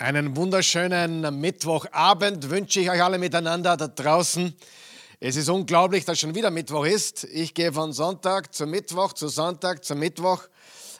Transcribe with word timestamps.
Einen 0.00 0.34
wunderschönen 0.34 1.40
Mittwochabend 1.42 2.48
wünsche 2.48 2.80
ich 2.80 2.90
euch 2.90 3.02
alle 3.02 3.18
miteinander 3.18 3.76
da 3.76 3.86
draußen. 3.86 4.56
Es 5.20 5.36
ist 5.36 5.50
unglaublich, 5.50 6.06
dass 6.06 6.18
schon 6.18 6.34
wieder 6.34 6.50
Mittwoch 6.50 6.86
ist. 6.86 7.24
Ich 7.24 7.52
gehe 7.52 7.70
von 7.70 7.92
Sonntag 7.92 8.54
zu 8.54 8.66
Mittwoch, 8.66 9.12
zu 9.12 9.28
Sonntag 9.28 9.84
zu 9.84 9.94
Mittwoch. 9.94 10.44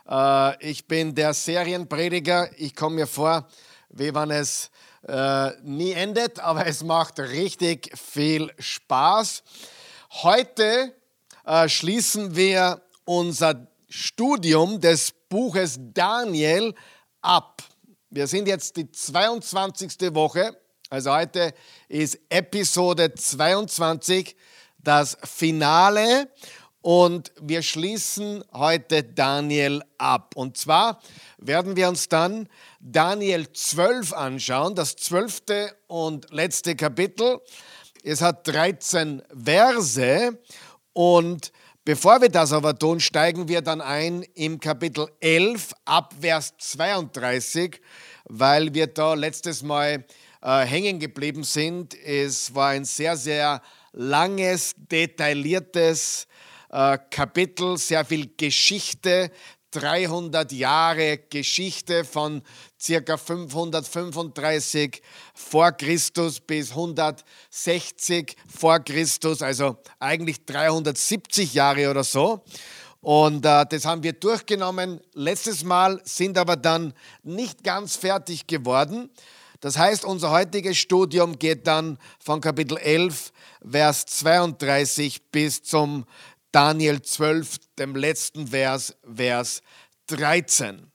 Äh, 0.06 0.62
ich 0.62 0.86
bin 0.86 1.14
der 1.14 1.32
Serienprediger. 1.32 2.50
Ich 2.58 2.76
komme 2.76 2.96
mir 2.96 3.06
vor, 3.06 3.48
wie 3.88 4.14
wenn 4.14 4.30
es 4.32 4.70
äh, 5.08 5.48
nie 5.62 5.92
endet, 5.92 6.38
aber 6.38 6.66
es 6.66 6.84
macht 6.84 7.20
richtig 7.20 7.90
viel 7.96 8.52
Spaß. 8.58 9.42
Heute 10.22 10.94
äh, 11.46 11.70
schließen 11.70 12.36
wir 12.36 12.82
unser 13.06 13.66
Studium 13.88 14.78
des 14.78 15.10
Buches 15.30 15.78
Daniel 15.80 16.74
ab. 17.22 17.62
Wir 18.12 18.26
sind 18.26 18.48
jetzt 18.48 18.76
die 18.76 18.90
22. 18.90 20.12
Woche, 20.12 20.56
also 20.88 21.12
heute 21.12 21.54
ist 21.88 22.18
Episode 22.28 23.14
22, 23.14 24.34
das 24.78 25.16
Finale 25.22 26.28
und 26.82 27.30
wir 27.40 27.62
schließen 27.62 28.42
heute 28.52 29.04
Daniel 29.04 29.84
ab. 29.96 30.32
Und 30.34 30.56
zwar 30.56 30.98
werden 31.38 31.76
wir 31.76 31.88
uns 31.88 32.08
dann 32.08 32.48
Daniel 32.80 33.52
12 33.52 34.12
anschauen, 34.12 34.74
das 34.74 34.96
zwölfte 34.96 35.76
und 35.86 36.32
letzte 36.32 36.74
Kapitel. 36.74 37.40
Es 38.02 38.22
hat 38.22 38.44
13 38.48 39.22
Verse 39.32 40.36
und 40.94 41.52
Bevor 41.92 42.20
wir 42.20 42.28
das 42.28 42.52
aber 42.52 42.78
tun, 42.78 43.00
steigen 43.00 43.48
wir 43.48 43.62
dann 43.62 43.80
ein 43.80 44.22
im 44.36 44.60
Kapitel 44.60 45.08
11 45.18 45.72
ab 45.84 46.14
Vers 46.20 46.54
32, 46.56 47.80
weil 48.26 48.72
wir 48.72 48.86
da 48.86 49.14
letztes 49.14 49.64
Mal 49.64 50.04
äh, 50.40 50.60
hängen 50.60 51.00
geblieben 51.00 51.42
sind. 51.42 51.96
Es 52.00 52.54
war 52.54 52.68
ein 52.68 52.84
sehr, 52.84 53.16
sehr 53.16 53.60
langes, 53.90 54.76
detailliertes 54.76 56.28
äh, 56.70 56.96
Kapitel, 57.10 57.76
sehr 57.76 58.04
viel 58.04 58.30
Geschichte, 58.36 59.32
300 59.70 60.52
Jahre 60.52 61.18
Geschichte 61.30 62.04
von 62.04 62.42
circa 62.80 63.16
535 63.16 65.02
vor 65.34 65.72
Christus 65.72 66.40
bis 66.40 66.70
160 66.70 68.36
vor 68.48 68.80
Christus, 68.80 69.42
also 69.42 69.76
eigentlich 69.98 70.44
370 70.44 71.54
Jahre 71.54 71.90
oder 71.90 72.04
so. 72.04 72.42
Und 73.00 73.46
äh, 73.46 73.64
das 73.66 73.84
haben 73.84 74.02
wir 74.02 74.12
durchgenommen 74.12 75.00
letztes 75.14 75.64
Mal, 75.64 76.00
sind 76.04 76.36
aber 76.36 76.56
dann 76.56 76.92
nicht 77.22 77.64
ganz 77.64 77.96
fertig 77.96 78.46
geworden. 78.46 79.10
Das 79.60 79.76
heißt, 79.76 80.06
unser 80.06 80.30
heutiges 80.30 80.78
Studium 80.78 81.38
geht 81.38 81.66
dann 81.66 81.98
von 82.18 82.40
Kapitel 82.40 82.78
11, 82.78 83.32
Vers 83.70 84.06
32 84.06 85.20
bis 85.30 85.62
zum 85.62 86.06
Daniel 86.52 87.00
12, 87.00 87.58
dem 87.78 87.94
letzten 87.94 88.48
Vers, 88.48 88.96
Vers 89.14 89.62
13. 90.08 90.90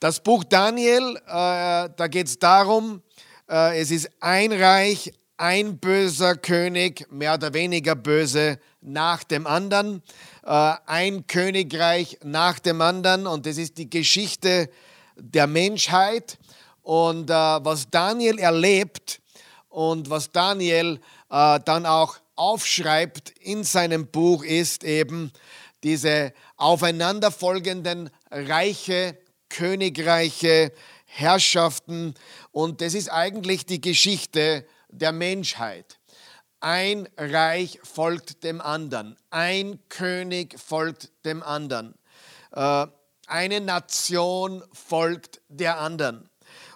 Das 0.00 0.20
Buch 0.20 0.42
Daniel, 0.44 1.16
äh, 1.26 1.90
da 1.94 2.06
geht 2.08 2.28
es 2.28 2.38
darum, 2.38 3.02
äh, 3.48 3.78
es 3.78 3.90
ist 3.90 4.10
ein 4.20 4.52
Reich, 4.52 5.12
ein 5.36 5.78
böser 5.78 6.36
König, 6.36 7.06
mehr 7.10 7.34
oder 7.34 7.52
weniger 7.52 7.94
böse, 7.94 8.58
nach 8.80 9.22
dem 9.24 9.46
anderen. 9.46 10.02
Äh, 10.44 10.74
ein 10.86 11.26
Königreich 11.26 12.18
nach 12.22 12.58
dem 12.58 12.80
anderen. 12.80 13.26
Und 13.26 13.44
das 13.44 13.58
ist 13.58 13.76
die 13.76 13.90
Geschichte 13.90 14.70
der 15.16 15.46
Menschheit. 15.46 16.38
Und 16.82 17.30
was 17.30 17.88
Daniel 17.88 18.38
erlebt 18.38 19.22
und 19.70 20.10
was 20.10 20.30
Daniel 20.30 21.00
dann 21.30 21.86
auch 21.86 22.18
aufschreibt 22.36 23.30
in 23.40 23.64
seinem 23.64 24.06
Buch, 24.06 24.44
ist 24.44 24.84
eben 24.84 25.32
diese 25.82 26.32
aufeinanderfolgenden 26.56 28.10
Reiche, 28.30 29.18
Königreiche, 29.48 30.72
Herrschaften. 31.04 32.14
Und 32.50 32.80
das 32.80 32.94
ist 32.94 33.10
eigentlich 33.10 33.66
die 33.66 33.80
Geschichte 33.80 34.66
der 34.88 35.12
Menschheit. 35.12 35.98
Ein 36.60 37.08
Reich 37.16 37.78
folgt 37.82 38.42
dem 38.42 38.60
anderen. 38.60 39.16
Ein 39.30 39.78
König 39.90 40.58
folgt 40.58 41.12
dem 41.24 41.42
anderen. 41.42 41.94
Äh, 42.52 42.86
eine 43.26 43.60
Nation 43.60 44.64
folgt 44.72 45.40
der 45.48 45.78
anderen. 45.78 46.30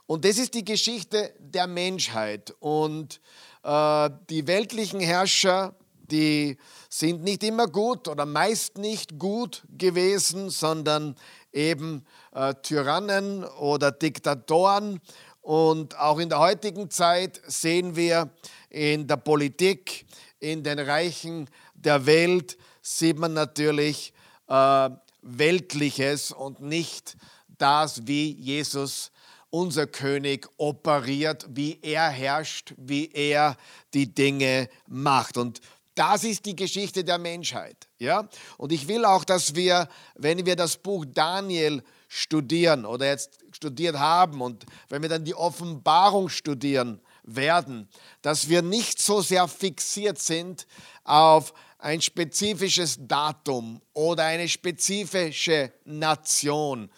Und 0.07 0.25
das 0.25 0.39
ist 0.39 0.55
die 0.55 0.65
Geschichte 0.65 1.35
der 1.39 1.67
Menschheit. 1.67 2.55
Und 2.61 3.17
äh, 3.17 3.48
die 3.65 4.47
weltlichen 4.47 5.01
Herrscher, 5.01 5.75
die 6.11 6.57
sind 6.89 7.23
nicht 7.23 7.43
immer 7.43 7.67
gut 7.67 8.09
oder 8.09 8.25
meist 8.25 8.79
nicht 8.79 9.19
gut 9.19 9.63
gewesen, 9.77 10.51
sondern 10.51 11.17
eben 11.53 12.05
äh, 12.33 12.55
Tyrannen 12.63 13.45
oder 13.45 13.93
Diktatoren. 13.93 15.01
Und 15.43 15.99
auch 15.99 16.19
in 16.19 16.29
der 16.29 16.39
heutigen 16.41 16.91
Zeit 16.91 17.41
sehen 17.47 17.97
wir 17.97 18.31
in 18.71 19.07
der 19.07 19.17
Politik, 19.17 20.07
in 20.41 20.63
den 20.63 20.79
Reichen 20.79 21.49
der 21.75 22.07
Welt, 22.07 22.59
sieht 22.83 23.19
man 23.19 23.35
natürlich 23.35 24.13
äh, 24.49 24.91
Weltliches 25.23 26.33
und 26.33 26.61
nicht 26.61 27.17
das, 27.59 28.07
wie 28.07 28.33
Jesus 28.33 29.11
unser 29.51 29.87
König 29.87 30.49
operiert, 30.57 31.47
wie 31.51 31.79
er 31.83 32.09
herrscht, 32.09 32.75
wie 32.77 33.11
er 33.13 33.57
die 33.95 34.13
Dinge 34.13 34.69
macht. 34.87 35.37
Und 35.37 35.61
das 35.95 36.23
ist 36.23 36.47
die 36.47 36.55
Geschichte 36.55 37.03
der 37.03 37.19
Menschheit. 37.19 37.89
Ja? 37.99 38.29
Und 38.57 38.73
ich 38.73 38.87
will 38.87 39.05
auch, 39.05 39.25
dass 39.25 39.55
wir, 39.55 39.89
wenn 40.15 40.47
wir 40.47 40.55
das 40.55 40.77
Buch 40.77 41.05
Daniel 41.09 41.83
studieren 42.09 42.87
oder 42.87 43.07
jetzt 43.07 43.39
studiert 43.53 43.99
haben 43.99 44.41
und 44.41 44.65
wenn 44.89 45.03
wir 45.03 45.09
dann 45.09 45.25
die 45.25 45.35
Offenbarung 45.35 46.29
studieren 46.29 47.01
werden, 47.25 47.89
dass 48.23 48.49
wir 48.49 48.63
nicht 48.63 49.01
so 49.01 49.21
sehr 49.21 49.49
fixiert 49.49 50.19
sind 50.19 50.67
auf 51.05 51.53
ein 51.79 52.01
spezifisches 52.01 52.97
Datum 53.01 53.81
oder 53.93 54.25
eine 54.25 54.49
spezifische 54.49 55.73
Nation 55.85 56.91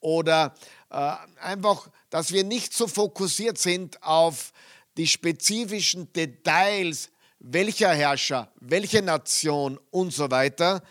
oder 0.00 0.54
einfach, 0.88 1.88
dass 2.10 2.32
wir 2.32 2.44
nicht 2.44 2.72
so 2.72 2.86
fokussiert 2.86 3.58
sind 3.58 4.02
auf 4.02 4.52
die 4.96 5.06
spezifischen 5.06 6.12
Details, 6.12 7.10
welcher 7.38 7.92
Herrscher, 7.92 8.50
welche 8.60 9.02
Nation 9.02 9.78
und 9.90 10.12
so 10.12 10.30
weiter, 10.30 10.82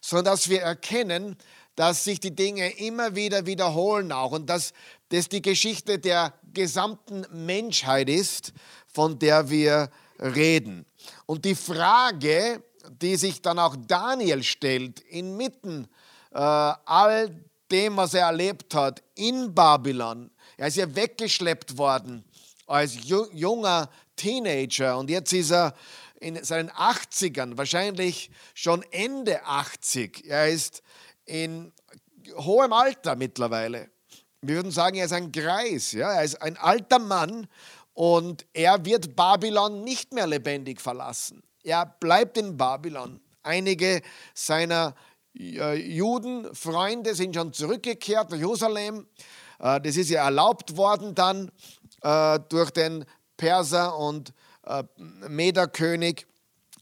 sondern 0.00 0.34
dass 0.34 0.48
wir 0.48 0.60
erkennen, 0.60 1.36
dass 1.76 2.04
sich 2.04 2.20
die 2.20 2.34
Dinge 2.34 2.70
immer 2.78 3.14
wieder 3.14 3.46
wiederholen 3.46 4.12
auch 4.12 4.32
und 4.32 4.46
dass 4.46 4.72
das 5.08 5.28
die 5.28 5.42
Geschichte 5.42 5.98
der 5.98 6.34
gesamten 6.52 7.26
Menschheit 7.32 8.08
ist, 8.08 8.52
von 8.86 9.18
der 9.18 9.50
wir 9.50 9.90
reden. 10.20 10.86
Und 11.26 11.44
die 11.44 11.54
Frage, 11.54 12.62
die 12.90 13.16
sich 13.16 13.42
dann 13.42 13.58
auch 13.58 13.76
Daniel 13.76 14.42
stellt, 14.42 15.00
inmitten 15.00 15.88
äh, 16.32 16.38
all 16.38 17.34
dem, 17.74 17.96
was 17.96 18.14
er 18.14 18.26
erlebt 18.26 18.72
hat 18.74 19.02
in 19.16 19.52
Babylon, 19.52 20.30
er 20.56 20.68
ist 20.68 20.76
ja 20.76 20.94
weggeschleppt 20.94 21.76
worden 21.76 22.24
als 22.66 22.96
junger 23.32 23.90
Teenager 24.14 24.96
und 24.96 25.10
jetzt 25.10 25.32
ist 25.32 25.50
er 25.50 25.74
in 26.20 26.42
seinen 26.44 26.70
80ern, 26.70 27.58
wahrscheinlich 27.58 28.30
schon 28.54 28.84
Ende 28.92 29.44
80. 29.44 30.24
Er 30.26 30.48
ist 30.48 30.82
in 31.26 31.72
hohem 32.36 32.72
Alter 32.72 33.16
mittlerweile. 33.16 33.90
Wir 34.40 34.56
würden 34.56 34.70
sagen, 34.70 34.96
er 34.96 35.06
ist 35.06 35.12
ein 35.12 35.32
Greis, 35.32 35.92
ja? 35.92 36.12
er 36.12 36.22
ist 36.22 36.40
ein 36.40 36.56
alter 36.56 37.00
Mann 37.00 37.48
und 37.92 38.46
er 38.52 38.84
wird 38.84 39.16
Babylon 39.16 39.82
nicht 39.82 40.12
mehr 40.12 40.28
lebendig 40.28 40.80
verlassen. 40.80 41.42
Er 41.64 41.86
bleibt 41.86 42.38
in 42.38 42.56
Babylon. 42.56 43.20
Einige 43.42 44.00
seiner 44.32 44.94
äh, 45.36 45.74
Judenfreunde 45.74 47.14
sind 47.14 47.34
schon 47.34 47.52
zurückgekehrt 47.52 48.30
nach 48.30 48.38
Jerusalem. 48.38 49.06
Äh, 49.58 49.80
das 49.80 49.96
ist 49.96 50.10
ja 50.10 50.24
erlaubt 50.24 50.76
worden 50.76 51.14
dann 51.14 51.50
äh, 52.02 52.38
durch 52.48 52.70
den 52.70 53.04
Perser 53.36 53.98
und 53.98 54.32
Mederkönig. 55.28 56.26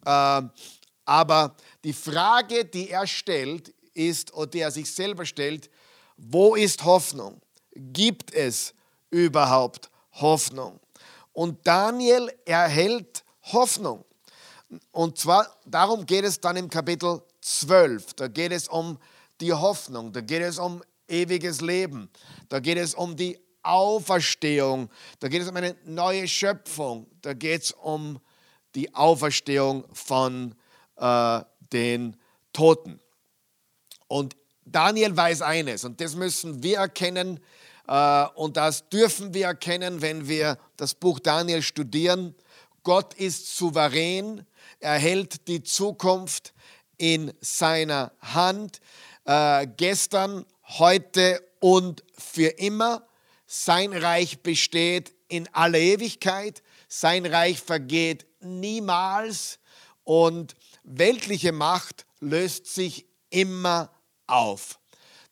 Aber 0.05 1.57
die 1.83 1.93
Frage, 1.93 2.65
die 2.65 2.91
er 2.91 3.09
stellt, 3.09 3.75
ist, 3.95 4.33
oder 4.35 4.47
die 4.47 4.61
er 4.61 4.71
sich 4.71 4.93
selber 4.95 5.25
stellt, 5.25 5.69
wo 6.17 6.55
ist 6.55 6.85
Hoffnung? 6.85 7.41
Gibt 7.75 8.33
es 8.33 8.73
überhaupt 9.11 9.91
Hoffnung? 10.13 10.79
Und 11.33 11.67
Daniel 11.67 12.31
erhält 12.45 13.25
Hoffnung. 13.53 14.05
Und 14.93 15.19
zwar 15.19 15.49
darum 15.67 16.07
geht 16.07 16.25
es 16.25 16.41
dann 16.41 16.57
im 16.57 16.69
Kapitel 16.71 17.21
12. 17.43 18.15
Da 18.15 18.29
geht 18.29 18.53
es 18.53 18.69
um 18.69 18.99
die 19.41 19.53
Hoffnung, 19.53 20.13
da 20.13 20.23
geht 20.23 20.43
es 20.43 20.59
um 20.59 20.83
ewiges 21.09 21.61
Leben, 21.61 22.09
da 22.49 22.61
geht 22.61 22.79
es 22.79 22.95
um 22.95 23.17
die 23.17 23.39
Auferstehung. 23.63 24.91
Da 25.21 25.29
geht 25.29 25.43
es 25.43 25.49
um 25.49 25.57
eine 25.57 25.77
neue 25.85 26.27
Schöpfung. 26.27 27.07
Da 27.23 27.33
geht 27.33 27.63
es 27.63 27.73
um 27.73 28.19
die 28.75 28.95
Auferstehung 28.95 29.85
von 29.93 30.55
äh, 30.97 31.41
den 31.73 32.17
Toten. 32.53 33.01
Und 34.09 34.37
Daniel 34.65 35.17
weiß 35.17 35.43
eines, 35.43 35.85
und 35.85 36.01
das 36.01 36.15
müssen 36.15 36.63
wir 36.63 36.79
erkennen, 36.79 37.41
äh, 37.89 38.27
und 38.35 38.57
das 38.57 38.89
dürfen 38.89 39.35
wir 39.35 39.47
erkennen, 39.47 40.03
wenn 40.03 40.29
wir 40.29 40.59
das 40.77 40.95
Buch 40.95 41.19
Daniel 41.19 41.63
studieren. 41.63 42.35
Gott 42.83 43.15
ist 43.15 43.57
souverän, 43.57 44.45
er 44.81 44.99
hält 44.99 45.47
die 45.47 45.63
Zukunft 45.63 46.53
in 47.03 47.33
seiner 47.41 48.13
Hand, 48.21 48.79
äh, 49.25 49.67
gestern, 49.77 50.47
heute 50.79 51.45
und 51.59 52.05
für 52.17 52.47
immer. 52.47 53.09
Sein 53.45 53.93
Reich 53.93 54.45
besteht 54.45 55.13
in 55.27 55.53
aller 55.53 55.81
Ewigkeit, 55.81 56.63
sein 56.87 57.27
Reich 57.27 57.61
vergeht 57.61 58.25
niemals 58.39 59.59
und 60.05 60.55
weltliche 60.85 61.51
Macht 61.51 62.07
löst 62.21 62.73
sich 62.73 63.05
immer 63.31 63.91
auf. 64.29 64.79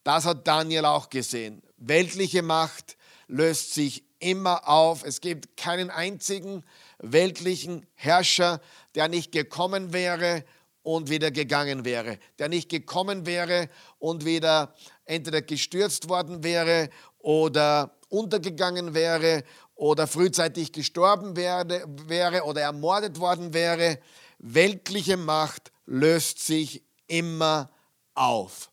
Das 0.02 0.25
hat 0.25 0.49
Daniel 0.49 0.87
auch 0.87 1.08
gesehen. 1.08 1.62
Weltliche 1.76 2.43
Macht 2.43 2.96
löst 3.28 3.75
sich 3.75 4.02
immer 4.19 4.69
auf. 4.69 5.05
Es 5.05 5.20
gibt 5.20 5.56
keinen 5.56 5.88
einzigen 5.90 6.64
weltlichen 6.99 7.87
Herrscher, 7.94 8.61
der 8.96 9.06
nicht 9.06 9.31
gekommen 9.31 9.93
wäre 9.93 10.44
und 10.82 11.10
wieder 11.10 11.30
gegangen 11.30 11.84
wäre, 11.84 12.18
der 12.38 12.48
nicht 12.48 12.68
gekommen 12.68 13.26
wäre 13.26 13.68
und 13.98 14.24
wieder 14.24 14.74
entweder 15.04 15.42
gestürzt 15.42 16.08
worden 16.08 16.42
wäre 16.42 16.90
oder 17.18 17.96
untergegangen 18.08 18.94
wäre 18.94 19.44
oder 19.74 20.06
frühzeitig 20.06 20.72
gestorben 20.72 21.36
werde, 21.36 21.84
wäre 22.06 22.44
oder 22.44 22.62
ermordet 22.62 23.18
worden 23.18 23.54
wäre. 23.54 23.98
Weltliche 24.38 25.16
Macht 25.16 25.72
löst 25.86 26.38
sich 26.38 26.82
immer 27.06 27.70
auf. 28.14 28.70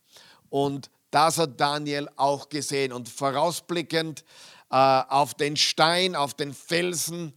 Und 0.50 0.90
das 1.12 1.38
hat 1.38 1.60
Daniel 1.60 2.10
auch 2.16 2.50
gesehen. 2.50 2.94
Und 2.94 3.10
vorausblickend 3.10 4.24
äh, 4.70 4.76
auf 4.76 5.34
den 5.34 5.56
Stein, 5.56 6.16
auf 6.16 6.34
den 6.34 6.54
Felsen, 6.54 7.34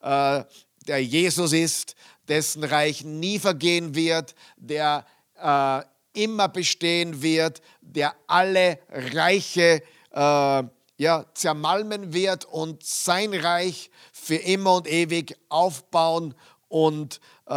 äh, 0.00 0.44
der 0.86 1.02
Jesus 1.02 1.52
ist, 1.52 1.94
dessen 2.28 2.64
Reich 2.64 3.04
nie 3.04 3.38
vergehen 3.38 3.94
wird, 3.94 4.34
der 4.56 5.06
äh, 5.40 5.82
immer 6.14 6.48
bestehen 6.48 7.22
wird, 7.22 7.60
der 7.80 8.14
alle 8.26 8.78
Reiche 8.88 9.82
äh, 10.10 10.62
ja, 10.96 11.26
zermalmen 11.34 12.12
wird 12.12 12.44
und 12.44 12.84
sein 12.84 13.34
Reich 13.34 13.90
für 14.12 14.36
immer 14.36 14.76
und 14.76 14.86
ewig 14.86 15.36
aufbauen 15.48 16.34
und 16.68 17.20
äh, 17.46 17.52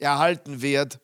erhalten 0.00 0.62
wird. 0.62 0.98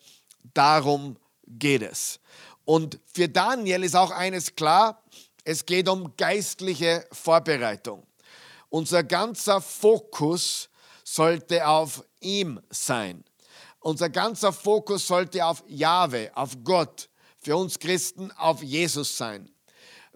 Darum 0.55 1.17
geht 1.47 1.83
es. 1.83 2.21
Und 2.65 2.99
für 3.13 3.29
Daniel 3.29 3.85
ist 3.85 3.95
auch 3.95 4.11
eines 4.11 4.55
klar, 4.55 5.03
es 5.45 5.67
geht 5.67 5.89
um 5.89 6.17
geistliche 6.17 7.07
Vorbereitung. 7.13 8.07
Unser 8.71 9.05
ganzer 9.05 9.61
Fokus 9.61 10.71
sollte 11.05 11.69
auf 11.69 12.03
ihm 12.25 12.61
sein. 12.71 13.25
Unser 13.81 14.09
ganzer 14.09 14.53
Fokus 14.53 15.07
sollte 15.07 15.45
auf 15.45 15.63
Jahwe, 15.67 16.31
auf 16.35 16.57
Gott, 16.65 17.09
für 17.39 17.57
uns 17.57 17.79
Christen 17.79 18.33
auf 18.33 18.63
Jesus 18.63 19.17
sein. 19.17 19.51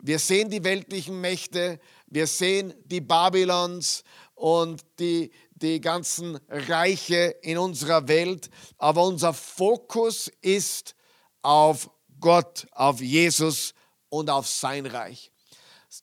Wir 0.00 0.18
sehen 0.18 0.48
die 0.48 0.64
weltlichen 0.64 1.20
Mächte, 1.20 1.78
wir 2.06 2.26
sehen 2.26 2.72
die 2.86 3.00
Babylons 3.00 4.04
und 4.34 4.82
die, 4.98 5.30
die 5.50 5.80
ganzen 5.80 6.38
Reiche 6.48 7.36
in 7.42 7.58
unserer 7.58 8.08
Welt, 8.08 8.48
aber 8.78 9.04
unser 9.04 9.34
Fokus 9.34 10.30
ist 10.40 10.94
auf 11.42 11.90
Gott, 12.20 12.66
auf 12.72 13.00
Jesus 13.00 13.74
und 14.08 14.30
auf 14.30 14.46
sein 14.46 14.86
Reich. 14.86 15.32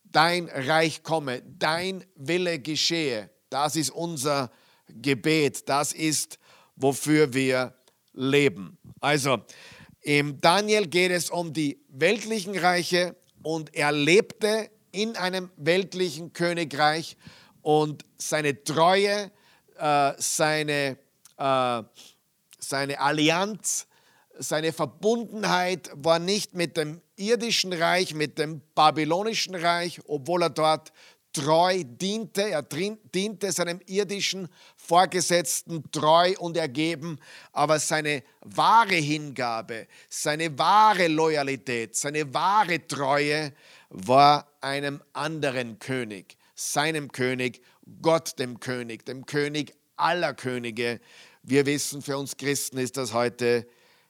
Dein 0.04 0.50
Reich 0.50 1.04
komme, 1.04 1.42
dein 1.42 2.06
Wille 2.16 2.60
geschehe. 2.60 3.30
Das 3.50 3.75
ist 3.75 3.92
unser 3.92 4.52
Gebet. 4.90 5.68
Das 5.68 5.94
ist, 5.94 6.40
wofür 6.76 7.34
wir 7.34 7.74
leben. 8.14 8.78
Also, 9.00 9.40
im 10.02 10.40
Daniel 10.40 10.88
geht 10.88 11.12
es 11.12 11.30
um 11.30 11.52
die 11.54 11.80
weltlichen 11.90 12.58
Reiche, 12.58 13.16
und 13.46 13.76
er 13.76 13.92
lebte 13.92 14.72
in 14.92 15.16
einem 15.18 15.52
weltlichen 15.56 16.34
Königreich 16.34 17.16
und 17.62 18.04
seine 18.18 18.64
Treue, 18.64 19.32
äh, 19.78 20.14
seine, 20.18 20.98
äh, 21.38 21.84
seine 22.58 23.00
Allianz, 23.00 23.86
seine 24.40 24.74
Verbundenheit 24.74 25.92
war 25.94 26.18
nicht 26.18 26.56
mit 26.56 26.76
dem 26.76 27.02
irdischen 27.18 27.72
Reich, 27.72 28.16
mit 28.16 28.40
dem 28.40 28.62
babylonischen 28.74 29.54
Reich, 29.54 30.02
obwohl 30.08 30.42
er 30.42 30.50
dort 30.50 30.92
treu 31.36 31.84
diente. 31.84 32.50
Er 32.50 32.64
diente 32.64 33.52
seinem 33.52 33.82
irdischen 33.86 34.48
Vorgesetzten 34.78 35.84
treu 35.92 36.34
und 36.40 36.56
ergeben, 36.58 37.20
aber 37.52 37.80
seine 37.80 38.24
wahre 38.42 38.96
Hingabe, 38.96 39.88
seine 40.10 40.58
wahre 40.58 41.08
Loyalität, 41.08 41.96
seine 41.96 42.34
wahre 42.34 42.88
Treue 42.88 43.52
war 43.90 44.48
einem 44.62 45.02
anderen 45.14 45.78
König, 45.80 46.38
seinem 46.56 47.12
König, 47.12 47.62
Gott 48.02 48.40
dem 48.40 48.60
König, 48.60 49.06
dem 49.06 49.26
König 49.26 49.74
aller 49.98 50.34
Könige. 50.34 51.02
Wir 51.44 51.66
wissen, 51.66 52.02
für 52.02 52.18
uns 52.18 52.38
Christen 52.38 52.78
ist 52.78 52.98
das 52.98 53.14
heute 53.14 53.68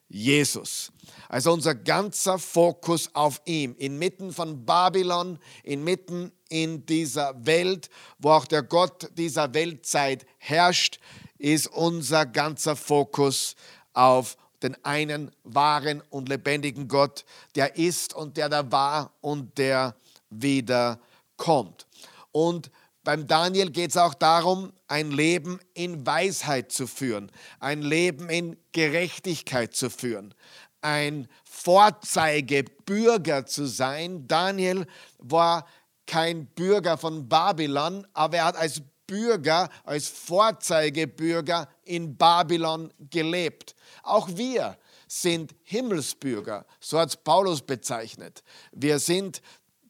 Jesus. 0.08 0.92
Also 1.30 1.52
unser 1.52 1.76
ganzer 1.76 2.38
Fokus 2.40 3.10
auf 3.14 3.42
ihm, 3.46 3.76
inmitten 3.78 4.32
von 4.32 4.66
Babylon, 4.66 5.40
inmitten 5.64 6.32
in 6.50 6.86
dieser 6.86 7.46
Welt, 7.46 7.90
wo 8.20 8.32
auch 8.32 8.46
der 8.46 8.64
Gott 8.64 9.10
dieser 9.18 9.54
Weltzeit 9.54 10.26
herrscht, 10.38 11.00
ist 11.38 11.68
unser 11.68 12.26
ganzer 12.26 12.76
Fokus 12.76 13.56
auf 13.94 14.38
den 14.62 14.84
einen 14.86 15.32
wahren 15.44 16.02
und 16.10 16.30
lebendigen 16.30 16.88
Gott, 16.88 17.26
der 17.56 17.76
ist 17.76 18.14
und 18.14 18.38
der 18.38 18.50
da 18.50 18.72
war 18.72 19.12
und 19.22 19.58
der 19.58 19.96
wieder 20.30 21.00
kommt. 21.38 21.88
Und 22.32 22.72
beim 23.06 23.28
Daniel 23.28 23.70
geht 23.70 23.92
es 23.92 23.98
auch 23.98 24.16
darum, 24.16 24.74
ein 24.88 25.12
Leben 25.12 25.60
in 25.74 26.06
Weisheit 26.06 26.72
zu 26.72 26.88
führen, 26.88 27.32
ein 27.60 27.82
Leben 27.82 28.30
in 28.30 28.58
Gerechtigkeit 28.74 29.76
zu 29.76 29.90
führen, 29.90 30.34
ein 30.82 31.28
Vorzeigebürger 31.44 33.46
zu 33.46 33.68
sein. 33.68 34.28
Daniel 34.28 34.88
war 35.20 35.68
kein 36.08 36.48
Bürger 36.48 36.98
von 36.98 37.30
Babylon, 37.30 38.06
aber 38.14 38.38
er 38.38 38.46
hat 38.46 38.58
als 38.58 38.82
Bürger, 39.08 39.70
als 39.84 40.08
Vorzeigebürger 40.08 41.70
in 41.84 42.18
Babylon 42.18 42.92
gelebt. 43.12 43.76
Auch 44.02 44.28
wir 44.34 44.78
sind 45.08 45.54
Himmelsbürger, 45.64 46.66
so 46.80 47.00
hat 47.00 47.10
es 47.10 47.18
Paulus 47.18 47.62
bezeichnet. 47.62 48.44
Wir 48.72 48.98
sind 48.98 49.44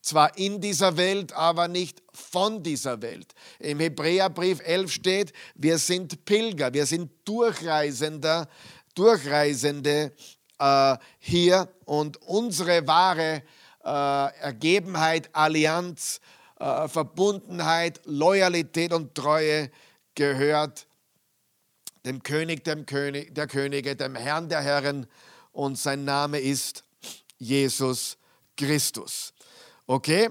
zwar 0.05 0.37
in 0.37 0.61
dieser 0.61 0.97
Welt, 0.97 1.33
aber 1.33 1.67
nicht 1.67 2.01
von 2.13 2.61
dieser 2.61 3.01
Welt. 3.01 3.33
Im 3.59 3.79
Hebräerbrief 3.79 4.59
11 4.63 4.91
steht, 4.91 5.33
wir 5.55 5.79
sind 5.79 6.25
Pilger, 6.25 6.73
wir 6.73 6.85
sind 6.85 7.11
Durchreisender, 7.25 8.47
Durchreisende 8.93 10.13
äh, 10.59 10.97
hier 11.17 11.67
und 11.85 12.21
unsere 12.21 12.85
wahre 12.87 13.41
äh, 13.83 13.87
Ergebenheit, 13.87 15.29
Allianz, 15.33 16.21
äh, 16.59 16.87
Verbundenheit, 16.87 17.99
Loyalität 18.05 18.93
und 18.93 19.15
Treue 19.15 19.71
gehört 20.13 20.87
dem 22.05 22.21
König, 22.21 22.63
dem 22.63 22.85
König 22.85 23.33
der 23.33 23.47
Könige, 23.47 23.95
dem 23.95 24.15
Herrn 24.15 24.49
der 24.49 24.61
Herren 24.61 25.07
und 25.51 25.79
sein 25.79 26.05
Name 26.05 26.39
ist 26.39 26.83
Jesus 27.39 28.17
Christus. 28.55 29.34
Okay? 29.87 30.29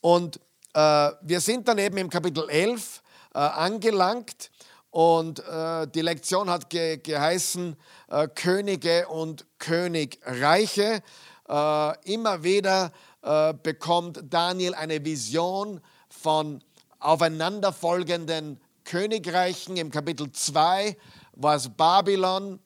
Und 0.00 0.40
äh, 0.74 1.10
wir 1.22 1.40
sind 1.40 1.66
dann 1.68 1.78
eben 1.78 1.96
im 1.96 2.10
Kapitel 2.10 2.48
11 2.48 3.02
äh, 3.34 3.38
angelangt 3.38 4.50
und 4.90 5.38
äh, 5.40 5.86
die 5.88 6.00
Lektion 6.00 6.50
hat 6.50 6.68
ge 6.68 6.98
geheißen 6.98 7.76
äh, 8.08 8.28
Könige 8.28 9.08
und 9.08 9.46
Königreiche. 9.58 11.02
Äh, 11.48 12.12
immer 12.12 12.42
wieder 12.42 12.92
äh, 13.22 13.54
bekommt 13.54 14.20
Daniel 14.28 14.74
eine 14.74 15.04
Vision 15.04 15.80
von 16.08 16.62
aufeinanderfolgenden 16.98 18.60
Königreichen. 18.84 19.76
Im 19.76 19.90
Kapitel 19.90 20.30
2 20.32 20.96
war 21.32 21.54
es 21.54 21.68
Babylon, 21.68 22.58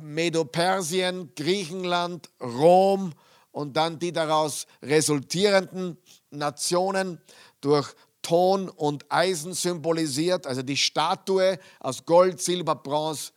Medo-Persien, 0.00 1.32
Griechenland, 1.36 2.30
Rom 2.40 3.12
und 3.52 3.76
dann 3.76 3.98
die 3.98 4.12
daraus 4.12 4.66
resultierenden 4.82 5.96
Nationen 6.30 7.20
durch 7.60 7.94
Ton 8.22 8.68
und 8.68 9.06
Eisen 9.08 9.54
symbolisiert, 9.54 10.46
also 10.46 10.62
die 10.62 10.76
Statue 10.76 11.58
aus 11.78 12.04
Gold, 12.04 12.40
Silber, 12.40 12.74
Bronze 12.74 13.32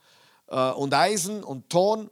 äh, 0.48 0.70
und 0.70 0.92
Eisen 0.92 1.42
und 1.42 1.70
Ton. 1.70 2.10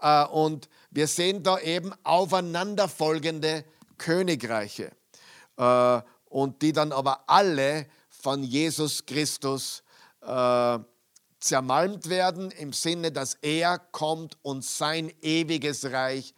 Äh, 0.00 0.26
und 0.26 0.68
wir 0.90 1.06
sehen 1.06 1.42
da 1.42 1.58
eben 1.60 1.92
aufeinanderfolgende 2.02 3.64
Königreiche 3.98 4.90
äh, 5.56 6.00
und 6.26 6.62
die 6.62 6.72
dann 6.72 6.92
aber 6.92 7.28
alle 7.28 7.86
von 8.08 8.42
Jesus 8.42 9.06
Christus 9.06 9.82
äh, 10.22 10.78
zermalmt 11.40 12.08
werden, 12.08 12.50
im 12.50 12.72
Sinne, 12.72 13.12
dass 13.12 13.34
er 13.42 13.78
kommt 13.78 14.36
und 14.42 14.64
sein 14.64 15.12
ewiges 15.22 15.84
Reich 15.92 16.34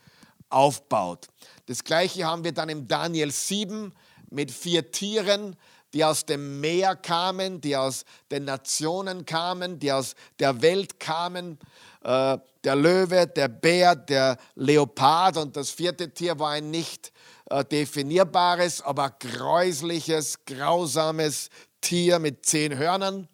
aufbaut. 0.51 1.29
Das 1.67 1.85
gleiche 1.85 2.27
haben 2.27 2.45
wir 2.45 2.53
dann 2.53 2.69
im 2.69 2.89
Daniel 2.89 3.31
7 3.31 3.93
mit 4.31 4.51
vier 4.51 4.91
Tieren, 4.91 5.57
die 5.93 6.05
aus 6.05 6.25
dem 6.25 6.61
Meer 6.61 6.95
kamen, 6.95 7.61
die 7.61 7.77
aus 7.77 8.05
den 8.31 8.45
Nationen 8.45 9.27
kamen, 9.27 9.79
die 9.79 9.93
aus 9.93 10.15
der 10.39 10.63
Welt 10.63 11.01
kamen. 11.01 11.59
Äh, 12.03 12.39
der 12.65 12.77
Löwe, 12.77 13.27
der 13.27 13.49
Bär, 13.49 13.97
der 13.97 14.37
Leopard 14.55 15.37
und 15.37 15.57
das 15.57 15.71
vierte 15.71 16.13
Tier 16.13 16.39
war 16.39 16.51
ein 16.51 16.71
nicht 16.71 17.13
äh, 17.47 17.65
definierbares, 17.65 18.83
aber 18.83 19.11
gräusliches, 19.11 20.45
grausames 20.45 21.51
Tier 21.81 22.19
mit 22.19 22.47
zehn 22.47 22.77
Hörnern. 22.77 23.29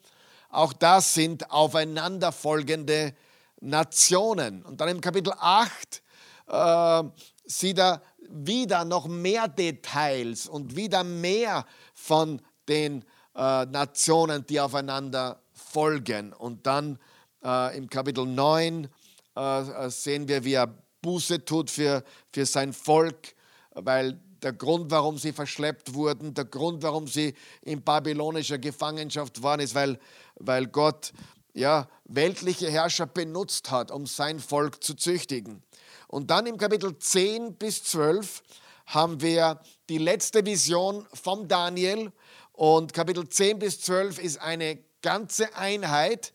Auch 0.49 0.73
das 0.73 1.13
sind 1.13 1.51
aufeinanderfolgende 1.51 3.15
Nationen. 3.61 4.65
Und 4.65 4.81
dann 4.81 4.89
im 4.89 5.01
Kapitel 5.01 5.33
8 5.39 6.03
äh, 6.49 7.03
sieht 7.45 7.79
er 7.79 8.03
wieder 8.29 8.85
noch 8.85 9.07
mehr 9.07 9.49
Details 9.49 10.49
und 10.49 10.77
wieder 10.77 11.05
mehr 11.05 11.65
von 11.95 12.43
den 12.69 13.05
äh, 13.35 13.67
Nationen, 13.67 14.45
die 14.47 14.61
aufeinander 14.61 15.41
folgen. 15.53 16.33
Und 16.33 16.67
dann 16.67 16.99
äh, 17.45 17.77
im 17.77 17.89
Kapitel 17.89 18.27
9 18.27 18.89
äh, 19.37 19.61
äh, 19.61 19.91
sehen 19.91 20.29
wir, 20.29 20.45
wie 20.45 20.55
er 20.55 20.75
Buße 21.03 21.45
tut 21.45 21.71
für, 21.71 22.03
für 22.33 22.47
sein 22.47 22.73
Volk, 22.73 23.35
weil 23.71 24.19
der 24.43 24.53
Grund, 24.53 24.91
warum 24.91 25.19
sie 25.19 25.33
verschleppt 25.33 25.95
wurden, 25.95 26.35
der 26.35 26.45
Grund, 26.45 26.83
warum 26.83 27.07
sie 27.07 27.35
in 27.63 27.83
babylonischer 27.83 28.59
Gefangenschaft 28.59 29.43
waren, 29.43 29.61
ist, 29.61 29.75
weil, 29.75 29.99
weil 30.37 30.67
Gott 30.67 31.13
ja, 31.55 31.89
weltliche 32.05 32.71
Herrscher 32.71 33.07
benutzt 33.07 33.71
hat, 33.71 33.91
um 33.91 34.07
sein 34.07 34.41
Volk 34.41 34.83
zu 34.85 34.95
züchtigen. 34.95 35.63
Und 36.09 36.31
dann 36.31 36.47
im 36.47 36.57
Kapitel 36.57 36.99
10 36.99 37.57
bis 37.57 37.83
12 37.85 38.43
haben 38.87 39.21
wir 39.21 39.61
die 39.89 39.99
letzte 39.99 40.45
Vision 40.45 41.07
vom 41.13 41.49
Daniel. 41.49 42.13
Und 42.53 42.93
Kapitel 42.93 43.29
10 43.29 43.59
bis 43.59 43.81
12 43.81 44.19
ist 44.19 44.41
eine 44.41 44.79
ganze 45.03 45.55
Einheit. 45.57 46.33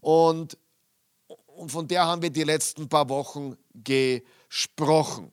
Und, 0.00 0.58
und 1.46 1.70
von 1.70 1.86
der 1.86 2.06
haben 2.06 2.22
wir 2.22 2.30
die 2.30 2.42
letzten 2.42 2.88
paar 2.88 3.08
Wochen 3.08 3.56
gesprochen. 3.72 5.32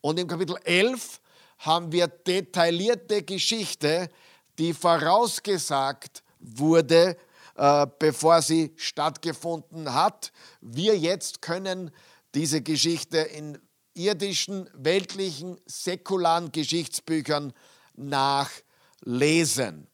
Und 0.00 0.20
im 0.20 0.28
Kapitel 0.28 0.56
11 0.64 1.20
haben 1.58 1.90
wir 1.90 2.08
detaillierte 2.08 3.22
Geschichte, 3.22 4.10
die 4.58 4.74
vorausgesagt 4.74 6.22
wurde, 6.38 7.16
äh, 7.56 7.86
bevor 7.98 8.42
sie 8.42 8.74
stattgefunden 8.76 9.94
hat. 9.94 10.32
Wir 10.60 10.98
jetzt 10.98 11.40
können 11.40 11.90
diese 12.34 12.62
Geschichte 12.62 13.18
in 13.18 13.58
irdischen, 13.94 14.68
weltlichen, 14.74 15.58
säkularen 15.66 16.50
Geschichtsbüchern 16.52 17.52
nachlesen. 17.94 19.86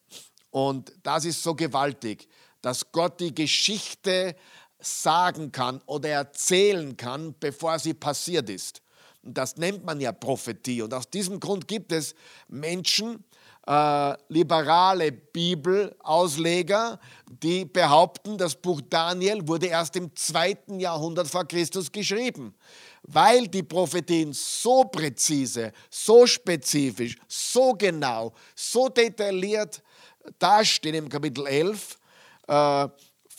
Und 0.50 0.92
das 1.02 1.24
ist 1.24 1.42
so 1.42 1.54
gewaltig, 1.54 2.28
dass 2.62 2.92
Gott 2.92 3.20
die 3.20 3.34
Geschichte 3.34 4.34
sagen 4.80 5.52
kann 5.52 5.80
oder 5.86 6.08
erzählen 6.08 6.96
kann, 6.96 7.34
bevor 7.38 7.78
sie 7.78 7.94
passiert 7.94 8.48
ist. 8.48 8.82
Und 9.22 9.36
das 9.36 9.56
nennt 9.56 9.84
man 9.84 10.00
ja 10.00 10.12
Prophetie. 10.12 10.82
Und 10.82 10.94
aus 10.94 11.10
diesem 11.10 11.40
Grund 11.40 11.68
gibt 11.68 11.92
es 11.92 12.14
Menschen, 12.48 13.22
äh, 13.70 14.16
liberale 14.28 15.12
Bibelausleger, 15.12 16.98
die 17.28 17.64
behaupten, 17.64 18.36
das 18.36 18.56
Buch 18.56 18.80
Daniel 18.90 19.46
wurde 19.46 19.66
erst 19.66 19.94
im 19.94 20.14
zweiten 20.16 20.80
Jahrhundert 20.80 21.28
vor 21.28 21.44
Christus 21.44 21.92
geschrieben, 21.92 22.52
weil 23.02 23.46
die 23.46 23.62
Prophetien 23.62 24.32
so 24.32 24.82
präzise, 24.82 25.70
so 25.88 26.26
spezifisch, 26.26 27.16
so 27.28 27.72
genau, 27.74 28.32
so 28.56 28.88
detailliert 28.88 29.80
dastehen 30.40 30.96
im 30.96 31.08
Kapitel 31.08 31.46
11 31.46 31.96
äh, 32.48 32.88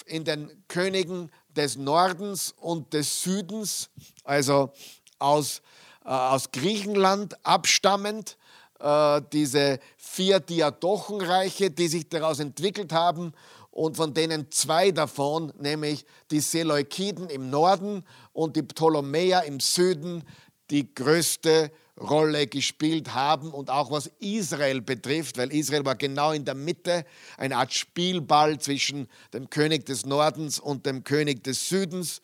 in 0.05 0.23
den 0.23 0.63
Königen 0.69 1.29
des 1.49 1.75
Nordens 1.75 2.55
und 2.57 2.93
des 2.93 3.21
Südens, 3.21 3.89
also 4.23 4.71
aus, 5.19 5.61
äh, 6.05 6.09
aus 6.09 6.49
Griechenland 6.53 7.35
abstammend, 7.45 8.37
äh, 8.81 9.21
diese 9.31 9.79
vier 9.97 10.39
Diadochenreiche, 10.39 11.71
die 11.71 11.87
sich 11.87 12.09
daraus 12.09 12.39
entwickelt 12.39 12.91
haben 12.93 13.33
und 13.71 13.95
von 13.95 14.13
denen 14.13 14.51
zwei 14.51 14.91
davon, 14.91 15.53
nämlich 15.59 16.05
die 16.29 16.41
Seleukiden 16.41 17.29
im 17.29 17.49
Norden 17.49 18.03
und 18.33 18.55
die 18.55 18.63
Ptolemäer 18.63 19.43
im 19.43 19.59
Süden, 19.59 20.23
die 20.69 20.93
größte 20.93 21.71
Rolle 21.99 22.47
gespielt 22.47 23.13
haben 23.13 23.51
und 23.51 23.69
auch 23.69 23.91
was 23.91 24.09
Israel 24.19 24.81
betrifft, 24.81 25.37
weil 25.37 25.53
Israel 25.53 25.85
war 25.85 25.95
genau 25.95 26.31
in 26.31 26.45
der 26.45 26.55
Mitte, 26.55 27.05
eine 27.37 27.57
Art 27.57 27.73
Spielball 27.73 28.59
zwischen 28.59 29.07
dem 29.33 29.49
König 29.49 29.85
des 29.85 30.05
Nordens 30.05 30.59
und 30.59 30.85
dem 30.85 31.03
König 31.03 31.43
des 31.43 31.69
Südens. 31.69 32.21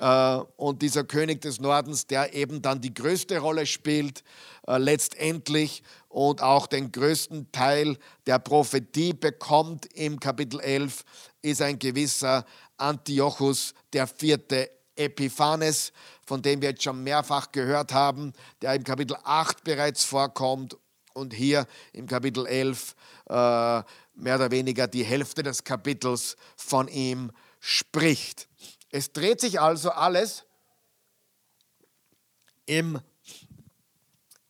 Äh, 0.00 0.38
und 0.56 0.80
dieser 0.80 1.04
König 1.04 1.42
des 1.42 1.60
Nordens, 1.60 2.06
der 2.06 2.32
eben 2.32 2.62
dann 2.62 2.80
die 2.80 2.94
größte 2.94 3.38
Rolle 3.38 3.66
spielt, 3.66 4.24
äh, 4.66 4.78
letztendlich 4.78 5.82
und 6.08 6.42
auch 6.42 6.66
den 6.66 6.90
größten 6.90 7.52
Teil 7.52 7.98
der 8.26 8.38
Prophetie 8.38 9.12
bekommt 9.12 9.86
im 9.94 10.18
Kapitel 10.18 10.58
11, 10.58 11.04
ist 11.42 11.60
ein 11.60 11.78
gewisser 11.78 12.46
Antiochus 12.78 13.74
der 13.92 14.06
vierte 14.06 14.70
Epiphanes, 14.96 15.92
von 16.26 16.40
dem 16.40 16.62
wir 16.62 16.70
jetzt 16.70 16.82
schon 16.82 17.04
mehrfach 17.04 17.52
gehört 17.52 17.92
haben, 17.92 18.32
der 18.62 18.74
im 18.74 18.84
Kapitel 18.84 19.18
8 19.22 19.64
bereits 19.64 20.02
vorkommt 20.04 20.78
und 21.12 21.34
hier 21.34 21.66
im 21.92 22.06
Kapitel 22.06 22.46
11 22.46 22.94
äh, 23.28 23.32
mehr 24.14 24.36
oder 24.36 24.50
weniger 24.50 24.88
die 24.88 25.04
Hälfte 25.04 25.42
des 25.42 25.62
Kapitels 25.62 26.36
von 26.56 26.88
ihm 26.88 27.32
spricht. 27.60 28.49
Es 28.90 29.12
dreht 29.12 29.40
sich 29.40 29.60
also 29.60 29.90
alles 29.90 30.44
im, 32.66 33.00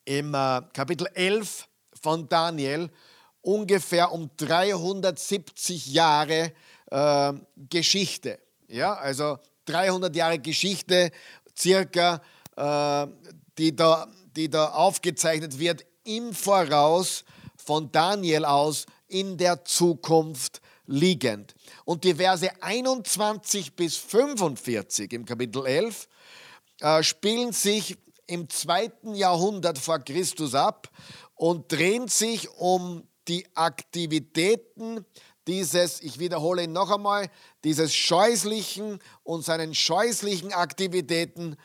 im 0.05 0.35
äh, 0.35 0.63
Kapitel 0.73 1.07
11 1.15 1.69
von 2.01 2.29
Daniel 2.29 2.91
ungefähr 3.43 4.13
um 4.13 4.31
370 4.37 5.87
Jahre 5.89 6.53
äh, 6.91 7.33
Geschichte. 7.69 8.39
Ja, 8.69 8.95
also 8.95 9.39
300 9.67 10.15
Jahre 10.17 10.39
Geschichte 10.39 11.11
circa, 11.57 12.23
äh, 12.57 13.07
die, 13.59 13.77
da, 13.77 14.07
die 14.37 14.49
da 14.49 14.71
aufgezeichnet 14.71 15.59
wird 15.59 15.85
im 16.05 16.33
Voraus 16.33 17.25
von 17.57 17.93
Daniel 17.93 18.47
aus 18.47 18.87
in 19.07 19.37
der 19.37 19.65
Zukunft 19.65 20.63
liegend. 20.91 21.55
Und 21.85 22.05
die 22.05 22.15
Verse 22.15 22.51
21 22.61 23.75
bis 23.75 23.97
45 23.97 25.13
im 25.13 25.25
Kapitel 25.25 25.65
11 25.65 26.09
äh, 26.81 27.03
spielen 27.03 27.53
sich 27.53 27.97
im 28.27 28.49
zweiten 28.49 29.15
Jahrhundert 29.15 29.79
vor 29.79 30.01
Christus 30.01 30.55
ab 30.55 30.89
und 31.35 31.71
drehen 31.73 32.09
sich 32.09 32.49
um 32.51 33.07
die 33.29 33.47
Aktivitäten 33.55 35.05
dieses, 35.47 36.01
ich 36.03 36.19
wiederhole 36.19 36.65
ihn 36.65 36.73
noch 36.73 36.91
einmal, 36.91 37.31
dieses 37.65 37.95
scheußlichen 37.95 38.99
und 39.23 39.45
seinen 39.45 39.75
scheußlichen 39.75 40.53
Aktivitäten 40.53 41.57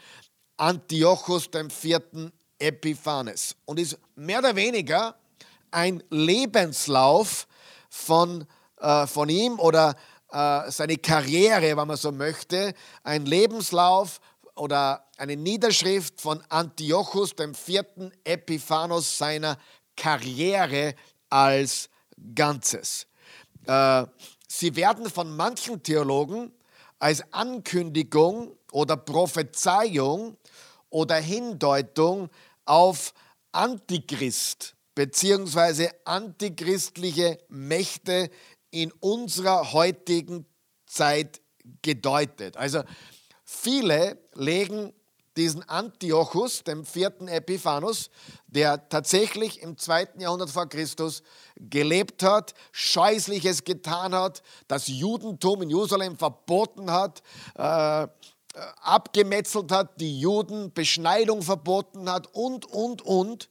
Antiochus 0.58 1.50
IV. 1.54 2.32
Epiphanes 2.58 3.56
und 3.66 3.80
ist 3.80 3.98
mehr 4.16 4.40
oder 4.40 4.56
weniger 4.56 5.16
ein 5.72 6.02
Lebenslauf 6.10 7.48
von 7.90 8.46
äh, 8.78 9.08
von 9.08 9.30
ihm 9.30 9.60
oder 9.60 9.96
äh, 10.32 10.70
seine 10.72 10.98
Karriere, 10.98 11.78
wenn 11.78 11.88
man 11.88 11.98
so 11.98 12.12
möchte, 12.12 12.74
ein 13.04 13.26
Lebenslauf 13.26 14.20
oder 14.56 15.06
eine 15.18 15.36
Niederschrift 15.36 16.20
von 16.20 16.42
Antiochus 16.50 17.36
dem 17.36 17.54
vierten 17.54 18.12
Epiphanos 18.24 19.18
seiner 19.18 19.58
Karriere 19.96 20.96
als 21.30 21.90
Ganzes. 22.34 23.08
Äh, 23.66 24.06
sie 24.48 24.76
werden 24.76 25.10
von 25.10 25.36
manchen 25.36 25.82
Theologen 25.84 26.52
als 27.00 27.24
Ankündigung 27.32 28.58
oder 28.72 28.98
Prophezeiung 28.98 30.38
oder 30.90 31.16
Hindeutung 31.16 32.30
auf 32.66 33.14
Antichrist 33.52 34.76
beziehungsweise 34.96 35.92
antichristliche 36.06 37.38
Mächte 37.50 38.32
in 38.76 38.92
unserer 39.00 39.72
heutigen 39.72 40.46
Zeit 40.86 41.40
gedeutet. 41.82 42.58
Also 42.58 42.84
viele 43.46 44.18
legen 44.34 44.92
diesen 45.38 45.64
Antiochus, 45.64 46.64
dem 46.64 46.84
vierten 46.86 47.30
Epiphanus, 47.30 48.10
der 48.48 48.90
tatsächlich 48.90 49.62
im 49.62 49.78
zweiten 49.78 50.20
Jahrhundert 50.20 50.50
vor 50.50 50.68
Christus 50.68 51.24
gelebt 51.56 52.22
hat, 52.22 52.54
Scheußliches 52.74 53.64
getan 53.64 54.14
hat, 54.14 54.44
das 54.68 54.88
Judentum 54.88 55.62
in 55.62 55.70
Jerusalem 55.70 56.18
verboten 56.18 56.92
hat, 56.92 57.24
äh, 57.56 58.08
abgemetzelt 58.82 59.72
hat, 59.72 60.02
die 60.02 60.20
Juden 60.20 60.74
Beschneidung 60.74 61.42
verboten 61.44 62.10
hat 62.10 62.28
und, 62.34 62.66
und, 62.66 63.02
und. 63.02 63.50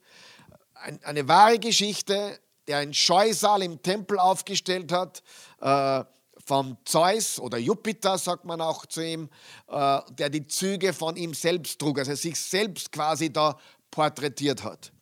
eine 1.02 1.28
wahre 1.28 1.59
Geschichte, 1.59 2.38
der 2.66 2.78
ein 2.78 2.94
Scheusal 2.94 3.62
im 3.62 3.83
Tempel 3.83 4.18
aufgestellt 4.18 4.92
hat, 4.92 5.23
äh, 5.61 6.04
vom 6.47 6.76
Zeus 6.85 7.40
oder 7.40 7.59
Jupiter, 7.59 8.18
sagt 8.18 8.44
man 8.44 8.61
auch 8.61 8.87
zu 8.87 9.02
ihm, 9.02 9.30
äh, 9.68 10.00
der 10.11 10.28
die 10.28 10.47
Züge 10.47 10.92
von 10.92 11.16
ihm 11.16 11.33
selbst 11.35 11.78
trug, 11.78 11.99
also 11.99 12.14
sich 12.14 12.38
selbst 12.38 12.92
quasi 12.92 13.33
da 13.33 13.59
porträtiert 13.90 14.62
hat. 14.62 14.92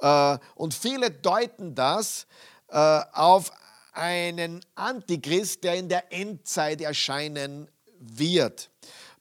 Äh, 0.00 0.38
und 0.54 0.74
viele 0.74 1.10
deuten 1.10 1.74
das 1.74 2.26
äh, 2.68 3.00
auf 3.12 3.50
einen 3.92 4.64
Antichrist, 4.76 5.64
der 5.64 5.74
in 5.74 5.88
der 5.88 6.12
Endzeit 6.12 6.80
erscheinen 6.80 7.68
wird, 7.98 8.70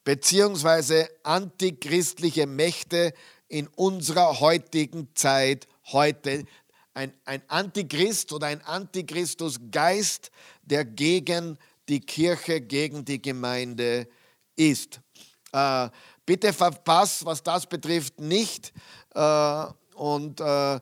beziehungsweise 0.03 1.09
antichristliche 1.23 2.45
Mächte 2.45 3.13
in 3.47 3.67
unserer 3.67 4.39
heutigen 4.39 5.09
Zeit 5.15 5.67
heute 5.91 6.45
ein, 6.97 7.13
ein 7.25 7.43
Antichrist 7.47 8.33
oder 8.33 8.47
ein 8.47 8.61
Antichristusgeist, 8.63 10.31
der 10.63 10.83
gegen 10.83 11.59
die 11.87 11.99
Kirche, 11.99 12.59
gegen 12.59 13.05
die 13.05 13.21
Gemeinde 13.21 14.07
ist. 14.55 14.99
Äh, 15.53 15.89
bitte 16.25 16.51
verpasst, 16.53 17.23
was 17.23 17.43
das 17.43 17.67
betrifft, 17.67 18.19
nicht 18.19 18.73
äh, 19.13 19.65
und 19.93 20.41
äh, 20.41 20.75
äh, 20.75 20.79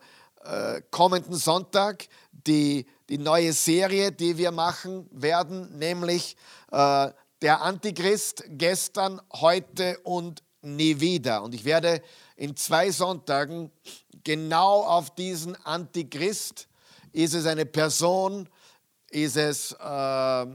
kommenden 0.89 1.35
Sonntag 1.35 2.07
die, 2.31 2.85
die 3.09 3.17
neue 3.17 3.51
Serie, 3.51 4.13
die 4.13 4.37
wir 4.37 4.51
machen 4.51 5.09
werden, 5.11 5.77
nämlich 5.77 6.37
äh, 6.71 7.09
der 7.41 7.61
Antichrist 7.61 8.45
gestern, 8.47 9.21
heute 9.33 9.99
und 10.03 10.41
nie 10.61 10.97
wieder. 10.99 11.43
Und 11.43 11.53
ich 11.53 11.65
werde 11.65 12.01
in 12.37 12.55
zwei 12.55 12.89
Sonntagen 12.91 13.69
genau 14.25 14.83
auf 14.83 15.15
diesen 15.15 15.55
Antichrist. 15.63 16.67
Ist 17.13 17.33
es 17.33 17.45
eine 17.45 17.65
Person? 17.65 18.49
Ist 19.09 19.37
es 19.37 19.71
äh, 19.71 20.45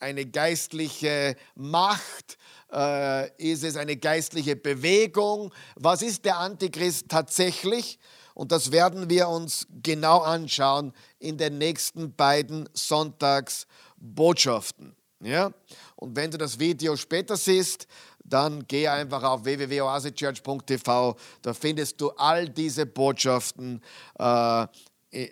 eine 0.00 0.26
geistliche 0.26 1.36
Macht? 1.54 2.36
Äh, 2.70 3.30
ist 3.38 3.64
es 3.64 3.76
eine 3.76 3.96
geistliche 3.96 4.56
Bewegung? 4.56 5.54
Was 5.76 6.02
ist 6.02 6.26
der 6.26 6.36
Antichrist 6.36 7.08
tatsächlich? 7.08 7.98
Und 8.34 8.52
das 8.52 8.70
werden 8.72 9.08
wir 9.08 9.28
uns 9.28 9.66
genau 9.82 10.18
anschauen 10.20 10.92
in 11.18 11.38
den 11.38 11.56
nächsten 11.58 12.14
beiden 12.14 12.68
Sonntagsbotschaften. 12.74 14.94
Ja? 15.20 15.52
Und 15.96 16.16
wenn 16.16 16.30
du 16.30 16.38
das 16.38 16.58
Video 16.58 16.96
später 16.96 17.36
siehst, 17.36 17.86
dann 18.32 18.66
geh 18.66 18.88
einfach 18.88 19.22
auf 19.22 19.44
www.oasechurch.tv. 19.44 21.16
Da 21.42 21.54
findest 21.54 22.00
du 22.00 22.10
all 22.10 22.48
diese 22.48 22.86
Botschaften 22.86 23.82
äh, 24.18 24.62
äh, 25.10 25.28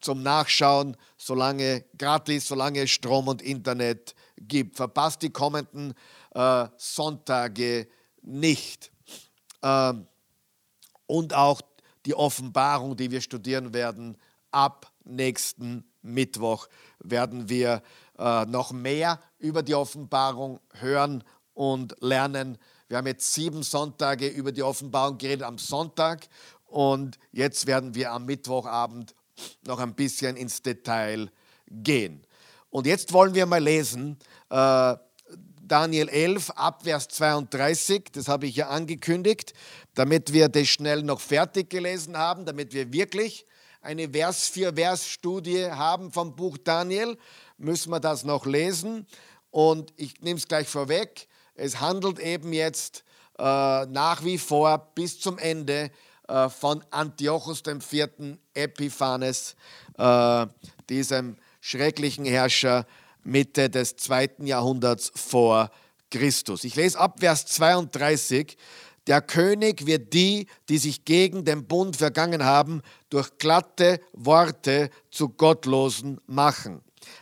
zum 0.00 0.22
Nachschauen, 0.22 0.96
solange 1.16 1.84
gratis, 1.96 2.48
solange 2.48 2.80
es 2.82 2.90
Strom 2.90 3.28
und 3.28 3.42
Internet 3.42 4.14
gibt. 4.36 4.76
Verpasst 4.76 5.22
die 5.22 5.30
kommenden 5.30 5.94
äh, 6.34 6.66
Sonntage 6.76 7.86
nicht. 8.22 8.90
Ähm, 9.62 10.06
und 11.06 11.34
auch 11.34 11.60
die 12.06 12.14
Offenbarung, 12.14 12.96
die 12.96 13.10
wir 13.10 13.20
studieren 13.20 13.74
werden, 13.74 14.16
ab 14.50 14.90
nächsten 15.04 15.84
Mittwoch 16.02 16.66
werden 16.98 17.48
wir 17.48 17.82
äh, 18.18 18.46
noch 18.46 18.72
mehr 18.72 19.20
über 19.38 19.62
die 19.62 19.74
Offenbarung 19.74 20.60
hören 20.74 21.22
und 21.60 21.94
lernen. 22.00 22.56
Wir 22.88 22.96
haben 22.96 23.06
jetzt 23.06 23.34
sieben 23.34 23.62
Sonntage 23.62 24.28
über 24.28 24.50
die 24.50 24.62
Offenbarung 24.62 25.18
geredet 25.18 25.42
am 25.42 25.58
Sonntag 25.58 26.26
und 26.64 27.18
jetzt 27.32 27.66
werden 27.66 27.94
wir 27.94 28.12
am 28.12 28.24
Mittwochabend 28.24 29.14
noch 29.66 29.78
ein 29.78 29.94
bisschen 29.94 30.38
ins 30.38 30.62
Detail 30.62 31.30
gehen. 31.68 32.24
Und 32.70 32.86
jetzt 32.86 33.12
wollen 33.12 33.34
wir 33.34 33.44
mal 33.44 33.62
lesen 33.62 34.16
äh, 34.48 34.96
Daniel 35.60 36.08
11 36.08 36.48
Abvers 36.52 37.08
32, 37.08 38.04
das 38.10 38.28
habe 38.28 38.46
ich 38.46 38.56
ja 38.56 38.70
angekündigt, 38.70 39.52
damit 39.94 40.32
wir 40.32 40.48
das 40.48 40.66
schnell 40.66 41.02
noch 41.02 41.20
fertig 41.20 41.68
gelesen 41.68 42.16
haben, 42.16 42.46
damit 42.46 42.72
wir 42.72 42.90
wirklich 42.90 43.44
eine 43.82 44.08
Vers-für-Vers-Studie 44.08 45.66
haben 45.66 46.10
vom 46.10 46.34
Buch 46.34 46.56
Daniel, 46.56 47.18
müssen 47.58 47.90
wir 47.90 48.00
das 48.00 48.24
noch 48.24 48.46
lesen. 48.46 49.06
Und 49.50 49.92
ich 49.96 50.20
nehme 50.22 50.38
es 50.38 50.48
gleich 50.48 50.68
vorweg, 50.68 51.28
es 51.60 51.78
handelt 51.80 52.18
eben 52.18 52.52
jetzt 52.54 53.04
äh, 53.38 53.42
nach 53.42 54.24
wie 54.24 54.38
vor 54.38 54.92
bis 54.94 55.20
zum 55.20 55.36
Ende 55.36 55.90
äh, 56.26 56.48
von 56.48 56.82
Antiochus 56.90 57.62
IV. 57.66 58.38
Epiphanes, 58.54 59.56
äh, 59.98 60.46
diesem 60.88 61.36
schrecklichen 61.60 62.24
Herrscher 62.24 62.86
Mitte 63.22 63.68
des 63.68 63.96
zweiten 63.96 64.46
Jahrhunderts 64.46 65.12
vor 65.14 65.70
Christus. 66.10 66.64
Ich 66.64 66.76
lese 66.76 66.98
ab 66.98 67.20
Vers 67.20 67.44
32. 67.44 68.56
Der 69.06 69.20
König 69.20 69.86
wird 69.86 70.14
die, 70.14 70.46
die 70.70 70.78
sich 70.78 71.04
gegen 71.04 71.44
den 71.44 71.66
Bund 71.66 71.96
vergangen 71.96 72.44
haben, 72.44 72.80
durch 73.10 73.36
glatte 73.36 74.00
Worte 74.12 74.88
zu 75.10 75.28
Gottlosen 75.28 76.20
machen. 76.26 76.80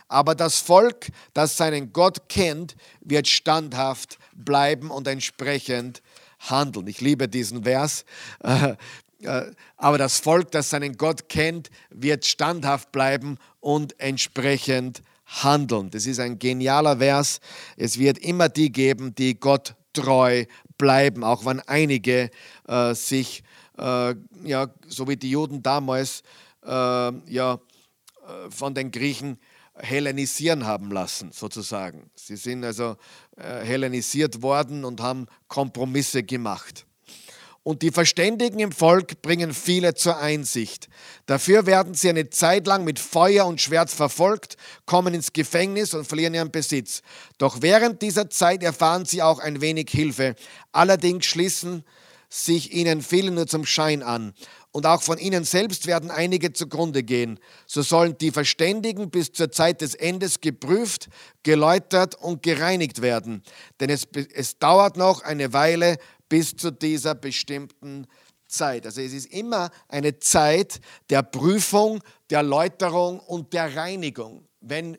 Aber 0.09 0.35
das 0.35 0.59
Volk, 0.59 1.09
das 1.35 1.57
seinen 1.57 1.93
Gott 1.93 2.29
kennt, 2.29 2.77
wird 3.01 3.29
standhaft 3.29 4.19
bleiben 4.35 4.91
und 4.91 5.07
entsprechend 5.07 6.03
handeln. 6.39 6.87
Ich 6.87 7.01
liebe 7.01 7.29
diesen 7.29 7.65
Vers. 7.65 8.05
Äh, 8.43 8.75
äh, 9.23 9.53
aber 9.77 9.99
das 9.99 10.19
Volk, 10.19 10.51
das 10.53 10.71
seinen 10.71 10.97
Gott 10.97 11.29
kennt, 11.29 11.71
wird 11.91 12.25
standhaft 12.25 12.93
bleiben 12.93 13.37
und 13.61 13.99
entsprechend 14.01 15.03
handeln. 15.27 15.91
Das 15.91 16.07
ist 16.07 16.21
ein 16.21 16.39
genialer 16.39 16.99
Vers. 16.99 17.41
Es 17.77 17.99
wird 17.99 18.19
immer 18.19 18.49
die 18.49 18.73
geben, 18.73 19.15
die 19.15 19.39
Gott 19.39 19.75
treu 19.93 20.45
bleiben, 20.79 21.25
auch 21.25 21.45
wenn 21.45 21.61
einige 21.61 22.31
äh, 22.67 22.95
sich, 22.95 23.43
äh, 23.77 24.15
ja, 24.45 24.69
so 24.87 25.09
wie 25.09 25.17
die 25.17 25.31
Juden 25.31 25.63
damals, 25.63 26.23
äh, 26.65 26.71
ja, 26.71 27.55
äh, 27.55 28.51
von 28.51 28.75
den 28.75 28.91
Griechen 28.91 29.39
hellenisieren 29.81 30.67
haben 30.67 30.91
lassen, 30.91 31.33
sozusagen. 31.33 32.11
Sie 32.15 32.37
sind 32.37 32.65
also 32.65 32.97
äh, 33.37 33.65
hellenisiert 33.65 34.43
worden 34.43 34.85
und 34.85 35.01
haben 35.01 35.27
Kompromisse 35.49 36.23
gemacht. 36.23 36.85
Und 37.63 37.83
die 37.83 37.91
Verständigen 37.91 38.61
im 38.61 38.73
Volk 38.73 39.21
bringen 39.21 39.53
viele 39.53 39.95
zur 39.95 40.17
Einsicht. 40.17 40.89
Dafür 41.27 41.67
werden 41.67 41.93
sie 41.93 42.09
eine 42.09 42.31
Zeit 42.31 42.67
lang 42.67 42.85
mit 42.85 42.99
Feuer 42.99 43.47
und 43.47 43.61
Schwert 43.61 43.91
verfolgt, 43.91 44.57
kommen 44.87 45.13
ins 45.13 45.35
Gefängnis 45.35 45.93
und 45.93 46.07
verlieren 46.07 46.33
ihren 46.33 46.51
Besitz. 46.51 47.03
Doch 47.37 47.61
während 47.61 48.01
dieser 48.01 48.31
Zeit 48.31 48.63
erfahren 48.63 49.05
sie 49.05 49.23
auch 49.23 49.39
ein 49.39 49.61
wenig 49.61 49.91
Hilfe. 49.91 50.35
Allerdings 50.73 51.27
schließen 51.27 51.85
sich 52.31 52.73
ihnen 52.73 53.03
viele 53.03 53.31
nur 53.31 53.47
zum 53.47 53.67
Schein 53.67 54.03
an 54.03 54.33
und 54.73 54.87
auch 54.87 55.03
von 55.03 55.19
ihnen 55.19 55.45
selbst 55.45 55.87
werden 55.87 56.11
einige 56.11 56.53
zugrunde 56.53 57.03
gehen. 57.03 57.41
So 57.67 57.83
sollen 57.83 58.17
die 58.19 58.31
Verständigen 58.31 59.11
bis 59.11 59.33
zur 59.33 59.51
Zeit 59.51 59.81
des 59.81 59.95
Endes 59.95 60.41
geprüft, 60.41 61.09
geläutert 61.43 62.15
und 62.17 62.43
gereinigt 62.43 63.03
werden. 63.03 63.43
Denn 63.81 63.91
es, 63.91 64.07
es 64.35 64.59
dauert 64.59 64.97
noch 64.97 65.23
eine 65.23 65.53
Weile 65.53 65.97
bis 66.29 66.55
zu 66.55 66.71
dieser 66.71 67.15
bestimmten 67.15 68.07
Zeit. 68.47 68.87
Also 68.87 69.01
es 69.01 69.13
ist 69.13 69.27
immer 69.33 69.71
eine 69.89 70.19
Zeit 70.19 70.81
der 71.11 71.23
Prüfung, 71.23 72.03
der 72.31 72.43
Läuterung 72.43 73.21
und 73.21 73.53
der 73.53 73.75
Reinigung. 73.75 74.47
Wenn 74.61 74.99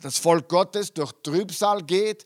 das 0.00 0.18
Volk 0.18 0.48
Gottes 0.48 0.92
durch 0.92 1.12
Trübsal 1.22 1.82
geht, 1.82 2.24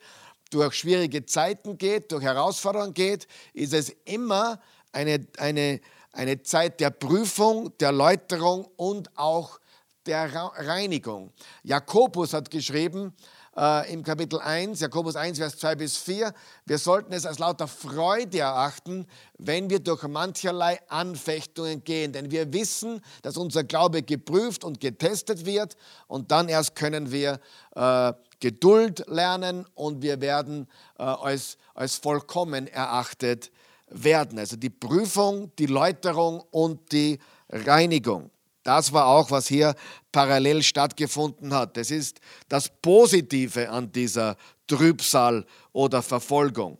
durch 0.50 0.74
schwierige 0.74 1.26
Zeiten 1.26 1.78
geht, 1.78 2.10
durch 2.12 2.24
Herausforderungen 2.24 2.94
geht, 2.94 3.26
ist 3.52 3.72
es 3.72 3.90
immer 4.04 4.60
eine, 4.92 5.26
eine, 5.36 5.80
eine 6.18 6.42
Zeit 6.42 6.80
der 6.80 6.90
Prüfung, 6.90 7.72
der 7.78 7.92
Läuterung 7.92 8.66
und 8.76 9.16
auch 9.16 9.60
der 10.04 10.34
Reinigung. 10.34 11.32
Jakobus 11.62 12.32
hat 12.32 12.50
geschrieben, 12.50 13.14
äh, 13.56 13.92
im 13.92 14.02
Kapitel 14.02 14.40
1, 14.40 14.80
Jakobus 14.80 15.14
1, 15.14 15.38
Vers 15.38 15.58
2 15.58 15.76
bis 15.76 15.96
4. 15.98 16.34
Wir 16.66 16.78
sollten 16.78 17.12
es 17.12 17.24
als 17.24 17.38
lauter 17.38 17.68
Freude 17.68 18.40
erachten, 18.40 19.06
wenn 19.38 19.70
wir 19.70 19.78
durch 19.78 20.02
mancherlei 20.04 20.80
Anfechtungen 20.88 21.84
gehen. 21.84 22.12
Denn 22.12 22.32
wir 22.32 22.52
wissen, 22.52 23.00
dass 23.22 23.36
unser 23.36 23.62
Glaube 23.62 24.02
geprüft 24.02 24.64
und 24.64 24.80
getestet 24.80 25.46
wird 25.46 25.76
und 26.08 26.32
dann 26.32 26.48
erst 26.48 26.74
können 26.74 27.12
wir 27.12 27.38
äh, 27.76 28.12
Geduld 28.40 29.04
lernen 29.06 29.66
und 29.74 30.02
wir 30.02 30.20
werden 30.20 30.66
äh, 30.98 31.02
als, 31.04 31.58
als 31.74 31.94
vollkommen 31.94 32.66
erachtet 32.66 33.52
werden. 33.90 34.38
Also 34.38 34.56
die 34.56 34.70
Prüfung, 34.70 35.52
die 35.58 35.66
Läuterung 35.66 36.42
und 36.50 36.92
die 36.92 37.18
Reinigung. 37.50 38.30
Das 38.62 38.92
war 38.92 39.06
auch, 39.06 39.30
was 39.30 39.48
hier 39.48 39.74
parallel 40.12 40.62
stattgefunden 40.62 41.54
hat. 41.54 41.76
Das 41.76 41.90
ist 41.90 42.20
das 42.48 42.70
Positive 42.82 43.70
an 43.70 43.90
dieser 43.92 44.36
Trübsal 44.66 45.46
oder 45.72 46.02
Verfolgung. 46.02 46.78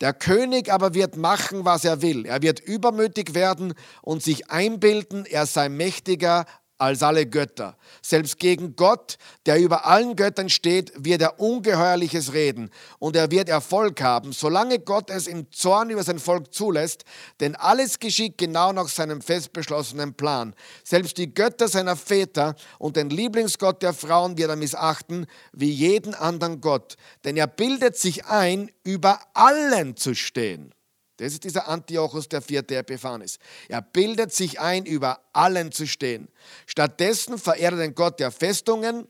Der 0.00 0.14
König 0.14 0.72
aber 0.72 0.94
wird 0.94 1.16
machen, 1.16 1.64
was 1.64 1.84
er 1.84 2.02
will. 2.02 2.26
Er 2.26 2.42
wird 2.42 2.60
übermütig 2.60 3.34
werden 3.34 3.74
und 4.02 4.22
sich 4.22 4.50
einbilden, 4.50 5.26
er 5.26 5.46
sei 5.46 5.68
mächtiger 5.68 6.46
als 6.78 7.02
alle 7.02 7.26
Götter. 7.26 7.76
Selbst 8.02 8.38
gegen 8.38 8.76
Gott, 8.76 9.18
der 9.46 9.60
über 9.60 9.84
allen 9.86 10.16
Göttern 10.16 10.48
steht, 10.48 10.92
wird 10.96 11.20
er 11.20 11.40
ungeheuerliches 11.40 12.32
reden 12.32 12.70
und 12.98 13.16
er 13.16 13.30
wird 13.30 13.48
Erfolg 13.48 14.00
haben, 14.00 14.32
solange 14.32 14.78
Gott 14.78 15.10
es 15.10 15.26
im 15.26 15.50
Zorn 15.50 15.90
über 15.90 16.04
sein 16.04 16.20
Volk 16.20 16.54
zulässt, 16.54 17.04
denn 17.40 17.56
alles 17.56 17.98
geschieht 17.98 18.38
genau 18.38 18.72
nach 18.72 18.88
seinem 18.88 19.20
fest 19.20 19.52
beschlossenen 19.52 20.14
Plan. 20.14 20.54
Selbst 20.84 21.18
die 21.18 21.34
Götter 21.34 21.68
seiner 21.68 21.96
Väter 21.96 22.54
und 22.78 22.96
den 22.96 23.10
Lieblingsgott 23.10 23.82
der 23.82 23.92
Frauen 23.92 24.38
wird 24.38 24.50
er 24.50 24.56
missachten, 24.56 25.26
wie 25.52 25.70
jeden 25.70 26.14
anderen 26.14 26.60
Gott, 26.60 26.96
denn 27.24 27.36
er 27.36 27.48
bildet 27.48 27.96
sich 27.96 28.26
ein, 28.26 28.70
über 28.84 29.20
allen 29.34 29.96
zu 29.96 30.14
stehen. 30.14 30.72
Das 31.18 31.32
ist 31.32 31.44
dieser 31.44 31.68
Antiochus 31.68 32.28
der 32.28 32.40
vierte 32.40 32.76
Epiphanes. 32.76 33.38
Er 33.68 33.82
bildet 33.82 34.32
sich 34.32 34.60
ein, 34.60 34.86
über 34.86 35.20
allen 35.32 35.72
zu 35.72 35.86
stehen. 35.86 36.28
Stattdessen 36.66 37.38
verehrt 37.38 37.74
er 37.74 37.78
den 37.78 37.94
Gott 37.94 38.20
der 38.20 38.30
Festungen, 38.30 39.08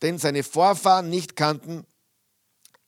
den 0.00 0.18
seine 0.18 0.42
Vorfahren 0.42 1.10
nicht 1.10 1.36
kannten. 1.36 1.86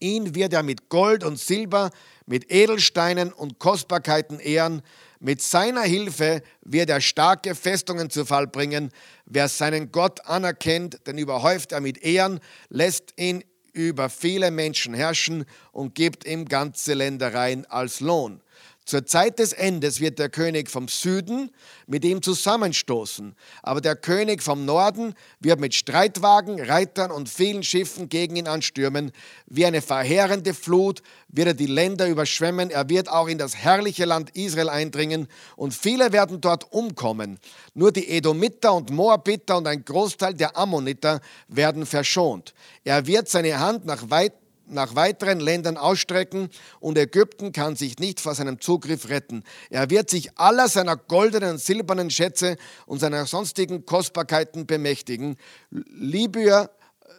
Ihn 0.00 0.35
wird 0.35 0.55
er 0.55 0.62
mit 0.62 0.88
Gold 0.88 1.24
und 1.24 1.38
Silber, 1.38 1.90
mit 2.27 2.50
Edelsteinen 2.50 3.33
und 3.33 3.59
Kostbarkeiten 3.59 4.40
ehren. 4.40 4.81
Mit 5.20 5.42
seiner 5.42 5.83
Hilfe 5.83 6.42
wird 6.62 6.88
er 6.88 7.03
starke 7.03 7.55
Festungen 7.55 8.09
zu 8.09 8.24
Fall 8.24 8.46
bringen. 8.46 8.90
Wer 9.27 9.48
seinen 9.48 9.92
Gott 9.92 10.24
anerkennt, 10.27 11.07
den 11.07 11.18
überhäuft 11.18 11.72
er 11.72 11.83
mit 11.83 11.98
Ehren, 11.98 12.40
lässt 12.70 13.12
ihn 13.18 13.44
über 13.74 14.09
viele 14.09 14.50
Menschen 14.50 14.94
herrschen 14.94 15.44
und 15.72 15.94
gibt 15.94 16.27
ihm 16.27 16.46
ganze 16.46 16.94
Ländereien 16.94 17.66
als 17.66 18.00
Lohn. 18.00 18.40
Zur 18.87 19.07
Zeit 19.07 19.38
des 19.38 19.55
Endes 19.55 20.01
wird 20.01 20.18
der 20.18 20.29
König 20.29 20.70
vom 20.70 20.88
Süden 20.88 21.51
mit 21.87 22.05
ihm 22.05 22.20
zusammenstoßen, 22.20 23.35
aber 23.62 23.81
der 23.81 23.97
König 23.97 24.42
vom 24.42 24.66
Norden 24.66 25.14
wird 25.40 25.59
mit 25.59 25.75
Streitwagen, 25.75 26.61
Reitern 26.61 27.11
und 27.11 27.31
vielen 27.31 27.62
Schiffen 27.62 28.11
gegen 28.11 28.37
ihn 28.37 28.47
anstürmen. 28.47 29.12
Wie 29.47 29.64
eine 29.64 29.81
verheerende 29.81 30.53
Flut 30.53 31.03
wird 31.29 31.49
er 31.49 31.55
die 31.55 31.64
Länder 31.64 32.07
überschwemmen, 32.09 32.70
er 32.70 32.90
wird 32.90 33.09
auch 33.09 33.27
in 33.27 33.38
das 33.38 33.57
herrliche 33.57 34.05
Land 34.05 34.37
Israel 34.37 34.68
eindringen 34.68 35.29
und 35.57 35.73
viele 35.73 36.12
werden 36.12 36.42
dort 36.42 36.70
umkommen. 36.70 37.38
Nur 37.73 37.90
die 37.90 38.11
Edomiter 38.11 38.75
und 38.75 38.90
Moabiter 38.90 39.57
und 39.57 39.66
ein 39.66 39.83
Großteil 39.83 40.35
der 40.35 40.59
Ammoniter 40.59 41.20
werden 41.49 41.87
verschont. 41.87 42.53
Er 42.85 43.07
wird 43.07 43.31
seine 43.31 43.59
Hand 43.59 43.87
nach 43.87 44.11
weit 44.11 44.43
nach 44.66 44.94
weiteren 44.94 45.40
Ländern 45.40 45.77
ausstrecken 45.77 46.48
und 46.81 46.98
Ägypten 46.98 47.53
kann 47.53 47.77
sich 47.77 47.98
nicht 47.98 48.20
vor 48.20 48.35
seinem 48.35 48.61
Zugriff 48.61 49.09
retten. 49.09 49.44
Er 49.70 49.90
wird 49.90 50.11
sich 50.11 50.38
aller 50.38 50.68
seiner 50.68 50.96
goldenen 50.96 51.53
und 51.53 51.61
silbernen 51.61 52.11
Schätze 52.11 52.57
und 52.87 53.00
seiner 53.00 53.27
sonstigen 53.27 53.85
Kostbarkeiten 53.85 54.66
bemächtigen. 54.66 55.37
Libyer, 55.70 56.70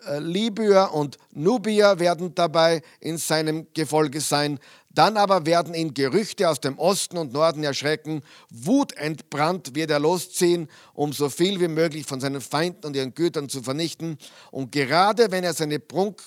äh, 0.07 0.19
Libyer 0.19 0.93
und 0.93 1.17
Nubier 1.31 1.99
werden 1.99 2.35
dabei 2.35 2.81
in 2.99 3.17
seinem 3.17 3.67
Gefolge 3.73 4.21
sein. 4.21 4.59
Dann 4.95 5.17
aber 5.17 5.45
werden 5.45 5.73
ihn 5.73 5.93
Gerüchte 5.93 6.49
aus 6.49 6.61
dem 6.61 6.79
Osten 6.79 7.17
und 7.17 7.33
Norden 7.33 7.65
erschrecken. 7.65 8.21
Wutentbrannt 8.49 9.75
wird 9.75 9.91
er 9.91 9.99
losziehen, 9.99 10.69
um 10.93 11.11
so 11.11 11.29
viel 11.29 11.59
wie 11.59 11.67
möglich 11.67 12.05
von 12.05 12.21
seinen 12.21 12.39
Feinden 12.39 12.87
und 12.87 12.95
ihren 12.95 13.13
Gütern 13.13 13.49
zu 13.49 13.61
vernichten. 13.61 14.17
Und 14.51 14.71
gerade 14.71 15.31
wenn 15.31 15.43
er 15.43 15.53
seine 15.53 15.79
Prunk 15.79 16.21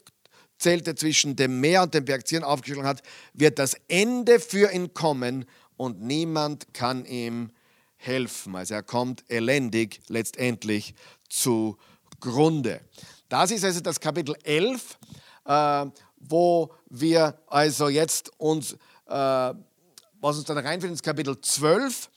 Zelte 0.58 0.94
zwischen 0.94 1.36
dem 1.36 1.60
Meer 1.60 1.82
und 1.82 1.94
dem 1.94 2.04
Berg 2.04 2.26
Zion 2.26 2.44
aufgeschlagen 2.44 2.88
hat, 2.88 3.02
wird 3.32 3.58
das 3.58 3.76
Ende 3.88 4.40
für 4.40 4.72
ihn 4.72 4.92
kommen 4.92 5.44
und 5.76 6.02
niemand 6.02 6.74
kann 6.74 7.04
ihm 7.04 7.50
helfen. 7.96 8.56
Also 8.56 8.74
er 8.74 8.82
kommt 8.82 9.24
elendig 9.28 10.00
letztendlich 10.08 10.94
zugrunde. 11.28 12.80
Das 13.28 13.50
ist 13.50 13.64
also 13.64 13.80
das 13.80 14.00
Kapitel 14.00 14.34
11, 14.42 14.98
äh, 15.44 15.86
wo 16.16 16.74
wir 16.88 17.38
also 17.46 17.88
jetzt 17.88 18.32
uns, 18.38 18.72
äh, 18.72 18.76
was 19.06 20.36
uns 20.36 20.44
dann 20.44 20.58
reinführt 20.58 20.92
ins 20.92 21.02
Kapitel 21.02 21.40
12 21.40 22.10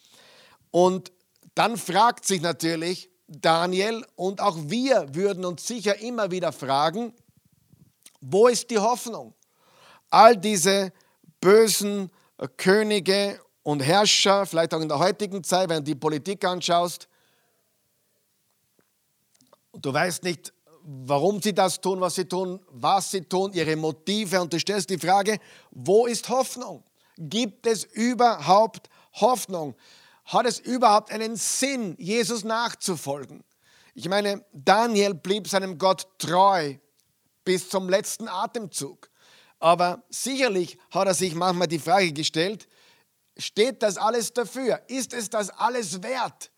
und 0.72 1.12
dann 1.54 1.78
fragt 1.78 2.26
sich 2.26 2.42
natürlich 2.42 3.10
Daniel 3.28 4.06
und 4.16 4.42
auch 4.42 4.58
wir 4.68 5.14
würden 5.14 5.46
uns 5.46 5.68
sicher 5.68 6.00
immer 6.00 6.32
wieder 6.32 6.52
fragen, 6.52 7.14
wo 8.22 8.48
ist 8.48 8.70
die 8.70 8.78
Hoffnung? 8.78 9.34
All 10.10 10.38
diese 10.38 10.94
bösen 11.40 12.10
Könige 12.58 13.40
und 13.64 13.82
Herrscher, 13.82 14.46
vielleicht 14.46 14.74
auch 14.74 14.82
in 14.82 14.88
der 14.88 15.00
heutigen 15.00 15.44
Zeit, 15.44 15.70
wenn 15.70 15.78
du 15.78 15.84
die 15.84 15.96
Politik 15.96 16.44
anschaust, 16.46 17.08
du 19.74 19.94
weißt 19.94 20.24
nicht, 20.24 20.54
warum 20.84 21.42
sie 21.42 21.54
das 21.54 21.80
tun, 21.80 22.02
was 22.02 22.16
sie 22.16 22.26
tun, 22.26 22.60
was 22.70 23.12
sie 23.12 23.22
tun, 23.22 23.54
ihre 23.54 23.76
Motive 23.76 24.42
und 24.42 24.52
du 24.52 24.60
stellst 24.60 24.90
die 24.90 24.98
Frage, 24.98 25.40
wo 25.72 26.06
ist 26.06 26.30
Hoffnung? 26.30 26.84
Gibt 27.18 27.68
es 27.68 27.84
überhaupt 27.84 28.90
Hoffnung? 29.14 29.76
Hat 30.26 30.46
es 30.46 30.60
überhaupt 30.60 31.12
einen 31.12 31.36
Sinn, 31.36 31.96
Jesus 32.00 32.44
nachzufolgen? 32.44 33.44
Ich 33.94 34.08
meine, 34.08 34.44
Daniel 34.54 35.14
blieb 35.14 35.48
seinem 35.48 35.78
Gott 35.78 36.08
treu 36.18 36.76
bis 37.44 37.70
zum 37.70 37.90
letzten 37.90 38.28
Atemzug. 38.28 39.10
Aber 39.60 40.04
sicherlich 40.10 40.78
hat 40.90 41.08
er 41.08 41.14
sich 41.14 41.36
manchmal 41.36 41.68
die 41.68 41.80
Frage 41.80 42.12
gestellt, 42.14 42.68
steht 43.38 43.84
das 43.84 43.98
alles 43.98 44.34
dafür? 44.34 44.82
Ist 44.88 45.14
es 45.14 45.30
das 45.30 45.50
alles 45.50 46.02
wert, 46.02 46.52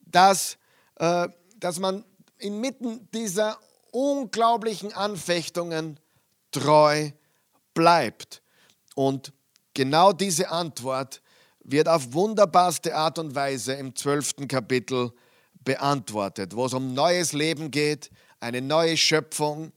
dass, 0.00 0.56
äh, 0.96 1.28
dass 1.56 1.78
man 1.78 2.04
inmitten 2.38 3.08
dieser 3.12 3.58
unglaublichen 3.92 4.92
Anfechtungen 4.94 6.00
treu 6.50 7.10
bleibt? 7.74 8.42
Und 8.94 9.32
genau 9.74 10.12
diese 10.12 10.50
Antwort 10.50 11.22
wird 11.62 11.88
auf 11.88 12.12
wunderbarste 12.12 12.94
Art 12.94 13.18
und 13.18 13.34
Weise 13.34 13.74
im 13.74 13.94
zwölften 13.94 14.48
Kapitel 14.48 15.12
beantwortet, 15.62 16.56
wo 16.56 16.66
es 16.66 16.72
um 16.72 16.94
neues 16.94 17.32
Leben 17.32 17.70
geht, 17.70 18.10
eine 18.40 18.62
neue 18.62 18.96
Schöpfung, 18.96 19.72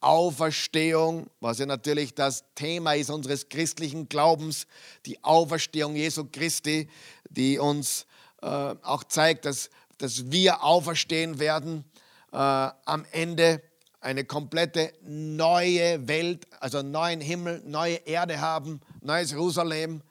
Auferstehung, 0.00 1.28
was 1.40 1.58
ja 1.58 1.66
natürlich 1.66 2.14
das 2.14 2.44
Thema 2.54 2.94
ist 2.94 3.10
unseres 3.10 3.48
christlichen 3.48 4.08
Glaubens, 4.08 4.66
die 5.06 5.22
Auferstehung 5.24 5.96
Jesu 5.96 6.26
Christi, 6.30 6.88
die 7.30 7.58
uns 7.58 8.06
äh, 8.42 8.46
auch 8.46 9.04
zeigt, 9.04 9.44
dass, 9.44 9.70
dass 9.98 10.30
wir 10.30 10.62
auferstehen 10.62 11.38
werden 11.38 11.84
äh, 12.32 12.36
am 12.36 13.04
Ende 13.12 13.62
eine 14.00 14.24
komplette 14.24 14.92
neue 15.02 16.06
Welt, 16.06 16.46
also 16.60 16.82
neuen 16.82 17.20
Himmel, 17.20 17.62
neue 17.64 17.96
Erde 17.96 18.40
haben, 18.40 18.80
neues 19.00 19.32
Jerusalem. 19.32 20.02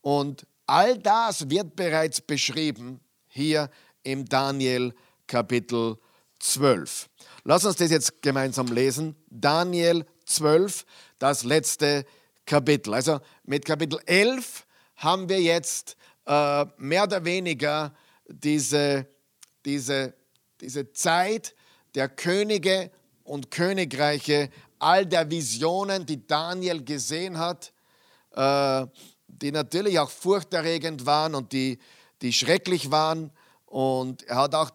Und 0.00 0.46
all 0.66 0.98
das 0.98 1.50
wird 1.50 1.74
bereits 1.74 2.20
beschrieben 2.20 3.00
hier 3.26 3.68
im 4.04 4.24
Daniel 4.24 4.94
Kapitel 5.26 5.98
12. 6.38 7.08
Lass 7.44 7.64
uns 7.64 7.76
das 7.76 7.90
jetzt 7.90 8.22
gemeinsam 8.22 8.68
lesen. 8.68 9.16
Daniel 9.28 10.06
12, 10.26 10.86
das 11.18 11.42
letzte 11.42 12.06
Kapitel. 12.46 12.94
Also 12.94 13.18
mit 13.44 13.64
Kapitel 13.64 13.98
11 14.06 14.64
haben 14.96 15.28
wir 15.28 15.40
jetzt 15.40 15.96
äh, 16.24 16.64
mehr 16.76 17.02
oder 17.02 17.24
weniger 17.24 17.92
diese, 18.28 19.08
diese, 19.64 20.14
diese 20.60 20.92
Zeit 20.92 21.56
der 21.96 22.08
Könige 22.08 22.92
und 23.24 23.50
Königreiche, 23.50 24.48
all 24.78 25.04
der 25.04 25.28
Visionen, 25.28 26.06
die 26.06 26.24
Daniel 26.24 26.84
gesehen 26.84 27.38
hat, 27.38 27.72
äh, 28.32 28.86
die 29.26 29.50
natürlich 29.50 29.98
auch 29.98 30.10
furchterregend 30.10 31.06
waren 31.06 31.34
und 31.34 31.52
die, 31.52 31.80
die 32.20 32.32
schrecklich 32.32 32.92
waren. 32.92 33.32
Und 33.66 34.22
er 34.24 34.36
hat 34.36 34.54
auch 34.54 34.70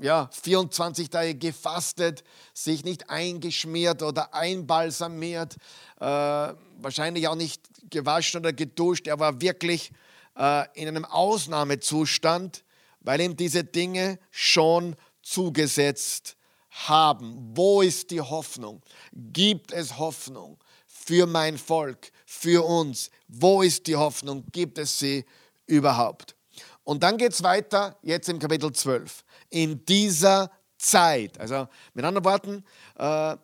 ja, 0.00 0.28
24 0.42 1.10
Tage 1.10 1.34
gefastet, 1.34 2.24
sich 2.54 2.84
nicht 2.84 3.10
eingeschmiert 3.10 4.02
oder 4.02 4.34
einbalsamiert, 4.34 5.56
äh, 6.00 6.04
wahrscheinlich 6.04 7.28
auch 7.28 7.34
nicht 7.34 7.62
gewaschen 7.90 8.40
oder 8.40 8.52
geduscht. 8.52 9.06
Er 9.06 9.18
war 9.18 9.40
wirklich 9.40 9.92
äh, 10.36 10.66
in 10.74 10.88
einem 10.88 11.04
Ausnahmezustand, 11.04 12.64
weil 13.00 13.20
ihm 13.20 13.36
diese 13.36 13.64
Dinge 13.64 14.18
schon 14.30 14.96
zugesetzt 15.22 16.36
haben. 16.70 17.50
Wo 17.54 17.82
ist 17.82 18.10
die 18.10 18.20
Hoffnung? 18.20 18.82
Gibt 19.12 19.72
es 19.72 19.98
Hoffnung 19.98 20.58
für 20.86 21.26
mein 21.26 21.58
Volk, 21.58 22.12
für 22.24 22.64
uns? 22.64 23.10
Wo 23.28 23.62
ist 23.62 23.86
die 23.86 23.96
Hoffnung? 23.96 24.44
Gibt 24.52 24.78
es 24.78 24.98
sie 24.98 25.24
überhaupt? 25.66 26.36
Und 26.84 27.02
dann 27.02 27.18
geht 27.18 27.32
es 27.32 27.42
weiter, 27.42 27.96
jetzt 28.02 28.28
im 28.28 28.38
Kapitel 28.38 28.72
12. 28.72 29.24
In 29.50 29.84
dieser 29.84 30.50
Zeit, 30.78 31.38
also 31.38 31.68
mit 31.94 32.04
anderen 32.04 32.24
Worten, 32.24 32.64
äh, 32.96 33.36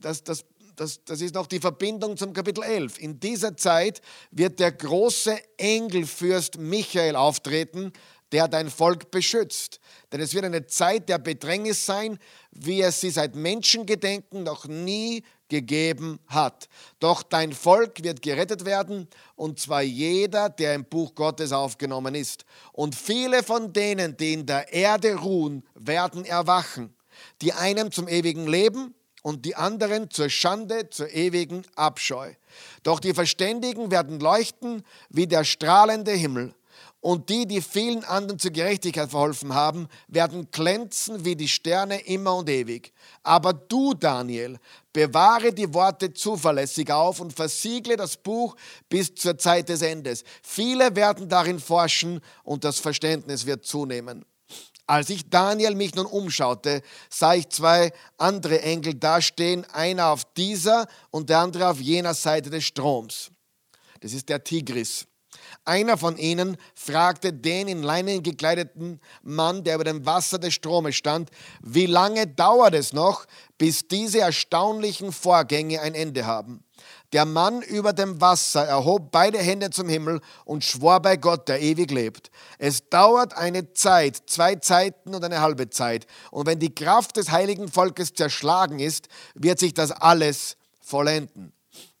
das, 0.00 0.24
das, 0.24 0.44
das, 0.76 1.04
das 1.04 1.20
ist 1.20 1.34
noch 1.34 1.46
die 1.46 1.60
Verbindung 1.60 2.16
zum 2.16 2.32
Kapitel 2.32 2.64
11. 2.64 2.98
In 2.98 3.20
dieser 3.20 3.56
Zeit 3.56 4.00
wird 4.30 4.58
der 4.58 4.72
große 4.72 5.38
Engelfürst 5.58 6.58
Michael 6.58 7.16
auftreten, 7.16 7.92
der 8.32 8.48
dein 8.48 8.70
Volk 8.70 9.10
beschützt. 9.10 9.80
Denn 10.12 10.20
es 10.20 10.34
wird 10.34 10.44
eine 10.44 10.66
Zeit 10.66 11.08
der 11.08 11.18
Bedrängnis 11.18 11.84
sein, 11.84 12.18
wie 12.52 12.80
es 12.80 13.00
sie 13.00 13.10
seit 13.10 13.34
Menschengedenken 13.34 14.42
noch 14.42 14.66
nie 14.66 15.24
gegeben 15.50 16.18
hat. 16.26 16.68
Doch 16.98 17.22
dein 17.22 17.52
Volk 17.52 18.02
wird 18.02 18.22
gerettet 18.22 18.64
werden, 18.64 19.08
und 19.36 19.60
zwar 19.60 19.82
jeder, 19.82 20.48
der 20.48 20.74
im 20.74 20.84
Buch 20.84 21.14
Gottes 21.14 21.52
aufgenommen 21.52 22.14
ist. 22.14 22.46
Und 22.72 22.94
viele 22.94 23.42
von 23.42 23.72
denen, 23.72 24.16
die 24.16 24.32
in 24.32 24.46
der 24.46 24.72
Erde 24.72 25.16
ruhen, 25.16 25.62
werden 25.74 26.24
erwachen. 26.24 26.94
Die 27.42 27.52
einen 27.52 27.92
zum 27.92 28.08
ewigen 28.08 28.46
Leben 28.46 28.94
und 29.22 29.44
die 29.44 29.56
anderen 29.56 30.10
zur 30.10 30.30
Schande, 30.30 30.88
zur 30.88 31.10
ewigen 31.10 31.62
Abscheu. 31.74 32.32
Doch 32.82 33.00
die 33.00 33.12
Verständigen 33.12 33.90
werden 33.90 34.20
leuchten 34.20 34.82
wie 35.10 35.26
der 35.26 35.44
strahlende 35.44 36.12
Himmel. 36.12 36.54
Und 37.02 37.30
die, 37.30 37.46
die 37.46 37.62
vielen 37.62 38.04
anderen 38.04 38.38
zur 38.38 38.50
Gerechtigkeit 38.50 39.10
verholfen 39.10 39.54
haben, 39.54 39.88
werden 40.06 40.50
glänzen 40.50 41.24
wie 41.24 41.34
die 41.34 41.48
Sterne 41.48 41.98
immer 42.00 42.36
und 42.36 42.50
ewig. 42.50 42.92
Aber 43.22 43.54
du, 43.54 43.94
Daniel, 43.94 44.58
bewahre 44.92 45.52
die 45.52 45.72
Worte 45.72 46.12
zuverlässig 46.12 46.92
auf 46.92 47.20
und 47.20 47.32
versiegle 47.32 47.96
das 47.96 48.18
Buch 48.18 48.54
bis 48.90 49.14
zur 49.14 49.38
Zeit 49.38 49.70
des 49.70 49.80
Endes. 49.80 50.24
Viele 50.42 50.94
werden 50.94 51.26
darin 51.26 51.58
forschen 51.58 52.20
und 52.44 52.64
das 52.64 52.78
Verständnis 52.78 53.46
wird 53.46 53.64
zunehmen. 53.64 54.26
Als 54.86 55.08
ich 55.08 55.30
Daniel 55.30 55.76
mich 55.76 55.94
nun 55.94 56.06
umschaute, 56.06 56.82
sah 57.08 57.34
ich 57.34 57.48
zwei 57.48 57.92
andere 58.18 58.60
Engel 58.60 58.94
dastehen, 58.94 59.64
einer 59.72 60.08
auf 60.08 60.24
dieser 60.36 60.86
und 61.10 61.30
der 61.30 61.38
andere 61.38 61.68
auf 61.68 61.80
jener 61.80 62.12
Seite 62.12 62.50
des 62.50 62.64
Stroms. 62.64 63.30
Das 64.00 64.12
ist 64.12 64.28
der 64.28 64.42
Tigris. 64.42 65.06
Einer 65.70 65.96
von 65.96 66.16
ihnen 66.16 66.56
fragte 66.74 67.32
den 67.32 67.68
in 67.68 67.84
Leinen 67.84 68.24
gekleideten 68.24 69.00
Mann, 69.22 69.62
der 69.62 69.76
über 69.76 69.84
dem 69.84 70.04
Wasser 70.04 70.40
des 70.40 70.52
Stromes 70.52 70.96
stand, 70.96 71.30
wie 71.62 71.86
lange 71.86 72.26
dauert 72.26 72.74
es 72.74 72.92
noch, 72.92 73.24
bis 73.56 73.86
diese 73.86 74.18
erstaunlichen 74.18 75.12
Vorgänge 75.12 75.80
ein 75.80 75.94
Ende 75.94 76.26
haben? 76.26 76.64
Der 77.12 77.24
Mann 77.24 77.62
über 77.62 77.92
dem 77.92 78.20
Wasser 78.20 78.66
erhob 78.66 79.12
beide 79.12 79.38
Hände 79.38 79.70
zum 79.70 79.88
Himmel 79.88 80.20
und 80.44 80.64
schwor 80.64 80.98
bei 80.98 81.16
Gott, 81.16 81.46
der 81.46 81.60
ewig 81.60 81.92
lebt. 81.92 82.32
Es 82.58 82.88
dauert 82.88 83.36
eine 83.36 83.72
Zeit, 83.72 84.24
zwei 84.26 84.56
Zeiten 84.56 85.14
und 85.14 85.22
eine 85.22 85.40
halbe 85.40 85.70
Zeit. 85.70 86.08
Und 86.32 86.46
wenn 86.46 86.58
die 86.58 86.74
Kraft 86.74 87.16
des 87.16 87.30
heiligen 87.30 87.68
Volkes 87.68 88.12
zerschlagen 88.12 88.80
ist, 88.80 89.06
wird 89.34 89.60
sich 89.60 89.72
das 89.72 89.92
alles 89.92 90.56
vollenden. 90.80 91.52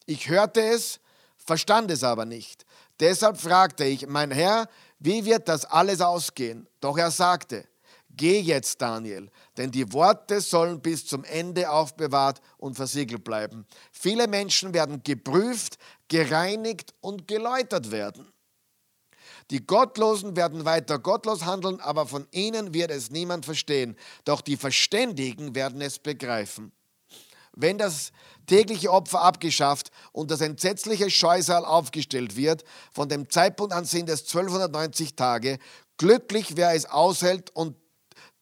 Ich 0.06 0.28
hörte 0.28 0.60
es, 0.60 0.98
verstand 1.36 1.92
es 1.92 2.02
aber 2.02 2.24
nicht. 2.24 2.66
Deshalb 3.00 3.40
fragte 3.40 3.84
ich, 3.84 4.06
mein 4.06 4.30
Herr, 4.30 4.68
wie 4.98 5.24
wird 5.24 5.48
das 5.48 5.64
alles 5.64 6.02
ausgehen? 6.02 6.68
Doch 6.80 6.98
er 6.98 7.10
sagte, 7.10 7.66
geh 8.10 8.40
jetzt, 8.40 8.82
Daniel, 8.82 9.30
denn 9.56 9.70
die 9.70 9.90
Worte 9.92 10.42
sollen 10.42 10.80
bis 10.80 11.06
zum 11.06 11.24
Ende 11.24 11.70
aufbewahrt 11.70 12.40
und 12.58 12.74
versiegelt 12.74 13.24
bleiben. 13.24 13.66
Viele 13.90 14.28
Menschen 14.28 14.74
werden 14.74 15.02
geprüft, 15.02 15.78
gereinigt 16.08 16.92
und 17.00 17.26
geläutert 17.26 17.90
werden. 17.90 18.30
Die 19.50 19.66
Gottlosen 19.66 20.36
werden 20.36 20.64
weiter 20.64 20.98
gottlos 20.98 21.44
handeln, 21.44 21.80
aber 21.80 22.06
von 22.06 22.28
ihnen 22.30 22.72
wird 22.72 22.90
es 22.90 23.10
niemand 23.10 23.44
verstehen. 23.44 23.96
Doch 24.24 24.42
die 24.42 24.56
Verständigen 24.56 25.54
werden 25.54 25.80
es 25.80 25.98
begreifen. 25.98 26.72
Wenn 27.60 27.78
das 27.78 28.12
tägliche 28.46 28.90
Opfer 28.90 29.22
abgeschafft 29.22 29.90
und 30.12 30.30
das 30.30 30.40
entsetzliche 30.40 31.10
Scheusal 31.10 31.64
aufgestellt 31.64 32.36
wird, 32.36 32.64
von 32.92 33.08
dem 33.08 33.28
Zeitpunkt 33.28 33.72
an 33.72 33.84
sind 33.84 34.08
es 34.08 34.22
1290 34.22 35.14
Tage. 35.14 35.58
Glücklich, 35.98 36.56
wer 36.56 36.74
es 36.74 36.86
aushält 36.86 37.50
und 37.54 37.76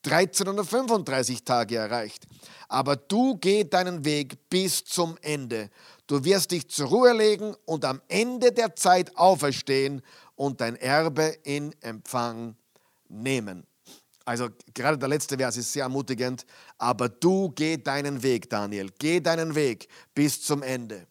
1335 0.04 1.44
Tage 1.44 1.76
erreicht. 1.76 2.26
Aber 2.68 2.96
du 2.96 3.36
geh 3.36 3.64
deinen 3.64 4.04
Weg 4.04 4.48
bis 4.48 4.84
zum 4.84 5.16
Ende. 5.22 5.70
Du 6.06 6.24
wirst 6.24 6.52
dich 6.52 6.68
zur 6.68 6.88
Ruhe 6.88 7.12
legen 7.12 7.54
und 7.64 7.84
am 7.84 8.00
Ende 8.08 8.52
der 8.52 8.76
Zeit 8.76 9.16
auferstehen 9.16 10.02
und 10.36 10.60
dein 10.60 10.76
Erbe 10.76 11.36
in 11.42 11.74
Empfang 11.82 12.56
nehmen. 13.08 13.66
Also 14.28 14.50
gerade 14.74 14.98
der 14.98 15.08
letzte 15.08 15.38
Vers 15.38 15.56
ist 15.56 15.72
sehr 15.72 15.84
ermutigend. 15.84 16.44
Aber 16.76 17.08
du 17.08 17.48
geh 17.48 17.78
deinen 17.78 18.22
Weg, 18.22 18.50
Daniel. 18.50 18.90
Geh 18.98 19.20
deinen 19.20 19.54
Weg 19.54 19.88
bis 20.14 20.42
zum 20.42 20.62
Ende. 20.62 21.06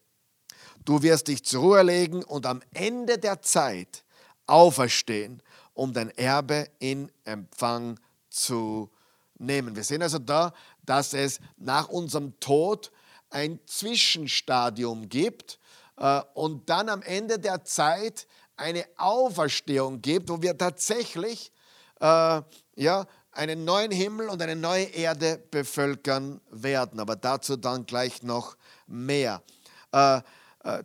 Du 0.85 1.01
wirst 1.01 1.27
dich 1.27 1.43
zur 1.43 1.63
Ruhe 1.63 1.81
legen 1.81 2.23
und 2.23 2.45
am 2.45 2.61
Ende 2.75 3.17
der 3.17 3.41
Zeit 3.41 4.03
auferstehen, 4.45 5.41
um 5.73 5.93
dein 5.93 6.11
Erbe 6.11 6.69
in 6.77 7.11
Empfang 7.23 7.99
zu 8.29 8.91
nehmen. 9.39 9.75
Wir 9.75 9.83
sehen 9.83 10.03
also 10.03 10.19
da, 10.19 10.53
dass 10.85 11.15
es 11.15 11.39
nach 11.57 11.89
unserem 11.89 12.39
Tod 12.39 12.91
ein 13.31 13.59
Zwischenstadium 13.65 15.09
gibt 15.09 15.57
äh, 15.97 16.21
und 16.35 16.69
dann 16.69 16.87
am 16.87 17.01
Ende 17.01 17.39
der 17.39 17.65
Zeit 17.65 18.27
eine 18.57 18.85
Auferstehung 18.97 20.03
gibt, 20.03 20.29
wo 20.29 20.39
wir 20.43 20.55
tatsächlich 20.55 21.51
äh, 21.99 22.41
ja, 22.75 23.05
einen 23.31 23.65
neuen 23.65 23.91
Himmel 23.91 24.29
und 24.29 24.41
eine 24.41 24.55
neue 24.55 24.85
Erde 24.85 25.41
bevölkern 25.51 26.41
werden. 26.49 26.99
Aber 26.99 27.15
dazu 27.15 27.55
dann 27.55 27.85
gleich 27.85 28.23
noch 28.23 28.57
mehr. 28.87 29.43
Äh, 29.91 30.21
äh, 30.63 30.83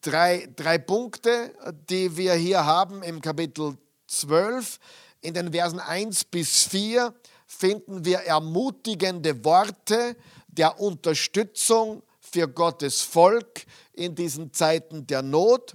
drei, 0.00 0.48
drei 0.54 0.78
Punkte, 0.78 1.54
die 1.88 2.16
wir 2.16 2.34
hier 2.34 2.64
haben 2.64 3.02
im 3.02 3.20
Kapitel 3.20 3.76
12. 4.06 4.78
In 5.22 5.34
den 5.34 5.52
Versen 5.52 5.80
1 5.80 6.24
bis 6.24 6.64
4 6.64 7.14
finden 7.46 8.04
wir 8.04 8.18
ermutigende 8.18 9.44
Worte 9.44 10.16
der 10.48 10.78
Unterstützung 10.80 12.02
für 12.20 12.48
Gottes 12.48 13.00
Volk 13.00 13.64
in 13.92 14.14
diesen 14.14 14.52
Zeiten 14.52 15.06
der 15.06 15.22
Not 15.22 15.74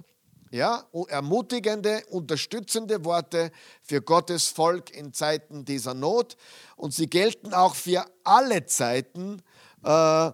ja, 0.50 0.84
ermutigende, 1.08 2.04
unterstützende 2.10 3.04
Worte 3.04 3.52
für 3.82 4.02
Gottes 4.02 4.48
Volk 4.48 4.90
in 4.90 5.12
Zeiten 5.12 5.64
dieser 5.64 5.94
Not. 5.94 6.36
Und 6.76 6.92
sie 6.92 7.06
gelten 7.06 7.54
auch 7.54 7.74
für 7.74 8.04
alle 8.24 8.66
Zeiten 8.66 9.42
äh, 9.84 10.30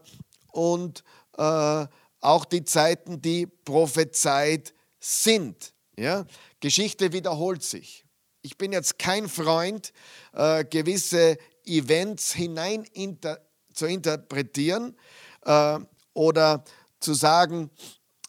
und 0.53 1.05
äh, 1.37 1.87
auch 2.21 2.45
die 2.47 2.65
Zeiten, 2.65 3.21
die 3.21 3.47
prophezeit 3.47 4.73
sind. 4.99 5.75
Ja? 5.97 6.25
Geschichte 6.61 7.13
wiederholt 7.13 7.63
sich. 7.63 8.05
Ich 8.43 8.57
bin 8.57 8.73
jetzt 8.73 8.99
kein 8.99 9.29
Freund, 9.29 9.93
äh, 10.33 10.65
gewisse 10.65 11.37
Events 11.65 12.33
hinein 12.33 12.85
inter, 12.93 13.41
zu 13.75 13.87
interpretieren 13.87 14.97
äh, 15.45 15.79
oder 16.15 16.65
zu 17.01 17.13
sagen, 17.13 17.71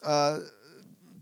äh, 0.02 0.38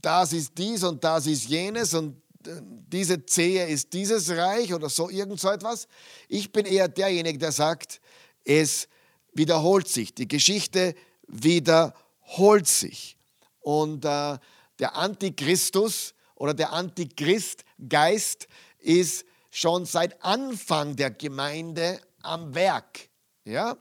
das 0.00 0.32
ist 0.32 0.52
dies 0.56 0.82
und 0.82 1.02
das 1.02 1.26
ist 1.26 1.48
jenes 1.48 1.94
und 1.94 2.16
äh, 2.46 2.60
diese 2.62 3.24
Zehe 3.26 3.66
ist 3.66 3.92
dieses 3.92 4.30
Reich 4.30 4.72
oder 4.72 4.88
so 4.88 5.10
irgend 5.10 5.40
so 5.40 5.50
etwas. 5.50 5.88
Ich 6.28 6.52
bin 6.52 6.66
eher 6.66 6.88
derjenige, 6.88 7.38
der 7.38 7.52
sagt, 7.52 8.00
es 8.44 8.88
wiederholt 9.34 9.88
sich. 9.88 10.14
Die 10.14 10.28
Geschichte 10.28 10.94
wiederholt 11.26 12.66
sich. 12.68 13.16
Und 13.60 14.04
äh, 14.04 14.38
der 14.78 14.94
Antichristus 14.94 16.14
oder 16.36 16.54
der 16.54 16.72
Antichristgeist 16.72 18.46
ist 18.78 19.24
schon 19.50 19.86
seit 19.86 20.22
Anfang 20.22 20.94
der 20.96 21.10
Gemeinde 21.10 22.00
am 22.22 22.54
Werk. 22.54 23.08
Ja? 23.44 23.76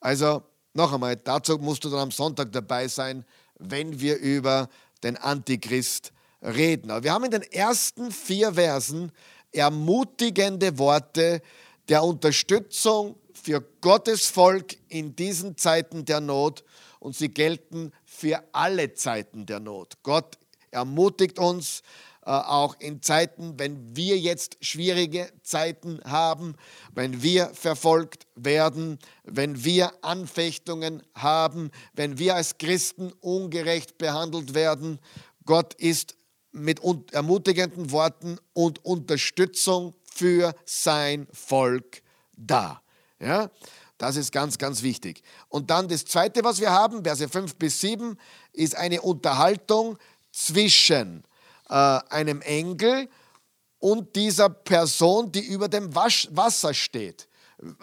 Also 0.00 0.42
noch 0.74 0.92
einmal, 0.92 1.16
dazu 1.16 1.58
musst 1.58 1.84
du 1.84 1.88
dann 1.88 2.00
am 2.00 2.10
Sonntag 2.10 2.52
dabei 2.52 2.88
sein, 2.88 3.24
wenn 3.58 4.00
wir 4.00 4.18
über 4.18 4.68
den 5.02 5.16
Antichrist 5.16 6.12
reden. 6.42 6.90
Aber 6.90 7.04
wir 7.04 7.12
haben 7.12 7.24
in 7.24 7.30
den 7.30 7.42
ersten 7.42 8.10
vier 8.10 8.54
Versen 8.54 9.12
ermutigende 9.52 10.78
Worte 10.78 11.42
der 11.88 12.04
Unterstützung 12.04 13.16
für 13.32 13.60
Gottes 13.80 14.28
Volk 14.28 14.76
in 14.88 15.16
diesen 15.16 15.56
Zeiten 15.56 16.04
der 16.04 16.20
Not 16.20 16.64
und 16.98 17.16
sie 17.16 17.30
gelten 17.30 17.92
für 18.04 18.42
alle 18.52 18.94
Zeiten 18.94 19.46
der 19.46 19.60
Not. 19.60 19.94
Gott 20.02 20.38
ermutigt 20.70 21.38
uns, 21.38 21.82
auch 22.22 22.78
in 22.78 23.02
Zeiten, 23.02 23.58
wenn 23.58 23.96
wir 23.96 24.18
jetzt 24.18 24.58
schwierige 24.60 25.32
Zeiten 25.42 26.00
haben, 26.04 26.54
wenn 26.94 27.22
wir 27.22 27.48
verfolgt 27.54 28.26
werden, 28.34 28.98
wenn 29.24 29.64
wir 29.64 29.92
Anfechtungen 30.02 31.02
haben, 31.14 31.70
wenn 31.94 32.18
wir 32.18 32.34
als 32.34 32.58
Christen 32.58 33.12
ungerecht 33.20 33.98
behandelt 33.98 34.54
werden. 34.54 34.98
Gott 35.46 35.74
ist 35.74 36.16
mit 36.52 36.80
ermutigenden 37.12 37.90
Worten 37.90 38.38
und 38.52 38.84
Unterstützung 38.84 39.94
für 40.12 40.54
sein 40.64 41.26
Volk 41.32 42.02
da. 42.36 42.82
Ja? 43.18 43.50
Das 43.98 44.16
ist 44.16 44.32
ganz, 44.32 44.58
ganz 44.58 44.82
wichtig. 44.82 45.22
Und 45.48 45.70
dann 45.70 45.88
das 45.88 46.04
Zweite, 46.04 46.42
was 46.42 46.60
wir 46.60 46.70
haben, 46.70 47.04
Verse 47.04 47.28
5 47.28 47.56
bis 47.56 47.80
7, 47.80 48.16
ist 48.52 48.74
eine 48.74 49.02
Unterhaltung 49.02 49.98
zwischen 50.32 51.24
äh, 51.70 52.00
einem 52.10 52.42
Engel 52.42 53.08
und 53.78 54.14
dieser 54.14 54.50
Person, 54.50 55.32
die 55.32 55.46
über 55.46 55.68
dem 55.68 55.94
Wasch 55.94 56.28
Wasser 56.32 56.74
steht. 56.74 57.28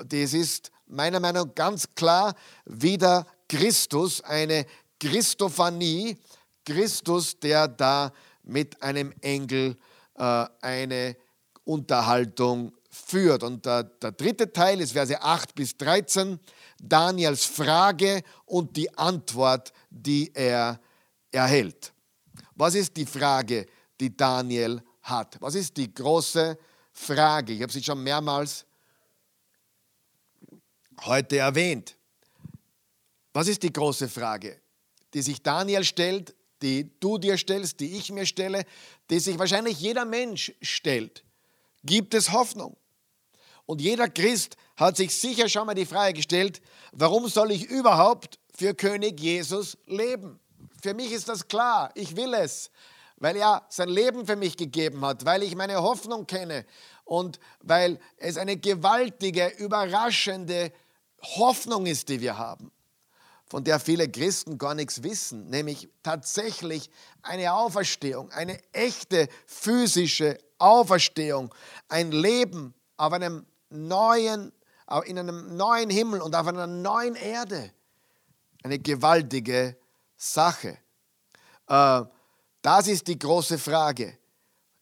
Das 0.05 0.33
ist 0.33 0.71
meiner 0.87 1.19
Meinung 1.19 1.47
nach 1.47 1.55
ganz 1.55 1.87
klar 1.95 2.35
wieder 2.65 3.25
Christus, 3.47 4.21
eine 4.21 4.65
Christophanie, 4.99 6.17
Christus, 6.65 7.39
der 7.39 7.67
da 7.67 8.11
mit 8.43 8.81
einem 8.81 9.13
Engel 9.21 9.75
äh, 10.15 10.45
eine 10.61 11.15
Unterhaltung 11.63 12.73
führt. 12.89 13.43
Und 13.43 13.65
der, 13.65 13.83
der 13.83 14.11
dritte 14.11 14.51
Teil 14.51 14.81
ist 14.81 14.93
Verse 14.93 15.21
8 15.21 15.55
bis 15.55 15.77
13, 15.77 16.39
Daniels 16.81 17.45
Frage 17.45 18.21
und 18.45 18.75
die 18.75 18.95
Antwort, 18.97 19.71
die 19.89 20.31
er 20.33 20.79
erhält. 21.31 21.93
Was 22.55 22.75
ist 22.75 22.97
die 22.97 23.05
Frage, 23.05 23.67
die 23.99 24.15
Daniel 24.15 24.81
hat? 25.01 25.39
Was 25.41 25.55
ist 25.55 25.77
die 25.77 25.93
große 25.93 26.57
Frage? 26.93 27.53
Ich 27.53 27.61
habe 27.61 27.71
sie 27.71 27.83
schon 27.83 28.03
mehrmals 28.03 28.65
heute 31.01 31.37
erwähnt. 31.37 31.95
Was 33.33 33.47
ist 33.47 33.61
die 33.63 33.71
große 33.71 34.09
Frage, 34.09 34.59
die 35.13 35.21
sich 35.21 35.41
Daniel 35.41 35.83
stellt, 35.83 36.35
die 36.61 36.89
du 36.99 37.17
dir 37.17 37.37
stellst, 37.37 37.79
die 37.79 37.97
ich 37.97 38.11
mir 38.11 38.25
stelle, 38.25 38.65
die 39.09 39.19
sich 39.19 39.37
wahrscheinlich 39.37 39.79
jeder 39.79 40.05
Mensch 40.05 40.53
stellt? 40.61 41.23
Gibt 41.83 42.13
es 42.13 42.31
Hoffnung? 42.31 42.75
Und 43.67 43.81
jeder 43.81 44.09
Christ 44.09 44.57
hat 44.75 44.97
sich 44.97 45.13
sicher 45.15 45.49
schon 45.49 45.67
mal 45.67 45.75
die 45.75 45.85
Frage 45.85 46.13
gestellt, 46.13 46.61
warum 46.93 47.27
soll 47.27 47.51
ich 47.51 47.65
überhaupt 47.65 48.39
für 48.55 48.73
König 48.73 49.19
Jesus 49.19 49.77
leben? 49.85 50.39
Für 50.81 50.93
mich 50.93 51.11
ist 51.11 51.29
das 51.29 51.47
klar, 51.47 51.91
ich 51.93 52.15
will 52.15 52.33
es, 52.33 52.71
weil 53.17 53.35
er 53.35 53.65
sein 53.69 53.89
Leben 53.89 54.25
für 54.25 54.35
mich 54.35 54.57
gegeben 54.57 55.05
hat, 55.05 55.25
weil 55.25 55.43
ich 55.43 55.55
meine 55.55 55.81
Hoffnung 55.81 56.27
kenne 56.27 56.65
und 57.03 57.39
weil 57.61 57.99
es 58.17 58.37
eine 58.37 58.57
gewaltige, 58.57 59.47
überraschende 59.57 60.71
Hoffnung 61.21 61.85
ist, 61.85 62.09
die 62.09 62.21
wir 62.21 62.37
haben, 62.37 62.71
von 63.47 63.63
der 63.63 63.79
viele 63.79 64.09
Christen 64.09 64.57
gar 64.57 64.75
nichts 64.75 65.03
wissen, 65.03 65.49
nämlich 65.49 65.89
tatsächlich 66.03 66.89
eine 67.23 67.53
Auferstehung, 67.53 68.31
eine 68.31 68.59
echte 68.73 69.27
physische 69.45 70.37
Auferstehung, 70.59 71.53
ein 71.89 72.11
Leben 72.11 72.73
auf 72.97 73.13
einem 73.13 73.45
neuen, 73.69 74.51
in 75.05 75.17
einem 75.17 75.55
neuen 75.55 75.89
Himmel 75.89 76.21
und 76.21 76.35
auf 76.35 76.47
einer 76.47 76.67
neuen 76.67 77.15
Erde. 77.15 77.71
Eine 78.63 78.79
gewaltige 78.79 79.77
Sache. 80.15 80.77
Äh, 81.67 82.03
das 82.61 82.87
ist 82.87 83.07
die 83.07 83.17
große 83.17 83.57
Frage. 83.57 84.17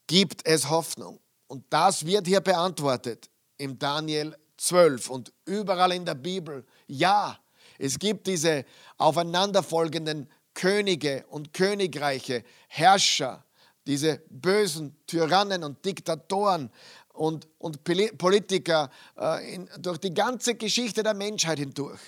Gibt 0.07 0.45
es 0.45 0.69
Hoffnung? 0.69 1.19
Und 1.47 1.65
das 1.69 2.05
wird 2.05 2.27
hier 2.27 2.41
beantwortet 2.41 3.29
im 3.57 3.77
Daniel 3.77 4.35
12 4.57 5.09
und 5.09 5.33
überall 5.45 5.91
in 5.93 6.05
der 6.05 6.15
Bibel. 6.15 6.65
Ja, 6.87 7.37
es 7.77 7.99
gibt 7.99 8.27
diese 8.27 8.65
aufeinanderfolgenden 8.97 10.29
Könige 10.53 11.25
und 11.29 11.53
Königreiche, 11.53 12.43
Herrscher, 12.67 13.43
diese 13.85 14.21
bösen 14.29 14.95
Tyrannen 15.05 15.63
und 15.63 15.83
Diktatoren 15.85 16.71
und, 17.09 17.47
und 17.59 17.83
Politiker 17.83 18.89
äh, 19.17 19.55
in, 19.55 19.69
durch 19.79 19.99
die 19.99 20.13
ganze 20.13 20.55
Geschichte 20.55 21.03
der 21.03 21.13
Menschheit 21.13 21.59
hindurch. 21.59 21.99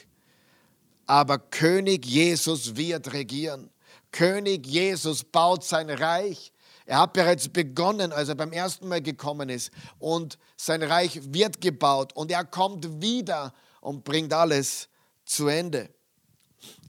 Aber 1.05 1.37
König 1.39 2.05
Jesus 2.05 2.75
wird 2.75 3.13
regieren. 3.13 3.69
König 4.11 4.65
Jesus 4.65 5.23
baut 5.23 5.63
sein 5.63 5.89
Reich. 5.89 6.51
Er 6.85 6.99
hat 6.99 7.13
bereits 7.13 7.49
begonnen, 7.49 8.13
als 8.13 8.29
er 8.29 8.35
beim 8.35 8.53
ersten 8.53 8.87
Mal 8.87 9.01
gekommen 9.01 9.49
ist. 9.49 9.71
Und 9.99 10.37
sein 10.55 10.81
Reich 10.83 11.19
wird 11.33 11.59
gebaut. 11.59 12.13
Und 12.13 12.31
er 12.31 12.45
kommt 12.45 13.01
wieder 13.01 13.53
und 13.81 14.03
bringt 14.03 14.33
alles 14.33 14.87
zu 15.25 15.47
Ende. 15.47 15.89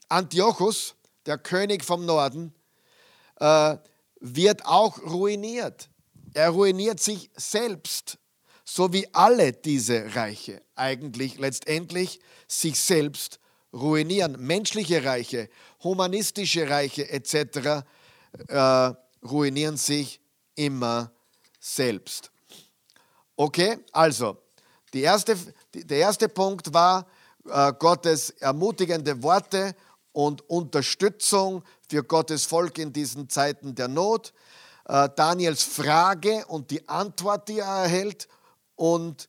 Antiochus, 0.09 0.95
der 1.27 1.39
König 1.39 1.85
vom 1.85 2.07
Norden, 2.07 2.55
äh, 3.41 3.77
wird 4.21 4.65
auch 4.65 4.99
ruiniert. 5.03 5.91
Er 6.35 6.51
ruiniert 6.51 7.01
sich 7.01 7.31
selbst, 7.37 8.19
so 8.65 8.93
wie 8.93 9.13
alle 9.13 9.53
diese 9.53 10.15
Reiche 10.15 10.63
eigentlich 10.75 11.39
letztendlich 11.39 12.21
sich 12.47 12.79
selbst 12.81 13.41
ruinieren. 13.73 14.37
Menschliche 14.39 15.05
Reiche, 15.05 15.49
humanistische 15.83 16.69
Reiche 16.69 17.09
etc. 17.11 17.85
Äh, 18.49 18.93
ruinieren 19.23 19.77
sich 19.77 20.21
immer 20.55 21.11
selbst. 21.61 22.31
Okay, 23.37 23.79
also 23.93 24.37
die 24.93 25.03
erste, 25.03 25.37
der 25.75 25.99
erste 25.99 26.29
Punkt 26.29 26.73
war 26.73 27.07
äh, 27.49 27.73
Gottes 27.73 28.31
ermutigende 28.31 29.23
Worte 29.23 29.75
und 30.13 30.49
Unterstützung 30.49 31.63
für 31.89 32.03
Gottes 32.03 32.45
Volk 32.45 32.79
in 32.79 32.93
diesen 32.93 33.29
Zeiten 33.29 33.75
der 33.75 33.89
Not. 33.89 34.33
Äh, 34.87 35.09
Daniels 35.15 35.63
Frage 35.63 36.45
und 36.47 36.71
die 36.71 36.89
Antwort, 36.89 37.49
die 37.49 37.61
er 37.61 37.83
erhält 37.83 38.29
und 38.77 39.29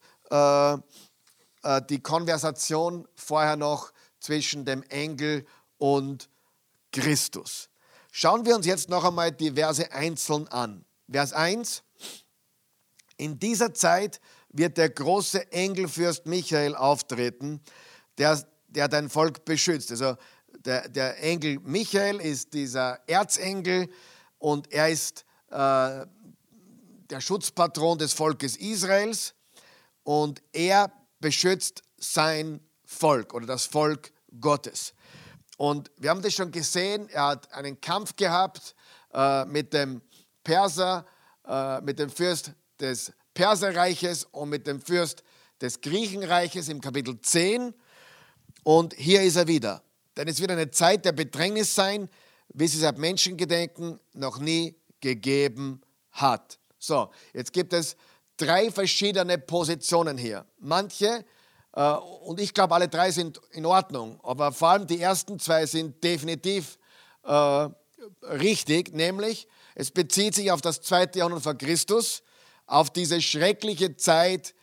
die 1.89 2.03
Konversation 2.03 3.07
vorher 3.15 3.55
noch 3.55 3.91
zwischen 4.19 4.63
dem 4.63 4.83
Engel 4.83 5.43
und 5.79 6.29
Christus. 6.91 7.69
Schauen 8.11 8.45
wir 8.45 8.55
uns 8.55 8.65
jetzt 8.65 8.89
noch 8.89 9.03
einmal 9.03 9.31
die 9.31 9.51
Verse 9.51 9.91
einzeln 9.91 10.47
an. 10.47 10.85
Vers 11.09 11.33
1. 11.33 11.83
In 13.17 13.39
dieser 13.39 13.73
Zeit 13.73 14.19
wird 14.49 14.77
der 14.77 14.89
große 14.89 15.51
Engelfürst 15.51 16.25
Michael 16.25 16.75
auftreten, 16.75 17.61
der, 18.17 18.43
der 18.67 18.87
dein 18.87 19.09
Volk 19.09 19.45
beschützt. 19.45 19.91
Also 19.91 20.15
der, 20.65 20.89
der 20.89 21.21
Engel 21.21 21.59
Michael 21.59 22.19
ist 22.19 22.53
dieser 22.53 22.99
Erzengel 23.07 23.89
und 24.37 24.71
er 24.71 24.89
ist 24.89 25.25
äh, 25.49 26.05
der 27.09 27.21
Schutzpatron 27.21 27.97
des 27.97 28.13
Volkes 28.13 28.55
Israels 28.57 29.33
und 30.03 30.41
er 30.51 30.91
beschützt 31.19 31.83
sein 31.97 32.61
Volk 32.85 33.33
oder 33.33 33.45
das 33.45 33.65
Volk 33.65 34.11
Gottes. 34.39 34.93
Und 35.59 35.91
wir 35.97 36.09
haben 36.09 36.21
das 36.21 36.33
schon 36.35 36.51
gesehen, 36.51 37.09
er 37.09 37.27
hat 37.27 37.51
einen 37.51 37.81
Kampf 37.81 38.15
gehabt 38.15 38.75
äh, 39.13 39.43
mit 39.43 39.73
dem 39.73 40.01
Perser, 40.41 41.05
äh, 41.45 41.81
mit 41.81 41.99
dem 41.99 42.09
Fürst 42.09 42.53
des 42.79 43.11
Perserreiches 43.33 44.23
und 44.23 44.47
mit 44.47 44.67
dem 44.67 44.79
Fürst 44.79 45.21
des 45.59 45.81
Griechenreiches 45.81 46.69
im 46.69 46.79
Kapitel 46.79 47.19
10. 47.19 47.73
Und 48.63 48.93
hier 48.93 49.21
ist 49.21 49.35
er 49.35 49.47
wieder. 49.47 49.83
Denn 50.15 50.29
es 50.29 50.39
wird 50.39 50.51
eine 50.51 50.71
Zeit 50.71 51.03
der 51.03 51.11
Bedrängnis 51.11 51.75
sein, 51.75 52.09
wie 52.53 52.63
es 52.63 52.79
seit 52.79 52.97
Menschengedenken 52.97 53.99
noch 54.13 54.39
nie 54.39 54.77
gegeben 55.01 55.81
hat. 56.13 56.57
So, 56.77 57.11
jetzt 57.33 57.51
gibt 57.51 57.73
es 57.73 57.97
drei 58.37 58.71
verschiedene 58.71 59.37
Positionen 59.37 60.17
hier. 60.17 60.45
Manche 60.57 61.25
und 61.81 62.39
ich 62.39 62.53
glaube, 62.53 62.75
alle 62.75 62.87
drei 62.87 63.11
sind 63.11 63.39
in 63.51 63.65
Ordnung. 63.65 64.19
Aber 64.23 64.51
vor 64.51 64.69
allem 64.69 64.87
die 64.87 65.01
ersten 65.01 65.39
zwei 65.39 65.65
sind 65.65 66.03
definitiv 66.03 66.77
äh, 67.23 67.69
richtig, 68.23 68.93
nämlich 68.93 69.47
es 69.75 69.91
bezieht 69.91 70.35
sich 70.35 70.51
auf 70.51 70.59
das 70.59 70.81
zweite 70.81 71.19
Jahrhundert 71.19 71.43
vor 71.43 71.55
Christus, 71.55 72.21
auf 72.65 72.89
diese 72.89 73.21
schreckliche 73.21 73.95
Zeit, 73.95 74.53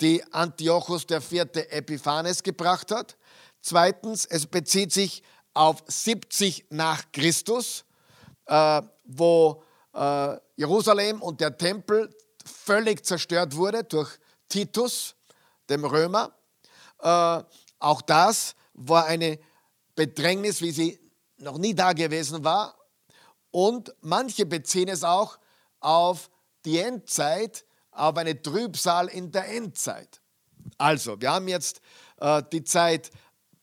die 0.00 0.22
Antiochus 0.32 1.04
IV. 1.10 1.32
Epiphanes 1.70 2.44
gebracht 2.44 2.92
hat. 2.92 3.16
Zweitens, 3.60 4.24
es 4.24 4.46
bezieht 4.46 4.92
sich 4.92 5.24
auf 5.52 5.82
70 5.86 6.66
nach 6.70 7.10
Christus, 7.10 7.84
äh, 8.46 8.82
wo 9.04 9.64
äh, 9.94 10.36
Jerusalem 10.54 11.20
und 11.20 11.40
der 11.40 11.56
Tempel 11.56 12.14
völlig 12.44 13.04
zerstört 13.04 13.56
wurde 13.56 13.82
durch 13.82 14.16
Titus, 14.48 15.16
dem 15.68 15.84
Römer. 15.84 16.32
Äh, 17.02 17.42
auch 17.78 18.02
das 18.02 18.54
war 18.74 19.06
eine 19.06 19.38
Bedrängnis, 19.94 20.60
wie 20.62 20.70
sie 20.70 21.00
noch 21.38 21.58
nie 21.58 21.74
da 21.74 21.92
gewesen 21.92 22.44
war. 22.44 22.76
Und 23.50 23.94
manche 24.00 24.46
beziehen 24.46 24.88
es 24.88 25.04
auch 25.04 25.38
auf 25.80 26.30
die 26.64 26.78
Endzeit, 26.78 27.66
auf 27.90 28.16
eine 28.16 28.40
Trübsal 28.40 29.08
in 29.08 29.30
der 29.30 29.48
Endzeit. 29.48 30.20
Also, 30.78 31.20
wir 31.20 31.32
haben 31.32 31.48
jetzt 31.48 31.80
äh, 32.18 32.42
die 32.50 32.64
Zeit 32.64 33.10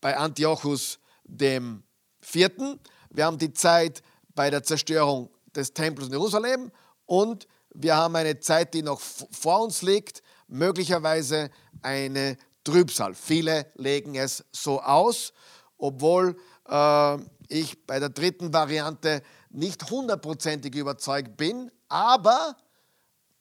bei 0.01 0.15
Antiochus 0.15 0.99
dem 1.23 1.83
Vierten, 2.21 2.79
wir 3.09 3.25
haben 3.25 3.37
die 3.37 3.53
Zeit 3.53 4.03
bei 4.35 4.49
der 4.49 4.63
Zerstörung 4.63 5.29
des 5.55 5.73
Tempels 5.73 6.07
in 6.07 6.13
Jerusalem 6.13 6.71
und 7.05 7.47
wir 7.73 7.95
haben 7.95 8.15
eine 8.15 8.39
Zeit, 8.39 8.73
die 8.73 8.83
noch 8.83 8.99
vor 8.99 9.61
uns 9.63 9.81
liegt, 9.81 10.21
möglicherweise 10.47 11.49
eine 11.81 12.37
Trübsal. 12.63 13.13
Viele 13.15 13.71
legen 13.75 14.15
es 14.15 14.43
so 14.51 14.81
aus, 14.81 15.33
obwohl 15.77 16.35
äh, 16.67 17.17
ich 17.47 17.85
bei 17.85 17.99
der 17.99 18.09
dritten 18.09 18.53
Variante 18.53 19.23
nicht 19.49 19.89
hundertprozentig 19.89 20.75
überzeugt 20.75 21.37
bin, 21.37 21.71
aber 21.87 22.55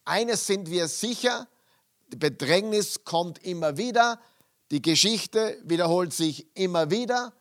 eines 0.05 0.47
sind 0.47 0.71
wir 0.71 0.89
sicher, 0.89 1.47
die 2.11 2.17
Bedrängnis 2.17 3.05
kommt 3.05 3.45
immer 3.45 3.77
wieder, 3.77 4.19
die 4.71 4.81
Geschichte 4.81 5.61
wiederholt 5.65 6.13
sich 6.15 6.47
immer 6.57 6.91
wieder 6.91 7.35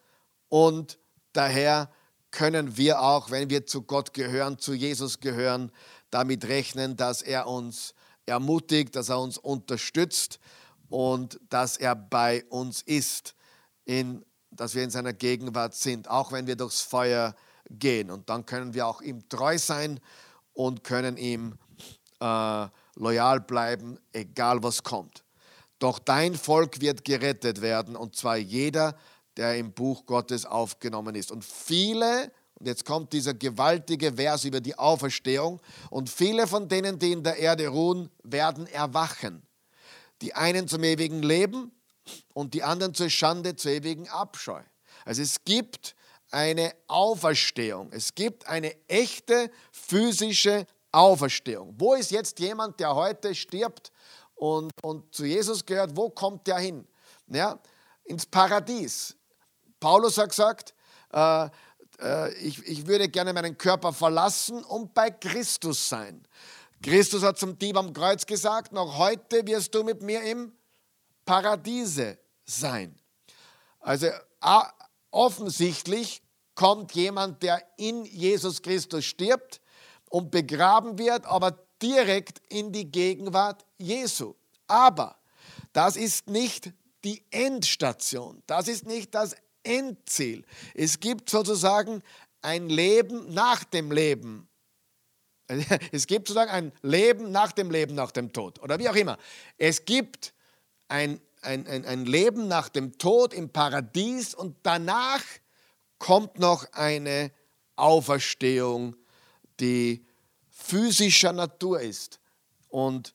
und 0.50 1.00
daher 1.32 1.90
können 2.32 2.76
wir 2.76 3.02
auch, 3.02 3.32
wenn 3.32 3.50
wir 3.50 3.66
zu 3.66 3.84
Gott 3.84 4.14
gehören, 4.14 4.60
zu 4.60 4.74
Jesus 4.74 5.20
gehören, 5.20 5.72
damit 6.10 6.46
rechnen, 6.46 6.98
dass 6.98 7.22
er 7.22 7.48
uns 7.48 7.94
ermutigt, 8.26 8.96
dass 8.96 9.10
er 9.10 9.20
uns 9.20 9.38
unterstützt 9.38 10.40
und 10.90 11.40
dass 11.50 11.78
er 11.78 11.96
bei 11.96 12.44
uns 12.46 12.82
ist, 12.82 13.36
in, 13.86 14.26
dass 14.52 14.76
wir 14.76 14.84
in 14.84 14.90
seiner 14.90 15.14
Gegenwart 15.14 15.76
sind, 15.76 16.10
auch 16.10 16.32
wenn 16.32 16.48
wir 16.48 16.56
durchs 16.56 16.82
Feuer 16.82 17.36
gehen. 17.70 18.12
Und 18.12 18.30
dann 18.30 18.46
können 18.46 18.74
wir 18.74 18.88
auch 18.88 19.02
ihm 19.02 19.28
treu 19.30 19.58
sein 19.58 20.00
und 20.54 20.84
können 20.84 21.18
ihm 21.18 21.58
äh, 22.20 22.68
loyal 22.96 23.42
bleiben, 23.42 24.00
egal 24.14 24.64
was 24.64 24.84
kommt. 24.84 25.24
Doch 25.80 26.00
dein 26.00 26.36
Volk 26.36 26.82
wird 26.82 27.06
gerettet 27.06 27.62
werden, 27.62 27.96
und 27.96 28.16
zwar 28.16 28.38
jeder, 28.38 28.98
der 29.38 29.58
im 29.58 29.72
Buch 29.72 30.06
Gottes 30.06 30.46
aufgenommen 30.46 31.14
ist. 31.14 31.32
Und 31.32 31.46
viele, 31.46 32.32
und 32.56 32.66
jetzt 32.66 32.84
kommt 32.84 33.14
dieser 33.14 33.36
gewaltige 33.36 34.14
Vers 34.14 34.46
über 34.46 34.60
die 34.60 34.76
Auferstehung, 34.78 35.62
und 35.92 36.10
viele 36.10 36.48
von 36.48 36.68
denen, 36.68 36.98
die 36.98 37.12
in 37.12 37.24
der 37.24 37.38
Erde 37.38 37.68
ruhen, 37.68 38.10
werden 38.24 38.66
erwachen. 38.66 39.47
Die 40.22 40.34
einen 40.34 40.68
zum 40.68 40.84
ewigen 40.84 41.22
Leben 41.22 41.72
und 42.34 42.54
die 42.54 42.64
anderen 42.64 42.94
zur 42.94 43.10
Schande, 43.10 43.56
zur 43.56 43.72
ewigen 43.72 44.08
Abscheu. 44.10 44.62
Also 45.06 45.22
es 45.22 45.44
gibt 45.46 45.96
eine 46.32 46.74
Auferstehung. 46.88 47.92
Es 47.92 48.14
gibt 48.14 48.48
eine 48.48 48.76
echte 48.88 49.52
physische 49.72 50.66
Auferstehung. 50.92 51.76
Wo 51.78 51.94
ist 51.94 52.12
jetzt 52.12 52.40
jemand, 52.40 52.80
der 52.80 52.96
heute 52.96 53.36
stirbt 53.36 53.92
und, 54.36 54.72
und 54.84 55.14
zu 55.14 55.26
Jesus 55.26 55.66
gehört? 55.66 55.96
Wo 55.96 56.10
kommt 56.10 56.48
der 56.48 56.58
hin? 56.58 56.88
Ja, 57.28 57.60
ins 58.04 58.26
Paradies. 58.26 59.16
Paulus 59.80 60.18
hat 60.18 60.30
gesagt, 60.30 60.74
äh, 61.14 61.50
äh, 62.00 62.34
ich, 62.36 62.66
ich 62.66 62.88
würde 62.88 63.10
gerne 63.10 63.34
meinen 63.34 63.58
Körper 63.58 63.94
verlassen 63.94 64.64
und 64.64 64.94
bei 64.94 65.10
Christus 65.10 65.90
sein. 65.90 66.26
Christus 66.82 67.24
hat 67.24 67.38
zum 67.38 67.58
Dieb 67.58 67.78
am 67.78 67.94
Kreuz 67.94 68.26
gesagt, 68.26 68.72
noch 68.72 68.98
heute 68.98 69.46
wirst 69.48 69.74
du 69.74 69.84
mit 69.84 70.02
mir 70.02 70.22
im 70.22 70.52
Paradiese 71.26 72.18
sein. 72.46 73.00
Also 73.80 74.08
offensichtlich 75.12 76.22
kommt 76.56 76.94
jemand, 76.94 77.44
der 77.44 77.62
in 77.78 78.06
Jesus 78.06 78.62
Christus 78.62 79.06
stirbt, 79.06 79.62
und 80.10 80.32
begraben 80.32 80.98
wird, 80.98 81.26
aber 81.26 81.58
direkt 81.82 82.42
in 82.50 82.72
die 82.72 82.90
Gegenwart 82.90 83.66
Jesu. 83.78 84.36
Aber 84.68 85.18
das 85.74 85.96
ist 85.96 86.28
nicht 86.28 86.72
die 87.04 87.24
Endstation, 87.30 88.42
das 88.48 88.68
ist 88.68 88.86
nicht 88.86 89.14
das 89.14 89.36
Endziel. 89.64 90.46
Es 90.74 91.00
gibt 91.00 91.30
sozusagen 91.30 92.02
ein 92.42 92.70
Leben 92.70 93.34
nach 93.34 93.64
dem 93.64 93.92
Leben. 93.92 94.48
Es 95.92 96.08
gibt 96.08 96.28
sozusagen 96.28 96.52
ein 96.52 96.72
Leben 96.82 97.32
nach 97.32 97.52
dem 97.52 97.72
Leben, 97.72 97.96
nach 97.96 98.12
dem 98.12 98.34
Tod 98.34 98.60
oder 98.62 98.80
wie 98.80 98.90
auch 98.90 98.96
immer. 98.96 99.18
Es 99.58 99.86
gibt 99.86 100.34
ein, 100.88 101.22
ein, 101.42 101.68
ein, 101.68 101.86
ein 101.86 102.06
Leben 102.06 102.48
nach 102.48 102.70
dem 102.70 102.98
Tod 102.98 103.34
im 103.34 103.50
Paradies 103.50 104.36
und 104.36 104.58
danach 104.64 105.24
kommt 106.00 106.40
noch 106.40 106.72
eine 106.74 107.32
Auferstehung 107.76 108.96
die 109.60 110.06
physischer 110.50 111.34
Natur 111.34 111.82
ist 111.82 112.20
und 112.70 113.14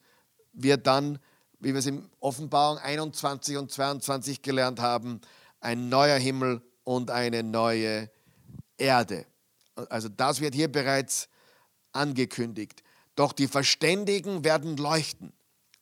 wir 0.53 0.77
dann, 0.77 1.19
wie 1.61 1.73
wir 1.73 1.79
es 1.79 1.87
in 1.87 2.09
Offenbarung 2.21 2.79
21 2.79 3.57
und 3.57 3.71
22 3.71 4.43
gelernt 4.43 4.81
haben, 4.81 5.21
ein 5.61 5.89
neuer 5.89 6.19
Himmel 6.19 6.63
und 6.85 7.11
eine 7.11 7.43
neue 7.43 8.11
Erde. 8.77 9.27
Also 9.89 10.09
das 10.09 10.41
wird 10.41 10.55
hier 10.55 10.71
bereits 10.71 11.29
angekündigt. 11.93 12.83
Doch 13.15 13.33
die 13.33 13.49
Verständigen 13.49 14.45
werden 14.45 14.77
leuchten 14.77 15.33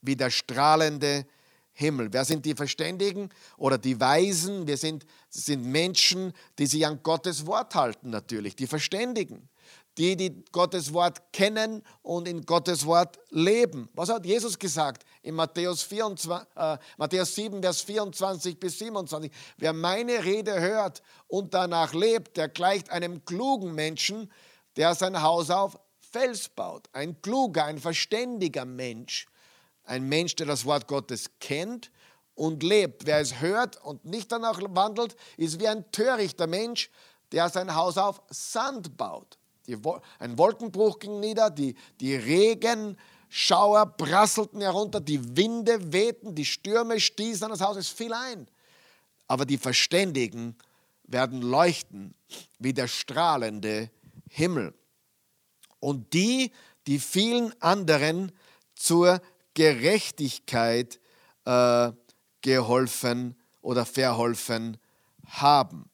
wie 0.03 0.17
der 0.17 0.31
strahlende 0.31 1.27
Himmel. 1.73 2.13
Wer 2.13 2.25
sind 2.25 2.45
die 2.45 2.55
Verständigen 2.55 3.31
oder 3.57 3.79
die 3.79 4.01
Weisen? 4.01 4.67
Wir 4.67 4.77
sind, 4.77 5.07
sind 5.29 5.65
Menschen, 5.65 6.33
die 6.59 6.67
sich 6.67 6.87
an 6.87 7.03
Gottes 7.03 7.47
Wort 7.47 7.75
halten 7.75 8.11
natürlich, 8.11 8.57
die 8.57 8.67
Verständigen 8.67 9.49
die, 9.99 10.17
die 10.17 10.45
Gottes 10.53 10.93
Wort 10.93 11.33
kennen 11.33 11.83
und 12.03 12.29
in 12.29 12.47
Gottes 12.47 12.87
Wort 12.87 13.19
leben. 13.31 13.89
Was 13.95 14.09
hat 14.09 14.25
Jesus 14.25 14.59
gesagt 14.59 15.05
in 15.23 15.35
Matthäus, 15.35 15.83
24, 15.83 16.47
äh, 16.57 16.79
Matthäus 16.97 17.35
7, 17.35 17.61
Vers 17.61 17.83
24 17.83 18.59
bis 18.59 18.79
27? 18.79 19.31
Wer 19.59 19.73
meine 19.73 20.25
Rede 20.25 20.59
hört 20.61 21.03
und 21.27 21.55
danach 21.55 21.93
lebt, 21.93 22.37
der 22.37 22.49
gleicht 22.49 22.91
einem 22.91 23.25
klugen 23.25 23.75
Menschen, 23.75 24.31
der 24.77 24.95
sein 24.95 25.21
Haus 25.21 25.51
auf 25.51 25.79
Fels 26.11 26.49
baut. 26.49 26.89
Ein 26.93 27.21
kluger, 27.23 27.65
ein 27.65 27.79
verständiger 27.79 28.65
Mensch. 28.65 29.27
Ein 29.85 30.09
Mensch, 30.09 30.37
der 30.37 30.47
das 30.47 30.65
Wort 30.65 30.87
Gottes 30.89 31.31
kennt 31.41 31.91
und 32.35 32.63
lebt. 32.63 33.07
Wer 33.07 33.21
es 33.21 33.41
hört 33.41 33.83
und 33.85 34.05
nicht 34.05 34.31
danach 34.33 34.61
wandelt, 34.63 35.17
ist 35.37 35.61
wie 35.61 35.69
ein 35.69 35.91
törichter 35.93 36.47
Mensch, 36.47 36.91
der 37.33 37.49
sein 37.49 37.75
Haus 37.75 37.97
auf 37.97 38.23
Sand 38.31 38.97
baut. 38.97 39.39
Die, 39.67 39.77
ein 40.19 40.37
Wolkenbruch 40.39 40.99
ging 40.99 41.21
nieder, 41.21 41.51
die, 41.51 41.77
die 42.01 42.17
Regenschauer 42.17 43.87
prasselten 43.97 44.61
herunter, 44.61 45.01
die 45.01 45.37
Winde 45.37 45.93
wehten, 45.93 46.35
die 46.35 46.45
Stürme 46.45 46.99
stießen 46.99 47.45
an 47.45 47.51
das 47.51 47.61
Haus, 47.61 47.77
es 47.77 47.89
fiel 47.89 48.13
ein. 48.13 48.49
Aber 49.29 49.45
die 49.45 49.59
Verständigen 49.59 50.57
werden 51.05 51.43
leuchten 51.43 52.15
wie 52.59 52.73
der 52.73 52.89
strahlende 52.89 53.91
Himmel. 54.29 54.75
Und 55.81 56.13
die, 56.13 56.53
die 56.87 56.99
vielen 56.99 57.61
anderen 57.61 58.33
zur 58.75 59.21
Gerechtigkeit 59.55 61.01
äh, 61.45 61.93
geholfen 62.43 63.37
oder 63.61 63.85
verholfen 63.85 64.79
haben, 65.27 65.91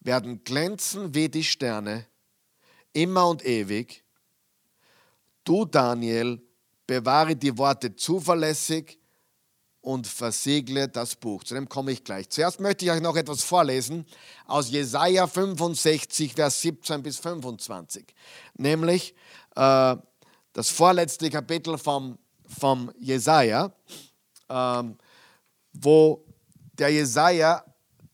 werden 0.00 0.44
glänzen 0.44 1.14
wie 1.14 1.28
die 1.28 1.44
Sterne 1.44 2.06
immer 2.92 3.28
und 3.28 3.44
ewig. 3.44 4.04
Du, 5.44 5.64
Daniel, 5.64 6.42
bewahre 6.86 7.36
die 7.36 7.56
Worte 7.56 7.94
zuverlässig 7.94 8.99
und 9.82 10.06
versiegle 10.06 10.88
das 10.88 11.16
Buch. 11.16 11.44
Zu 11.44 11.54
dem 11.54 11.68
komme 11.68 11.92
ich 11.92 12.04
gleich. 12.04 12.28
Zuerst 12.28 12.60
möchte 12.60 12.84
ich 12.84 12.90
euch 12.90 13.00
noch 13.00 13.16
etwas 13.16 13.42
vorlesen 13.42 14.06
aus 14.46 14.70
Jesaja 14.70 15.26
65, 15.26 16.34
Vers 16.34 16.60
17 16.60 17.02
bis 17.02 17.18
25. 17.18 18.06
Nämlich 18.54 19.14
äh, 19.56 19.96
das 20.52 20.68
vorletzte 20.68 21.30
Kapitel 21.30 21.78
vom, 21.78 22.18
vom 22.46 22.92
Jesaja, 22.98 23.72
äh, 24.48 24.82
wo 25.72 26.24
der 26.72 26.90
Jesaja 26.90 27.64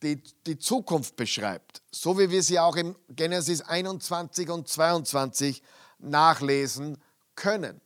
die, 0.02 0.22
die 0.46 0.58
Zukunft 0.58 1.16
beschreibt, 1.16 1.82
so 1.90 2.18
wie 2.18 2.30
wir 2.30 2.42
sie 2.42 2.58
auch 2.58 2.76
im 2.76 2.94
Genesis 3.08 3.62
21 3.62 4.50
und 4.50 4.68
22 4.68 5.62
nachlesen 5.98 6.98
können. 7.34 7.80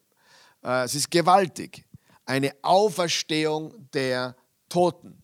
Äh, 0.63 0.85
es 0.85 0.95
ist 0.95 1.11
gewaltig. 1.11 1.85
Eine 2.31 2.55
Auferstehung 2.63 3.91
der 3.91 4.37
Toten. 4.69 5.21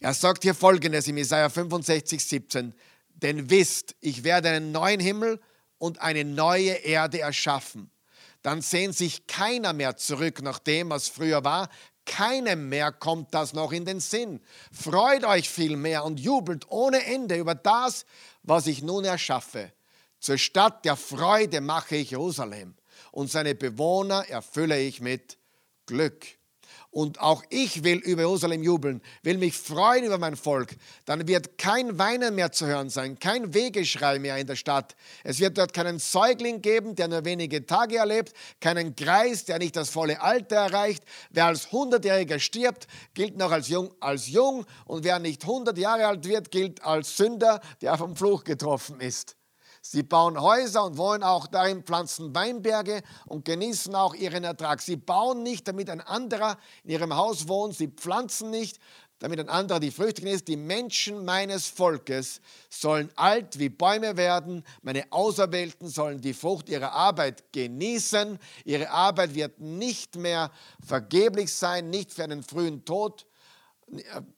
Er 0.00 0.14
sagt 0.14 0.44
hier 0.44 0.54
folgendes 0.54 1.06
im 1.06 1.18
Isaiah 1.18 1.50
65, 1.50 2.24
17: 2.24 2.72
Denn 3.10 3.50
wisst, 3.50 3.94
ich 4.00 4.24
werde 4.24 4.48
einen 4.48 4.72
neuen 4.72 4.98
Himmel 4.98 5.42
und 5.76 6.00
eine 6.00 6.24
neue 6.24 6.70
Erde 6.70 7.20
erschaffen. 7.20 7.90
Dann 8.40 8.62
sehnt 8.62 8.96
sich 8.96 9.26
keiner 9.26 9.74
mehr 9.74 9.98
zurück 9.98 10.40
nach 10.40 10.58
dem, 10.58 10.88
was 10.88 11.06
früher 11.08 11.44
war. 11.44 11.68
Keinem 12.06 12.70
mehr 12.70 12.92
kommt 12.92 13.34
das 13.34 13.52
noch 13.52 13.70
in 13.70 13.84
den 13.84 14.00
Sinn. 14.00 14.40
Freut 14.72 15.24
euch 15.24 15.50
vielmehr 15.50 16.02
und 16.02 16.18
jubelt 16.18 16.64
ohne 16.70 17.04
Ende 17.04 17.36
über 17.36 17.54
das, 17.54 18.06
was 18.42 18.66
ich 18.68 18.82
nun 18.82 19.04
erschaffe. 19.04 19.70
Zur 20.18 20.38
Stadt 20.38 20.86
der 20.86 20.96
Freude 20.96 21.60
mache 21.60 21.96
ich 21.96 22.12
Jerusalem 22.12 22.74
und 23.10 23.30
seine 23.30 23.54
Bewohner 23.54 24.26
erfülle 24.30 24.80
ich 24.80 25.02
mit 25.02 25.36
Glück 25.86 26.38
und 26.92 27.20
auch 27.20 27.42
ich 27.48 27.84
will 27.84 27.98
über 27.98 28.22
Jerusalem 28.22 28.62
jubeln, 28.62 29.00
will 29.22 29.38
mich 29.38 29.56
freuen 29.56 30.04
über 30.04 30.18
mein 30.18 30.36
Volk, 30.36 30.76
dann 31.06 31.26
wird 31.26 31.56
kein 31.56 31.98
Weinen 31.98 32.34
mehr 32.34 32.52
zu 32.52 32.66
hören 32.66 32.90
sein, 32.90 33.18
kein 33.18 33.54
Wegeschrei 33.54 34.18
mehr 34.18 34.36
in 34.36 34.46
der 34.46 34.56
Stadt. 34.56 34.94
Es 35.24 35.40
wird 35.40 35.56
dort 35.56 35.72
keinen 35.72 35.98
Säugling 35.98 36.60
geben, 36.60 36.94
der 36.94 37.08
nur 37.08 37.24
wenige 37.24 37.64
Tage 37.64 37.96
erlebt, 37.96 38.34
keinen 38.60 38.94
Greis, 38.94 39.46
der 39.46 39.58
nicht 39.58 39.74
das 39.74 39.88
volle 39.88 40.20
Alter 40.20 40.56
erreicht. 40.56 41.02
Wer 41.30 41.46
als 41.46 41.72
Hundertjähriger 41.72 42.38
stirbt, 42.38 42.86
gilt 43.14 43.38
noch 43.38 43.50
als 43.50 43.68
jung, 43.68 43.94
als 44.00 44.28
jung 44.28 44.66
und 44.84 45.04
wer 45.04 45.18
nicht 45.18 45.46
hundert 45.46 45.78
Jahre 45.78 46.06
alt 46.06 46.28
wird, 46.28 46.50
gilt 46.50 46.84
als 46.84 47.16
Sünder, 47.16 47.60
der 47.80 47.96
vom 47.96 48.14
Fluch 48.14 48.44
getroffen 48.44 49.00
ist. 49.00 49.36
Sie 49.84 50.04
bauen 50.04 50.40
Häuser 50.40 50.84
und 50.84 50.96
wollen 50.96 51.24
auch 51.24 51.48
darin 51.48 51.82
pflanzen 51.82 52.32
Weinberge 52.36 53.02
und 53.26 53.44
genießen 53.44 53.92
auch 53.96 54.14
ihren 54.14 54.44
Ertrag. 54.44 54.80
Sie 54.80 54.94
bauen 54.94 55.42
nicht, 55.42 55.66
damit 55.66 55.90
ein 55.90 56.00
anderer 56.00 56.56
in 56.84 56.90
ihrem 56.90 57.16
Haus 57.16 57.48
wohnt. 57.48 57.74
Sie 57.74 57.88
pflanzen 57.88 58.50
nicht, 58.50 58.78
damit 59.18 59.40
ein 59.40 59.48
anderer 59.48 59.80
die 59.80 59.90
Früchte 59.90 60.22
genießt. 60.22 60.46
Die 60.46 60.56
Menschen 60.56 61.24
meines 61.24 61.66
Volkes 61.66 62.40
sollen 62.70 63.10
alt 63.16 63.58
wie 63.58 63.70
Bäume 63.70 64.16
werden. 64.16 64.62
Meine 64.82 65.04
Auserwählten 65.10 65.88
sollen 65.88 66.20
die 66.20 66.32
Frucht 66.34 66.68
ihrer 66.68 66.92
Arbeit 66.92 67.52
genießen. 67.52 68.38
Ihre 68.64 68.88
Arbeit 68.88 69.34
wird 69.34 69.58
nicht 69.58 70.14
mehr 70.14 70.52
vergeblich 70.86 71.52
sein, 71.52 71.90
nicht 71.90 72.12
für 72.12 72.22
einen 72.22 72.44
frühen 72.44 72.84
Tod 72.84 73.26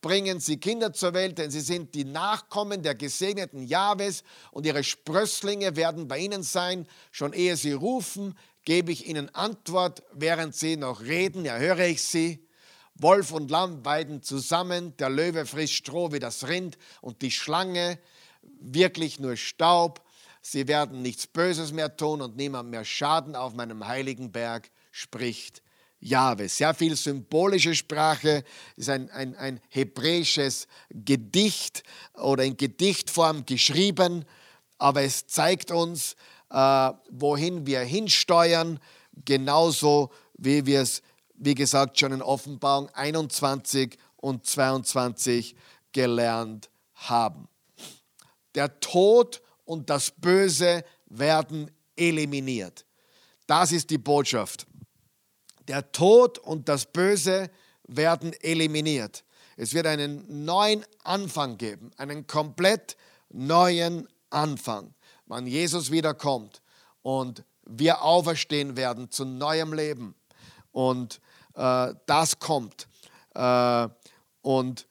bringen 0.00 0.40
sie 0.40 0.58
Kinder 0.58 0.92
zur 0.92 1.14
Welt, 1.14 1.38
denn 1.38 1.50
sie 1.50 1.60
sind 1.60 1.94
die 1.94 2.04
Nachkommen 2.04 2.82
der 2.82 2.94
gesegneten 2.94 3.62
Jahwes 3.62 4.24
und 4.50 4.66
ihre 4.66 4.82
Sprösslinge 4.82 5.76
werden 5.76 6.08
bei 6.08 6.18
ihnen 6.18 6.42
sein. 6.42 6.86
Schon 7.12 7.32
ehe 7.32 7.56
sie 7.56 7.72
rufen, 7.72 8.36
gebe 8.64 8.90
ich 8.90 9.06
ihnen 9.06 9.32
Antwort, 9.34 10.02
während 10.12 10.54
sie 10.56 10.76
noch 10.76 11.02
reden, 11.02 11.46
erhöre 11.46 11.86
ich 11.86 12.02
sie. 12.02 12.46
Wolf 12.96 13.32
und 13.32 13.50
Lamm 13.50 13.84
weiden 13.84 14.22
zusammen, 14.22 14.96
der 14.98 15.10
Löwe 15.10 15.46
frisst 15.46 15.74
Stroh 15.74 16.12
wie 16.12 16.20
das 16.20 16.46
Rind 16.48 16.78
und 17.00 17.22
die 17.22 17.30
Schlange 17.30 17.98
wirklich 18.60 19.18
nur 19.20 19.36
Staub. 19.36 20.00
Sie 20.42 20.68
werden 20.68 21.02
nichts 21.02 21.26
Böses 21.26 21.72
mehr 21.72 21.96
tun 21.96 22.22
und 22.22 22.36
niemand 22.36 22.70
mehr 22.70 22.84
Schaden 22.84 23.34
auf 23.34 23.54
meinem 23.54 23.86
heiligen 23.86 24.30
Berg, 24.30 24.70
spricht 24.90 25.63
Jahwe. 26.04 26.48
Sehr 26.48 26.74
viel 26.74 26.96
symbolische 26.96 27.74
Sprache, 27.74 28.44
ist 28.76 28.90
ein, 28.90 29.10
ein, 29.10 29.34
ein 29.36 29.60
hebräisches 29.68 30.68
Gedicht 30.90 31.82
oder 32.14 32.44
in 32.44 32.56
Gedichtform 32.56 33.46
geschrieben, 33.46 34.24
aber 34.78 35.02
es 35.02 35.26
zeigt 35.26 35.70
uns, 35.70 36.14
äh, 36.50 36.90
wohin 37.10 37.66
wir 37.66 37.80
hinsteuern, 37.80 38.78
genauso 39.24 40.10
wie 40.36 40.66
wir 40.66 40.82
es, 40.82 41.02
wie 41.34 41.54
gesagt, 41.54 41.98
schon 41.98 42.12
in 42.12 42.22
Offenbarung 42.22 42.90
21 42.90 43.96
und 44.16 44.46
22 44.46 45.56
gelernt 45.92 46.68
haben. 46.94 47.48
Der 48.54 48.78
Tod 48.80 49.40
und 49.64 49.88
das 49.88 50.10
Böse 50.10 50.84
werden 51.06 51.70
eliminiert. 51.96 52.84
Das 53.46 53.72
ist 53.72 53.90
die 53.90 53.98
Botschaft. 53.98 54.66
Der 55.68 55.92
Tod 55.92 56.38
und 56.38 56.68
das 56.68 56.86
Böse 56.86 57.50
werden 57.86 58.32
eliminiert. 58.40 59.24
Es 59.56 59.72
wird 59.74 59.86
einen 59.86 60.44
neuen 60.44 60.84
Anfang 61.04 61.58
geben, 61.58 61.90
einen 61.96 62.26
komplett 62.26 62.96
neuen 63.30 64.08
Anfang, 64.30 64.94
wann 65.26 65.46
Jesus 65.46 65.90
wiederkommt 65.90 66.60
und 67.02 67.44
wir 67.66 68.02
auferstehen 68.02 68.76
werden 68.76 69.10
zu 69.10 69.24
neuem 69.24 69.72
Leben. 69.72 70.14
Und 70.72 71.20
äh, 71.54 71.94
das 72.06 72.38
kommt. 72.38 72.88
Äh, 73.34 73.88
und 74.42 74.86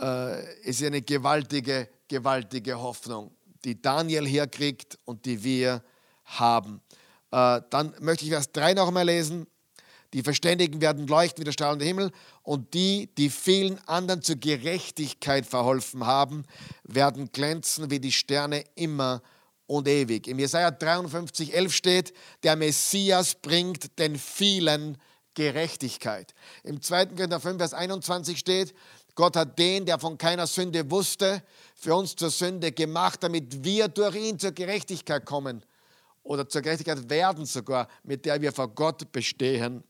äh, 0.00 0.62
ist 0.62 0.82
eine 0.82 1.02
gewaltige, 1.02 1.88
gewaltige 2.08 2.80
Hoffnung, 2.80 3.34
die 3.64 3.80
Daniel 3.80 4.26
hier 4.26 4.46
kriegt 4.46 4.98
und 5.04 5.24
die 5.24 5.42
wir 5.42 5.82
haben. 6.24 6.80
Äh, 7.30 7.60
dann 7.70 7.94
möchte 8.00 8.24
ich 8.24 8.30
Vers 8.30 8.52
3 8.52 8.74
noch 8.74 8.90
mal 8.90 9.04
lesen. 9.04 9.46
Die 10.16 10.22
Verständigen 10.22 10.80
werden 10.80 11.06
leuchten 11.06 11.42
wie 11.42 11.44
der 11.44 11.52
strahlende 11.52 11.84
Himmel 11.84 12.10
und 12.42 12.72
die, 12.72 13.10
die 13.18 13.28
vielen 13.28 13.78
anderen 13.86 14.22
zur 14.22 14.36
Gerechtigkeit 14.36 15.44
verholfen 15.44 16.06
haben, 16.06 16.46
werden 16.84 17.30
glänzen 17.32 17.90
wie 17.90 18.00
die 18.00 18.12
Sterne 18.12 18.64
immer 18.76 19.20
und 19.66 19.86
ewig. 19.86 20.26
Im 20.26 20.38
Jesaja 20.38 20.70
53, 20.70 21.52
11 21.52 21.74
steht, 21.74 22.14
der 22.44 22.56
Messias 22.56 23.34
bringt 23.34 23.98
den 23.98 24.16
vielen 24.16 24.96
Gerechtigkeit. 25.34 26.32
Im 26.64 26.80
2. 26.80 27.08
Korinther 27.08 27.38
5, 27.38 27.58
Vers 27.58 27.74
21 27.74 28.38
steht, 28.38 28.74
Gott 29.16 29.36
hat 29.36 29.58
den, 29.58 29.84
der 29.84 29.98
von 29.98 30.16
keiner 30.16 30.46
Sünde 30.46 30.90
wusste, 30.90 31.42
für 31.74 31.94
uns 31.94 32.16
zur 32.16 32.30
Sünde 32.30 32.72
gemacht, 32.72 33.22
damit 33.22 33.62
wir 33.62 33.88
durch 33.88 34.16
ihn 34.16 34.38
zur 34.38 34.52
Gerechtigkeit 34.52 35.26
kommen 35.26 35.62
oder 36.22 36.48
zur 36.48 36.62
Gerechtigkeit 36.62 37.10
werden 37.10 37.44
sogar, 37.44 37.86
mit 38.02 38.24
der 38.24 38.40
wir 38.40 38.54
vor 38.54 38.68
Gott 38.68 39.12
bestehen 39.12 39.84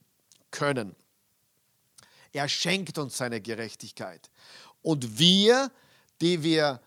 können. 0.57 0.97
Er 2.33 2.49
schenkt 2.49 2.97
uns 2.97 3.19
seine 3.19 3.43
Gerechtigkeit. 3.43 4.31
Und 4.81 5.19
wir, 5.19 5.71
die 6.23 6.43
wir 6.43 6.81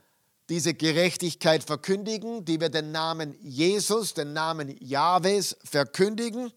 diese 0.49 0.73
Gerechtigkeit 0.73 1.63
verkündigen, 1.63 2.43
die 2.45 2.59
wir 2.59 2.69
den 2.69 2.91
Namen 2.91 3.35
Jesus, 3.39 4.15
den 4.15 4.33
Namen 4.33 4.75
Jahwes 4.83 5.55
verkündigen, 5.63 6.51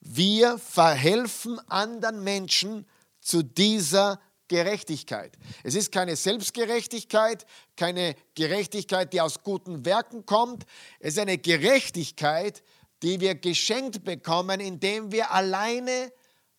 wir 0.00 0.58
verhelfen 0.58 1.58
anderen 1.68 2.22
Menschen 2.22 2.86
zu 3.20 3.42
dieser 3.42 4.20
Gerechtigkeit. 4.46 5.36
Es 5.64 5.74
ist 5.74 5.90
keine 5.90 6.14
Selbstgerechtigkeit, 6.14 7.44
keine 7.76 8.14
Gerechtigkeit, 8.36 9.12
die 9.12 9.20
aus 9.20 9.42
guten 9.42 9.84
Werken 9.84 10.24
kommt. 10.24 10.64
Es 11.00 11.14
ist 11.14 11.18
eine 11.18 11.38
Gerechtigkeit, 11.38 12.62
die 13.02 13.18
wir 13.18 13.34
geschenkt 13.34 14.04
bekommen, 14.04 14.60
indem 14.60 15.10
wir 15.10 15.32
alleine 15.32 16.12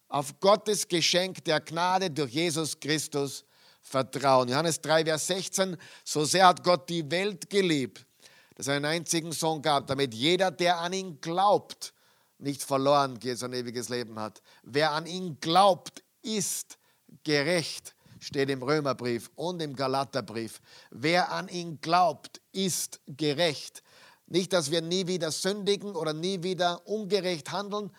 auf 0.10 0.40
Gottes 0.40 0.88
Geschenk 0.88 1.44
der 1.46 1.60
Gnade 1.60 2.10
durch 2.10 2.32
Jesus 2.32 2.80
Christus 2.80 3.44
vertrauen. 3.82 4.50
Johannes 4.50 4.82
3, 4.82 5.06
Vers 5.06 5.28
16, 5.28 5.78
so 6.04 6.26
sehr 6.26 6.48
hat 6.48 6.64
Gott 6.64 6.90
die 6.90 7.10
Welt 7.10 7.50
geliebt, 7.50 8.06
dass 8.56 8.68
er 8.68 8.76
einen 8.76 8.86
einzigen 8.86 9.32
Sohn 9.32 9.62
gab, 9.62 9.88
damit 9.88 10.14
jeder, 10.14 10.52
der 10.52 10.80
an 10.80 10.94
ihn 10.94 11.20
glaubt, 11.22 11.94
nicht 12.40 12.64
verloren 12.64 13.20
geht, 13.20 13.38
sondern 13.40 13.62
ewiges 13.62 13.90
Leben 13.90 14.20
hat. 14.20 14.42
Wer 14.64 14.92
an 14.92 15.06
ihn 15.06 15.40
glaubt, 15.40 16.04
ist 16.22 16.78
gerecht, 17.24 17.96
steht 18.20 18.50
im 18.50 18.62
Römerbrief 18.62 19.32
und 19.36 19.62
im 19.62 19.76
Galaterbrief. 19.76 20.62
Wer 20.92 21.32
an 21.32 21.48
ihn 21.48 21.80
glaubt, 21.82 22.42
ist 22.52 23.00
gerecht. 23.08 23.84
Nicht, 24.28 24.52
dass 24.52 24.72
wir 24.72 24.82
nie 24.82 25.08
wieder 25.08 25.32
sündigen 25.32 25.96
oder 25.96 26.14
nie 26.14 26.44
wieder 26.44 26.86
ungerecht 26.86 27.52
handeln, 27.52 27.92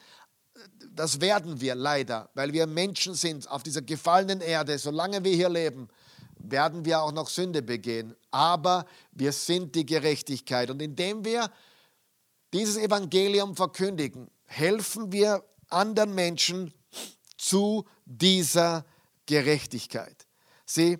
das 0.94 1.20
werden 1.20 1.60
wir 1.60 1.74
leider, 1.74 2.28
weil 2.34 2.52
wir 2.52 2.66
Menschen 2.66 3.14
sind 3.14 3.48
auf 3.50 3.62
dieser 3.62 3.82
gefallenen 3.82 4.40
Erde. 4.40 4.78
Solange 4.78 5.22
wir 5.24 5.34
hier 5.34 5.48
leben, 5.48 5.88
werden 6.38 6.84
wir 6.84 7.02
auch 7.02 7.12
noch 7.12 7.28
Sünde 7.28 7.62
begehen. 7.62 8.14
Aber 8.30 8.86
wir 9.12 9.32
sind 9.32 9.74
die 9.74 9.86
Gerechtigkeit. 9.86 10.70
Und 10.70 10.82
indem 10.82 11.24
wir 11.24 11.50
dieses 12.52 12.76
Evangelium 12.76 13.56
verkündigen, 13.56 14.30
helfen 14.44 15.12
wir 15.12 15.44
anderen 15.68 16.14
Menschen 16.14 16.72
zu 17.36 17.84
dieser 18.04 18.84
Gerechtigkeit. 19.26 20.26
Sieh, 20.64 20.98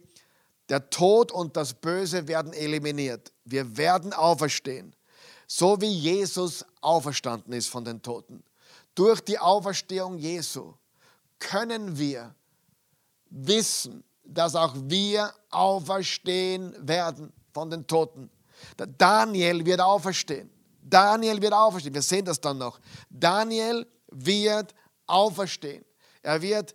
der 0.69 0.91
Tod 0.91 1.33
und 1.33 1.57
das 1.57 1.75
Böse 1.75 2.29
werden 2.29 2.53
eliminiert. 2.53 3.33
Wir 3.45 3.77
werden 3.77 4.13
auferstehen, 4.13 4.95
so 5.47 5.81
wie 5.81 5.87
Jesus 5.91 6.65
auferstanden 6.81 7.55
ist 7.55 7.69
von 7.69 7.85
den 7.85 8.03
Toten. 8.03 8.45
Durch 8.99 9.21
die 9.21 9.39
Auferstehung 9.39 10.19
Jesu 10.19 10.75
können 11.39 11.97
wir 11.97 12.35
wissen, 13.31 14.03
dass 14.25 14.57
auch 14.57 14.75
wir 14.75 15.33
auferstehen 15.51 16.75
werden 16.81 17.33
von 17.55 17.71
den 17.71 17.87
Toten. 17.87 18.29
Daniel 18.77 19.65
wird 19.65 19.81
auferstehen. 19.81 20.51
Daniel 20.83 21.41
wird 21.41 21.53
auferstehen. 21.53 21.95
Wir 21.95 22.03
sehen 22.03 22.25
das 22.25 22.41
dann 22.41 22.59
noch. 22.59 22.81
Daniel 23.09 23.87
wird 24.09 24.75
auferstehen. 25.07 25.85
Er 26.23 26.43
wird 26.43 26.75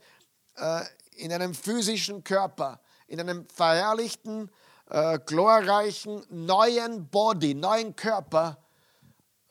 äh, 0.56 0.82
in 1.18 1.34
einem 1.34 1.54
physischen 1.54 2.24
Körper, 2.24 2.80
in 3.08 3.20
einem 3.20 3.50
verherrlichten, 3.50 4.50
äh, 4.90 5.20
glorreichen, 5.26 6.24
neuen 6.30 7.06
Body, 7.10 7.54
neuen 7.54 7.94
Körper 7.94 8.64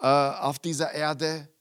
äh, 0.00 0.06
auf 0.06 0.58
dieser 0.58 0.90
Erde 0.92 1.51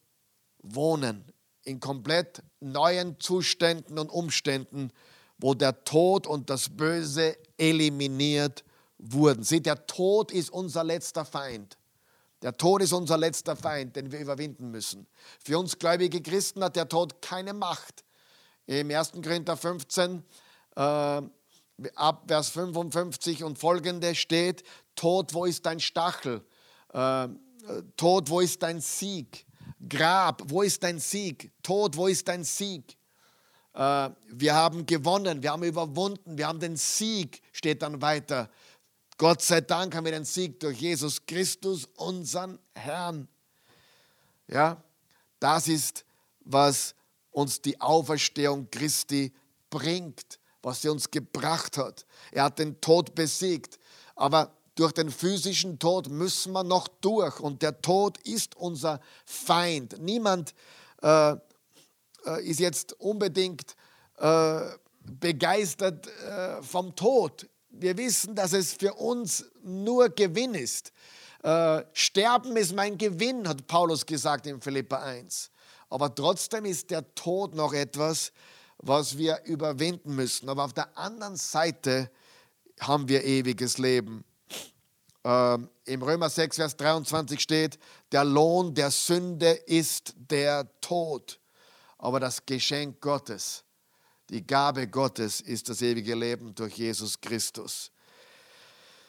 wohnen. 0.61 1.25
in 1.63 1.79
komplett 1.79 2.41
neuen 2.59 3.19
Zuständen 3.19 3.99
und 3.99 4.09
Umständen, 4.09 4.91
wo 5.37 5.53
der 5.53 5.83
Tod 5.83 6.25
und 6.25 6.49
das 6.49 6.69
Böse 6.69 7.37
eliminiert 7.57 8.63
wurden. 8.97 9.43
Seht, 9.43 9.65
der 9.65 9.85
Tod 9.85 10.31
ist 10.31 10.49
unser 10.49 10.83
letzter 10.83 11.25
Feind. 11.25 11.77
Der 12.41 12.57
Tod 12.57 12.81
ist 12.81 12.93
unser 12.93 13.17
letzter 13.17 13.55
Feind, 13.55 13.95
den 13.95 14.11
wir 14.11 14.19
überwinden 14.19 14.71
müssen. 14.71 15.07
Für 15.43 15.59
uns 15.59 15.77
gläubige 15.77 16.21
Christen 16.21 16.63
hat 16.63 16.75
der 16.75 16.89
Tod 16.89 17.21
keine 17.21 17.53
Macht. 17.53 18.03
Im 18.65 18.89
1. 18.89 19.11
Korinther 19.23 19.57
15, 19.57 20.23
äh, 20.75 20.81
ab 21.95 22.23
Vers 22.27 22.49
55 22.49 23.43
und 23.43 23.59
folgende 23.59 24.15
steht, 24.15 24.63
Tod, 24.95 25.33
wo 25.33 25.45
ist 25.45 25.65
dein 25.65 25.79
Stachel? 25.79 26.43
Äh, 26.93 27.27
Tod, 27.97 28.29
wo 28.29 28.39
ist 28.39 28.63
dein 28.63 28.81
Sieg? 28.81 29.45
Grab, 29.87 30.43
wo 30.45 30.61
ist 30.61 30.83
dein 30.83 30.99
Sieg? 30.99 31.51
Tod, 31.63 31.95
wo 31.97 32.07
ist 32.07 32.27
dein 32.27 32.43
Sieg? 32.43 32.97
Äh, 33.73 34.09
wir 34.27 34.53
haben 34.53 34.85
gewonnen, 34.85 35.41
wir 35.41 35.51
haben 35.51 35.63
überwunden, 35.63 36.37
wir 36.37 36.47
haben 36.47 36.59
den 36.59 36.75
Sieg, 36.75 37.41
steht 37.51 37.81
dann 37.81 38.01
weiter. 38.01 38.49
Gott 39.17 39.41
sei 39.41 39.61
Dank 39.61 39.95
haben 39.95 40.05
wir 40.05 40.11
den 40.11 40.25
Sieg 40.25 40.59
durch 40.59 40.79
Jesus 40.79 41.25
Christus, 41.25 41.85
unseren 41.95 42.59
Herrn. 42.73 43.27
Ja, 44.47 44.83
das 45.39 45.67
ist, 45.67 46.05
was 46.41 46.95
uns 47.31 47.61
die 47.61 47.79
Auferstehung 47.79 48.69
Christi 48.69 49.31
bringt, 49.69 50.39
was 50.61 50.81
sie 50.81 50.89
uns 50.89 51.09
gebracht 51.09 51.77
hat. 51.77 52.05
Er 52.31 52.45
hat 52.45 52.59
den 52.59 52.79
Tod 52.81 53.15
besiegt. 53.15 53.79
Aber 54.15 54.51
durch 54.81 54.93
den 54.93 55.11
physischen 55.11 55.77
Tod 55.77 56.09
müssen 56.09 56.53
wir 56.53 56.63
noch 56.63 56.87
durch 56.87 57.39
und 57.39 57.61
der 57.61 57.83
Tod 57.83 58.17
ist 58.25 58.55
unser 58.55 58.99
Feind. 59.25 60.01
Niemand 60.01 60.55
äh, 61.03 61.33
äh, 61.33 61.37
ist 62.43 62.59
jetzt 62.59 62.99
unbedingt 62.99 63.75
äh, 64.17 64.61
begeistert 65.03 66.07
äh, 66.07 66.63
vom 66.63 66.95
Tod. 66.95 67.47
Wir 67.69 67.95
wissen, 67.95 68.33
dass 68.33 68.53
es 68.53 68.73
für 68.73 68.95
uns 68.95 69.45
nur 69.63 70.09
Gewinn 70.09 70.55
ist. 70.55 70.91
Äh, 71.43 71.83
Sterben 71.93 72.57
ist 72.57 72.73
mein 72.73 72.97
Gewinn, 72.97 73.47
hat 73.47 73.67
Paulus 73.67 74.03
gesagt 74.03 74.47
in 74.47 74.61
Philippa 74.61 74.97
1. 74.97 75.51
Aber 75.91 76.15
trotzdem 76.15 76.65
ist 76.65 76.89
der 76.89 77.13
Tod 77.13 77.53
noch 77.53 77.73
etwas, 77.73 78.31
was 78.79 79.15
wir 79.15 79.43
überwinden 79.45 80.15
müssen. 80.15 80.49
Aber 80.49 80.65
auf 80.65 80.73
der 80.73 80.97
anderen 80.97 81.35
Seite 81.35 82.09
haben 82.79 83.07
wir 83.07 83.23
ewiges 83.23 83.77
Leben. 83.77 84.25
Ähm, 85.23 85.69
Im 85.85 86.01
Römer 86.01 86.29
6, 86.29 86.55
Vers 86.55 86.77
23 86.77 87.39
steht, 87.39 87.79
der 88.11 88.23
Lohn 88.23 88.73
der 88.73 88.91
Sünde 88.91 89.51
ist 89.51 90.13
der 90.15 90.67
Tod. 90.81 91.39
Aber 91.97 92.19
das 92.19 92.45
Geschenk 92.45 92.99
Gottes, 93.01 93.63
die 94.29 94.45
Gabe 94.45 94.87
Gottes 94.87 95.41
ist 95.41 95.69
das 95.69 95.81
ewige 95.81 96.15
Leben 96.15 96.55
durch 96.55 96.75
Jesus 96.75 97.19
Christus. 97.21 97.91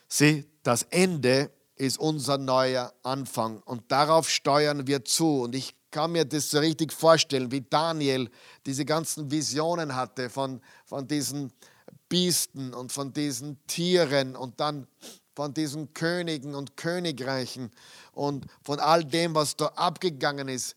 Sieh, 0.08 0.44
das 0.62 0.82
Ende 0.84 1.50
ist 1.76 1.98
unser 1.98 2.36
neuer 2.36 2.92
Anfang 3.02 3.62
und 3.62 3.90
darauf 3.90 4.28
steuern 4.28 4.86
wir 4.86 5.04
zu. 5.04 5.42
Und 5.42 5.54
ich 5.54 5.74
kann 5.90 6.12
mir 6.12 6.24
das 6.24 6.50
so 6.50 6.58
richtig 6.58 6.92
vorstellen, 6.92 7.50
wie 7.50 7.62
Daniel 7.62 8.30
diese 8.66 8.84
ganzen 8.84 9.30
Visionen 9.30 9.94
hatte 9.94 10.28
von, 10.28 10.60
von 10.84 11.06
diesen 11.06 11.52
Biester 12.08 12.76
und 12.76 12.92
von 12.92 13.12
diesen 13.12 13.64
Tieren 13.66 14.36
und 14.36 14.60
dann 14.60 14.86
von 15.34 15.54
diesen 15.54 15.92
Königen 15.94 16.54
und 16.54 16.76
Königreichen 16.76 17.70
und 18.12 18.46
von 18.62 18.80
all 18.80 19.04
dem, 19.04 19.34
was 19.34 19.56
da 19.56 19.66
abgegangen 19.66 20.48
ist. 20.48 20.76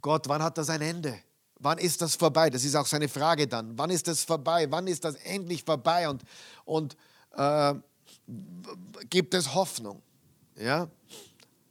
Gott, 0.00 0.28
wann 0.28 0.42
hat 0.42 0.58
das 0.58 0.70
ein 0.70 0.80
Ende? 0.80 1.18
Wann 1.58 1.78
ist 1.78 2.02
das 2.02 2.16
vorbei? 2.16 2.50
Das 2.50 2.64
ist 2.64 2.74
auch 2.74 2.86
seine 2.86 3.08
Frage 3.08 3.46
dann. 3.46 3.76
Wann 3.78 3.90
ist 3.90 4.08
das 4.08 4.22
vorbei? 4.22 4.66
Wann 4.70 4.86
ist 4.86 5.04
das 5.04 5.14
endlich 5.16 5.64
vorbei? 5.64 6.08
Und, 6.08 6.22
und 6.64 6.96
äh, 7.32 7.74
gibt 9.08 9.34
es 9.34 9.54
Hoffnung? 9.54 10.02
Ja, 10.56 10.88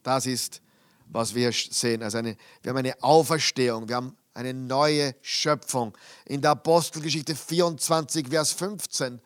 das 0.03 0.25
ist, 0.25 0.61
was 1.07 1.33
wir 1.33 1.51
sehen. 1.51 2.01
Also 2.01 2.19
eine, 2.19 2.35
wir 2.61 2.69
haben 2.69 2.77
eine 2.77 3.01
Auferstehung, 3.01 3.87
wir 3.87 3.95
haben 3.95 4.17
eine 4.33 4.53
neue 4.53 5.15
Schöpfung. 5.21 5.95
In 6.25 6.41
der 6.41 6.51
Apostelgeschichte 6.51 7.35
24, 7.35 8.27
Vers 8.27 8.51
15 8.53 9.21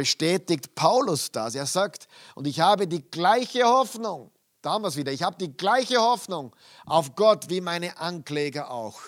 bestätigt 0.00 0.74
Paulus 0.74 1.30
das. 1.30 1.54
Er 1.54 1.66
sagt, 1.66 2.08
und 2.34 2.46
ich 2.46 2.60
habe 2.60 2.86
die 2.86 3.02
gleiche 3.02 3.64
Hoffnung, 3.64 4.32
da 4.62 4.70
haben 4.70 4.82
wir 4.82 4.88
es 4.88 4.96
wieder, 4.96 5.12
ich 5.12 5.22
habe 5.22 5.36
die 5.36 5.54
gleiche 5.54 5.98
Hoffnung 5.98 6.56
auf 6.86 7.14
Gott 7.14 7.50
wie 7.50 7.60
meine 7.60 7.98
Ankläger 7.98 8.70
auch. 8.70 8.98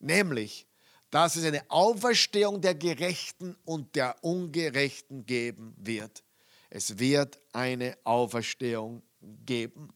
Nämlich, 0.00 0.66
dass 1.08 1.36
es 1.36 1.46
eine 1.46 1.62
Auferstehung 1.70 2.60
der 2.60 2.74
Gerechten 2.74 3.56
und 3.64 3.96
der 3.96 4.22
Ungerechten 4.22 5.24
geben 5.24 5.74
wird. 5.78 6.22
Es 6.68 6.98
wird 6.98 7.40
eine 7.54 7.96
Auferstehung 8.04 9.02
geben. 9.46 9.94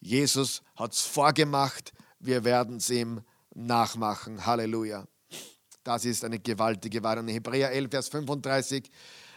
Jesus 0.00 0.62
hat 0.74 0.94
es 0.94 1.02
vorgemacht, 1.02 1.92
wir 2.18 2.42
werden 2.42 2.78
es 2.78 2.90
ihm 2.90 3.20
nachmachen. 3.54 4.44
Halleluja. 4.44 5.06
Das 5.84 6.04
ist 6.04 6.24
eine 6.24 6.40
gewaltige 6.40 7.04
Wahrheit. 7.04 7.20
In 7.20 7.28
Hebräer 7.28 7.70
11, 7.70 7.90
Vers 7.92 8.08
35 8.08 8.84
äh, 8.84 8.90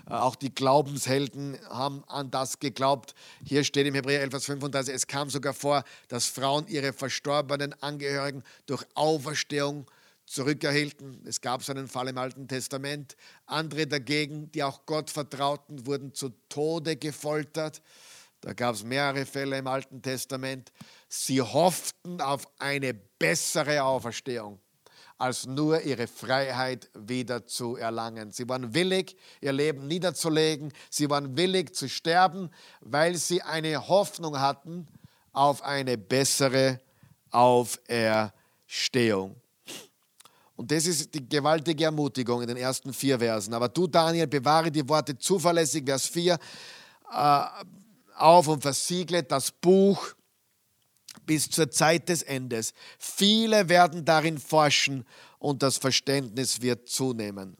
auch 0.09 0.35
die 0.35 0.53
Glaubenshelden 0.53 1.57
haben 1.69 2.03
an 2.07 2.31
das 2.31 2.59
geglaubt. 2.59 3.13
Hier 3.45 3.63
steht 3.63 3.87
im 3.87 3.93
Hebräer 3.93 4.21
11, 4.21 4.31
Vers 4.31 4.45
35, 4.45 4.93
es 4.93 5.07
kam 5.07 5.29
sogar 5.29 5.53
vor, 5.53 5.83
dass 6.07 6.25
Frauen 6.25 6.67
ihre 6.67 6.93
verstorbenen 6.93 7.73
Angehörigen 7.81 8.43
durch 8.65 8.83
Auferstehung 8.95 9.85
zurückerhielten. 10.25 11.21
Es 11.25 11.41
gab 11.41 11.63
so 11.63 11.71
einen 11.71 11.87
Fall 11.87 12.07
im 12.07 12.17
Alten 12.17 12.47
Testament. 12.47 13.15
Andere 13.45 13.87
dagegen, 13.87 14.51
die 14.51 14.63
auch 14.63 14.85
Gott 14.85 15.09
vertrauten, 15.09 15.85
wurden 15.85 16.13
zu 16.13 16.29
Tode 16.49 16.95
gefoltert. 16.95 17.81
Da 18.41 18.53
gab 18.53 18.75
es 18.75 18.83
mehrere 18.83 19.25
Fälle 19.25 19.57
im 19.57 19.67
Alten 19.67 20.01
Testament. 20.01 20.71
Sie 21.07 21.41
hofften 21.41 22.21
auf 22.21 22.47
eine 22.59 22.93
bessere 22.93 23.83
Auferstehung 23.83 24.59
als 25.19 25.45
nur 25.45 25.81
ihre 25.81 26.07
Freiheit 26.07 26.89
wieder 26.93 27.45
zu 27.45 27.75
erlangen. 27.75 28.31
Sie 28.31 28.49
waren 28.49 28.73
willig, 28.73 29.17
ihr 29.41 29.51
Leben 29.51 29.85
niederzulegen. 29.85 30.71
Sie 30.89 31.09
waren 31.09 31.35
willig 31.35 31.75
zu 31.75 31.89
sterben, 31.89 32.49
weil 32.79 33.15
sie 33.15 33.41
eine 33.41 33.89
Hoffnung 33.89 34.39
hatten 34.39 34.87
auf 35.33 35.61
eine 35.61 35.97
bessere 35.97 36.79
Auferstehung. 37.31 39.35
Und 40.55 40.71
das 40.71 40.85
ist 40.85 41.13
die 41.13 41.27
gewaltige 41.27 41.83
Ermutigung 41.83 42.41
in 42.41 42.47
den 42.47 42.55
ersten 42.57 42.93
vier 42.93 43.19
Versen. 43.19 43.53
Aber 43.53 43.67
du, 43.67 43.87
Daniel, 43.87 44.27
bewahre 44.27 44.71
die 44.71 44.87
Worte 44.87 45.17
zuverlässig, 45.17 45.83
Vers 45.85 46.07
4, 46.07 46.39
äh, 47.13 47.41
auf 48.15 48.47
und 48.47 48.61
versiegle 48.61 49.23
das 49.23 49.51
Buch 49.51 50.13
bis 51.29 51.47
zur 51.47 51.69
Zeit 51.69 52.09
des 52.09 52.23
Endes. 52.23 52.73
Viele 52.97 53.69
werden 53.69 54.03
darin 54.03 54.39
forschen 54.39 55.05
und 55.37 55.61
das 55.61 55.77
Verständnis 55.77 56.63
wird 56.63 56.89
zunehmen. 56.89 57.55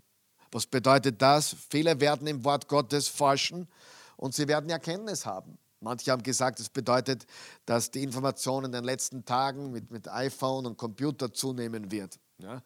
Was 0.51 0.65
bedeutet 0.65 1.22
das? 1.22 1.55
Viele 1.70 1.99
werden 1.99 2.26
im 2.26 2.43
Wort 2.43 2.67
Gottes 2.67 3.07
forschen 3.07 3.67
und 4.17 4.34
sie 4.34 4.47
werden 4.47 4.72
Erkenntnis 4.72 5.24
haben. 5.28 5.59
Manche 5.82 6.11
haben 6.11 6.24
gesagt, 6.24 6.59
es 6.59 6.67
bedeutet, 6.67 7.28
dass 7.67 7.91
die 7.91 8.01
Information 8.01 8.65
in 8.65 8.72
den 8.72 8.84
letzten 8.84 9.24
Tagen 9.24 9.72
mit, 9.72 9.91
mit 9.91 10.07
iPhone 10.07 10.65
und 10.65 10.76
Computer 10.76 11.32
zunehmen 11.32 11.91
wird. 11.91 12.17
Ja. 12.39 12.63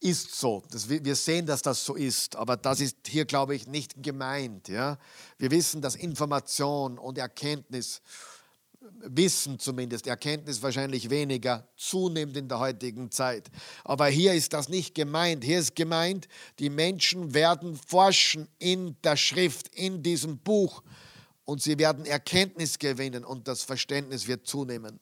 Ist 0.00 0.34
so. 0.34 0.64
Das, 0.72 0.88
wir 0.88 1.14
sehen, 1.14 1.46
dass 1.46 1.62
das 1.62 1.84
so 1.84 1.94
ist, 1.94 2.34
aber 2.34 2.56
das 2.56 2.80
ist 2.80 2.96
hier, 3.06 3.24
glaube 3.24 3.54
ich, 3.54 3.68
nicht 3.68 4.02
gemeint. 4.02 4.66
Ja. 4.66 4.98
Wir 5.38 5.52
wissen, 5.52 5.80
dass 5.80 5.94
Information 5.94 6.98
und 6.98 7.18
Erkenntnis 7.18 8.02
Wissen 9.04 9.58
zumindest, 9.58 10.06
Erkenntnis 10.06 10.62
wahrscheinlich 10.62 11.10
weniger, 11.10 11.68
zunimmt 11.76 12.36
in 12.36 12.48
der 12.48 12.58
heutigen 12.58 13.10
Zeit. 13.10 13.50
Aber 13.84 14.06
hier 14.06 14.34
ist 14.34 14.52
das 14.52 14.68
nicht 14.68 14.94
gemeint. 14.94 15.44
Hier 15.44 15.58
ist 15.58 15.74
gemeint, 15.74 16.28
die 16.58 16.70
Menschen 16.70 17.34
werden 17.34 17.76
forschen 17.76 18.48
in 18.58 18.96
der 19.02 19.16
Schrift, 19.16 19.68
in 19.74 20.02
diesem 20.02 20.38
Buch 20.38 20.82
und 21.44 21.62
sie 21.62 21.78
werden 21.78 22.06
Erkenntnis 22.06 22.78
gewinnen 22.78 23.24
und 23.24 23.48
das 23.48 23.62
Verständnis 23.62 24.26
wird 24.26 24.46
zunehmen. 24.46 25.00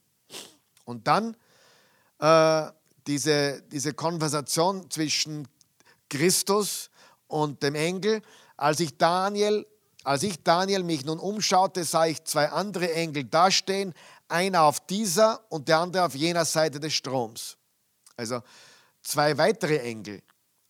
Und 0.84 1.06
dann 1.06 1.36
äh, 2.18 2.70
diese, 3.06 3.62
diese 3.70 3.92
Konversation 3.92 4.90
zwischen 4.90 5.46
Christus 6.08 6.90
und 7.28 7.62
dem 7.62 7.74
Engel, 7.74 8.22
als 8.56 8.80
ich 8.80 8.96
Daniel 8.96 9.66
als 10.04 10.22
ich 10.22 10.42
Daniel 10.42 10.82
mich 10.82 11.04
nun 11.04 11.18
umschaute, 11.18 11.84
sah 11.84 12.06
ich 12.06 12.24
zwei 12.24 12.48
andere 12.48 12.92
Engel 12.94 13.24
dastehen, 13.24 13.92
einer 14.28 14.62
auf 14.62 14.80
dieser 14.86 15.44
und 15.50 15.68
der 15.68 15.78
andere 15.78 16.04
auf 16.04 16.14
jener 16.14 16.44
Seite 16.44 16.80
des 16.80 16.94
Stroms. 16.94 17.56
Also 18.16 18.42
zwei 19.02 19.36
weitere 19.36 19.78
Engel. 19.78 20.22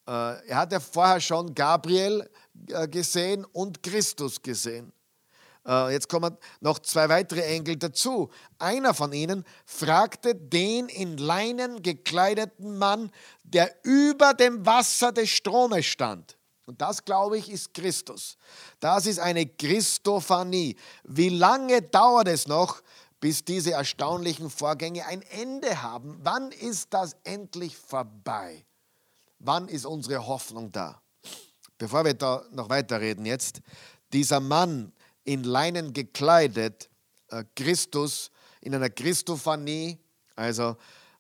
Äh, 0.09 0.49
er 0.49 0.57
hatte 0.57 0.81
vorher 0.81 1.21
schon 1.21 1.55
Gabriel 1.55 2.29
äh, 2.69 2.89
gesehen 2.89 3.45
und 3.45 3.83
Christus 3.83 4.43
gesehen. 4.43 4.93
Äh, 5.67 5.93
jetzt 5.93 6.09
kommen 6.09 6.37
noch 6.61 6.79
zwei 6.81 7.09
weitere 7.09 7.43
Engel 7.43 7.77
dazu. 7.77 8.31
Einer 8.59 8.95
von 8.95 9.13
ihnen 9.13 9.45
fragte 9.65 10.35
den 10.35 10.89
in 10.89 11.17
Leinen 11.17 11.83
gekleideten 11.83 12.79
Mann, 12.79 13.13
der 13.45 13.73
über 13.85 14.35
dem 14.35 14.65
Wasser 14.67 15.13
des 15.13 15.31
Stromes 15.31 15.87
stand. 15.87 16.37
Und 16.71 16.81
das, 16.81 17.05
glaube 17.05 17.37
ich, 17.37 17.51
ist 17.51 17.75
Christus. 17.75 18.37
Das 18.79 19.05
ist 19.05 19.19
eine 19.19 19.45
Christophanie. 19.45 20.77
Wie 21.03 21.29
lange 21.29 21.83
dauert 21.83 22.29
es 22.29 22.47
noch, 22.47 22.81
bis 23.19 23.45
diese 23.45 23.73
erstaunlichen 23.73 24.51
Vorgänge 24.51 25.05
ein 25.05 25.23
Ende 25.23 25.83
haben? 25.83 26.21
Wann 26.23 26.53
ist 26.53 26.95
das 26.95 27.17
endlich 27.25 27.77
vorbei? 27.77 28.65
Wann 29.41 29.67
ist 29.67 29.85
unsere 29.85 30.25
Hoffnung 30.29 30.71
da? 30.71 31.03
Bevor 31.77 32.05
wir 32.05 32.15
da 32.15 32.45
noch 32.53 32.69
weiterreden 32.69 33.27
jetzt, 33.27 33.63
dieser 34.13 34.39
Mann 34.39 34.93
in 35.25 35.43
Leinen 35.43 35.93
gekleidet, 35.93 36.89
äh, 37.31 37.43
Christus 37.57 38.31
in 38.61 38.77
einer 38.77 38.91
Christophanie, 38.91 39.99
also 40.37 40.77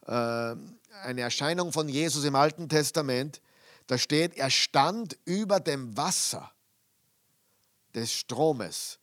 äh, 0.07 0.13
eine 0.13 1.21
Erscheinung 1.23 1.73
von 1.73 1.89
Jesus 1.89 2.23
im 2.23 2.37
Alten 2.37 2.69
Testament, 2.69 3.41
da 3.91 3.99
steht, 3.99 4.37
er 4.37 4.51
stand 4.51 5.19
über 5.25 5.59
dem 5.59 5.97
Wasser 5.97 6.53
des 7.93 8.13
Stromes. 8.13 9.01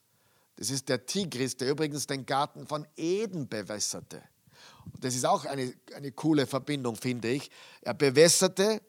Das 0.55 0.69
ist 0.69 0.87
der 0.87 1.05
Tigris, 1.05 1.57
der 1.57 1.71
übrigens 1.71 2.07
den 2.07 2.25
Garten 2.25 2.65
von 2.65 2.87
Eden 2.95 3.49
bewässerte. 3.49 4.23
Das 5.01 5.13
ist 5.13 5.25
auch 5.25 5.43
eine, 5.43 5.73
eine 5.93 6.13
coole 6.13 6.47
Verbindung, 6.47 6.95
finde 6.95 7.27
ich. 7.27 7.51
Er 7.81 7.95
bewässerte 7.95 8.81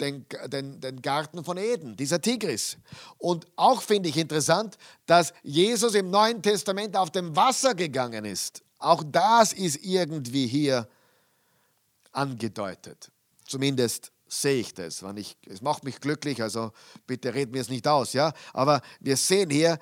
den, 0.00 0.26
den, 0.48 0.80
den 0.80 1.00
Garten 1.00 1.44
von 1.44 1.58
Eden, 1.58 1.96
dieser 1.96 2.20
Tigris. 2.20 2.76
Und 3.16 3.46
auch 3.54 3.82
finde 3.82 4.08
ich 4.08 4.16
interessant, 4.16 4.76
dass 5.06 5.32
Jesus 5.44 5.94
im 5.94 6.10
Neuen 6.10 6.42
Testament 6.42 6.96
auf 6.96 7.12
dem 7.12 7.36
Wasser 7.36 7.76
gegangen 7.76 8.24
ist. 8.24 8.64
Auch 8.80 9.04
das 9.06 9.52
ist 9.52 9.76
irgendwie 9.84 10.48
hier 10.48 10.88
angedeutet. 12.10 13.12
Zumindest 13.44 14.10
sehe 14.28 14.60
ich 14.60 14.74
das. 14.74 15.02
Wenn 15.02 15.16
ich, 15.16 15.36
es 15.46 15.60
macht 15.60 15.84
mich 15.84 16.00
glücklich, 16.00 16.42
also 16.42 16.72
bitte 17.06 17.34
red 17.34 17.52
mir 17.52 17.60
es 17.60 17.68
nicht 17.68 17.86
aus. 17.86 18.12
Ja? 18.12 18.32
Aber 18.52 18.80
wir 19.00 19.16
sehen 19.16 19.50
hier, 19.50 19.78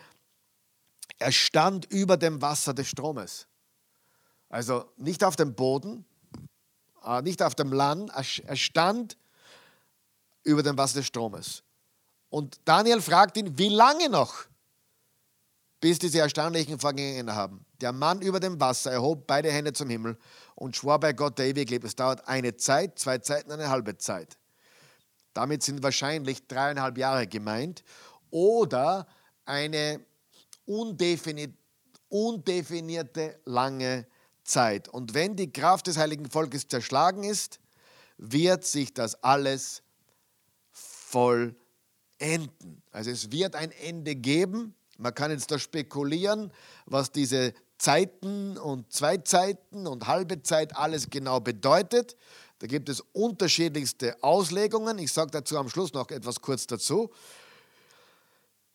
er 1.19 1.33
stand 1.33 1.87
über 1.87 2.17
dem 2.17 2.41
Wasser 2.43 2.75
des 2.75 2.89
Stromes. 2.89 3.47
Also 4.49 4.85
nicht 4.97 5.25
auf 5.25 5.37
dem 5.37 5.55
Boden, 5.55 6.05
äh, 7.05 7.23
nicht 7.23 7.43
auf 7.43 7.55
dem 7.55 7.73
Land, 7.73 8.11
er 8.11 8.57
stand 8.57 9.17
über 10.43 10.63
dem 10.63 10.77
Wasser 10.77 10.99
des 11.01 11.07
Stromes. 11.07 11.63
Und 12.29 12.61
Daniel 12.65 13.01
fragt 13.01 13.37
ihn, 13.37 13.59
wie 13.59 13.69
lange 13.69 14.09
noch, 14.09 14.47
bis 15.85 15.99
diese 15.99 16.21
erstaunlichen 16.21 16.79
Vorgänge 16.79 17.35
haben. 17.35 17.67
Der 17.83 17.93
Mann 17.93 18.23
über 18.23 18.41
dem 18.41 18.59
Wasser 18.59 18.91
erhob 18.91 19.27
beide 19.27 19.53
Hände 19.53 19.75
zum 19.75 19.91
Himmel 19.91 20.17
und 20.55 20.75
schwor 20.75 20.99
bei 20.99 21.13
Gott, 21.13 21.37
der 21.39 21.45
ewig 21.45 21.69
lebt. 21.69 21.85
Es 21.85 21.95
dauert 21.95 22.27
eine 22.27 22.57
Zeit, 22.57 22.99
zwei 22.99 23.19
Zeiten, 23.19 23.53
eine 23.53 23.69
halbe 23.69 23.99
Zeit. 23.99 24.39
Damit 25.35 25.63
sind 25.63 25.83
wahrscheinlich 25.83 26.47
dreieinhalb 26.47 26.97
Jahre 26.97 27.27
gemeint 27.27 27.85
oder 28.31 29.07
eine 29.45 30.01
undefinierte, 30.65 31.59
undefinierte 32.09 33.39
lange 33.45 34.07
Zeit. 34.43 34.89
Und 34.89 35.13
wenn 35.13 35.37
die 35.37 35.53
Kraft 35.53 35.87
des 35.87 35.99
heiligen 35.99 36.31
Volkes 36.31 36.67
zerschlagen 36.67 37.25
ist, 37.25 37.61
wird 38.17 38.65
sich 38.65 38.95
das 38.95 39.23
alles 39.23 39.83
vollenden. 40.71 41.53
Also 42.91 43.11
es 43.11 43.31
wird 43.31 43.55
ein 43.55 43.71
Ende 43.71 44.17
geben. 44.17 44.75
Man 44.99 45.15
kann 45.15 45.31
jetzt 45.31 45.51
da 45.51 45.59
spekulieren, 45.59 46.53
was 46.87 47.11
diese 47.11 47.53
Zeiten 47.79 48.57
und 48.57 48.93
Zweitzeiten 48.93 49.87
und 49.87 50.07
halbe 50.07 50.43
Zeit 50.43 50.77
alles 50.77 51.11
genau 51.11 51.41
bedeutet. 51.41 52.17
Da 52.61 52.67
gibt 52.67 52.89
es 52.89 53.01
unterschiedlichste 53.13 54.23
Auslegungen. 54.23 54.99
Ich 54.99 55.13
sage 55.13 55.31
dazu 55.31 55.59
am 55.59 55.69
Schluss 55.69 55.93
noch 55.93 56.11
etwas 56.11 56.41
kurz 56.41 56.67
dazu. 56.67 57.11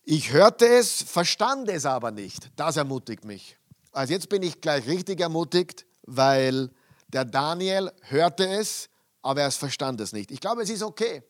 Ich 0.04 0.32
hörte 0.32 0.68
es, 0.68 1.04
verstand 1.04 1.70
es 1.70 1.86
aber 1.86 2.12
nicht. 2.12 2.50
Das 2.56 2.78
ermutigt 2.78 3.26
mich. 3.26 3.58
Also 3.92 4.14
jetzt 4.14 4.30
bin 4.30 4.44
ich 4.44 4.62
gleich 4.62 4.88
richtig 4.88 5.20
ermutigt, 5.20 5.86
weil 6.04 6.70
der 7.08 7.26
Daniel 7.26 7.92
hörte 8.02 8.48
es, 8.48 8.90
aber 9.22 9.42
er 9.42 9.52
verstand 9.52 10.00
es 10.02 10.14
nicht. 10.14 10.32
Ich 10.32 10.40
glaube, 10.40 10.62
es 10.64 10.70
ist 10.70 10.84
okay, 10.84 11.24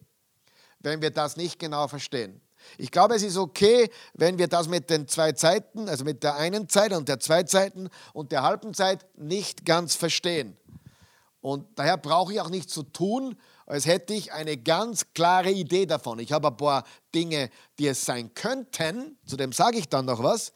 wenn 0.79 1.01
wir 1.01 1.11
das 1.11 1.37
nicht 1.37 1.59
genau 1.59 1.87
verstehen. 1.87 2.41
Ich 2.77 2.91
glaube, 2.91 3.15
es 3.15 3.23
ist 3.23 3.37
okay, 3.37 3.89
wenn 4.13 4.37
wir 4.37 4.47
das 4.47 4.67
mit 4.67 4.89
den 4.89 5.07
zwei 5.07 5.31
Zeiten, 5.31 5.89
also 5.89 6.03
mit 6.03 6.23
der 6.23 6.35
einen 6.35 6.69
Zeit 6.69 6.93
und 6.93 7.09
der 7.09 7.19
zwei 7.19 7.43
Zeiten 7.43 7.89
und 8.13 8.31
der 8.31 8.43
halben 8.43 8.73
Zeit 8.73 9.05
nicht 9.17 9.65
ganz 9.65 9.95
verstehen. 9.95 10.57
Und 11.41 11.65
daher 11.75 11.97
brauche 11.97 12.33
ich 12.33 12.41
auch 12.41 12.49
nicht 12.49 12.69
zu 12.69 12.83
tun, 12.83 13.37
als 13.65 13.85
hätte 13.85 14.13
ich 14.13 14.33
eine 14.33 14.57
ganz 14.57 15.13
klare 15.13 15.51
Idee 15.51 15.85
davon. 15.85 16.19
Ich 16.19 16.31
habe 16.31 16.49
ein 16.49 16.57
paar 16.57 16.83
Dinge, 17.13 17.49
die 17.77 17.87
es 17.87 18.03
sein 18.03 18.33
könnten, 18.33 19.17
zu 19.25 19.37
dem 19.37 19.53
sage 19.53 19.77
ich 19.77 19.87
dann 19.87 20.05
noch 20.05 20.21
was, 20.21 20.51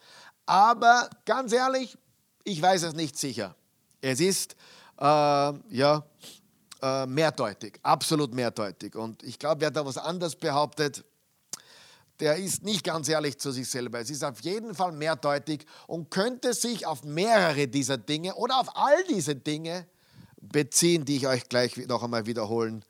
aber 0.46 1.08
ganz 1.24 1.52
ehrlich, 1.52 1.96
ich 2.42 2.60
weiß 2.60 2.82
es 2.82 2.94
nicht 2.94 3.18
sicher. 3.18 3.54
Es 4.02 4.20
ist, 4.20 4.56
äh, 5.00 5.04
ja, 5.04 6.04
äh, 6.82 7.06
mehrdeutig, 7.06 7.78
absolut 7.82 8.34
mehrdeutig. 8.34 8.94
Und 8.94 9.22
ich 9.22 9.38
glaube, 9.38 9.62
wer 9.62 9.70
da 9.70 9.86
was 9.86 9.96
anderes 9.96 10.36
behauptet, 10.36 11.02
der 12.20 12.36
ist 12.36 12.62
nicht 12.62 12.84
ganz 12.84 13.08
ehrlich 13.08 13.38
zu 13.38 13.50
sich 13.50 13.68
selber. 13.68 14.00
Es 14.00 14.10
ist 14.10 14.24
auf 14.24 14.40
jeden 14.40 14.74
Fall 14.74 14.92
mehrdeutig 14.92 15.66
und 15.86 16.10
könnte 16.10 16.54
sich 16.54 16.86
auf 16.86 17.02
mehrere 17.04 17.66
dieser 17.68 17.98
Dinge 17.98 18.34
oder 18.34 18.60
auf 18.60 18.76
all 18.76 19.04
diese 19.08 19.34
Dinge 19.34 19.86
beziehen, 20.40 21.04
die 21.04 21.16
ich 21.16 21.26
euch 21.26 21.48
gleich 21.48 21.76
noch 21.88 22.02
einmal 22.02 22.26
wiederholen 22.26 22.84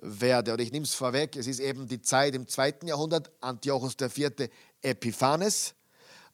werde. 0.00 0.52
Und 0.52 0.60
ich 0.60 0.72
nehme 0.72 0.84
es 0.84 0.94
vorweg, 0.94 1.36
es 1.36 1.46
ist 1.46 1.60
eben 1.60 1.88
die 1.88 2.02
Zeit 2.02 2.34
im 2.34 2.46
zweiten 2.46 2.86
Jahrhundert, 2.86 3.30
Antiochus 3.40 3.96
IV. 4.00 4.48
Epiphanes 4.82 5.74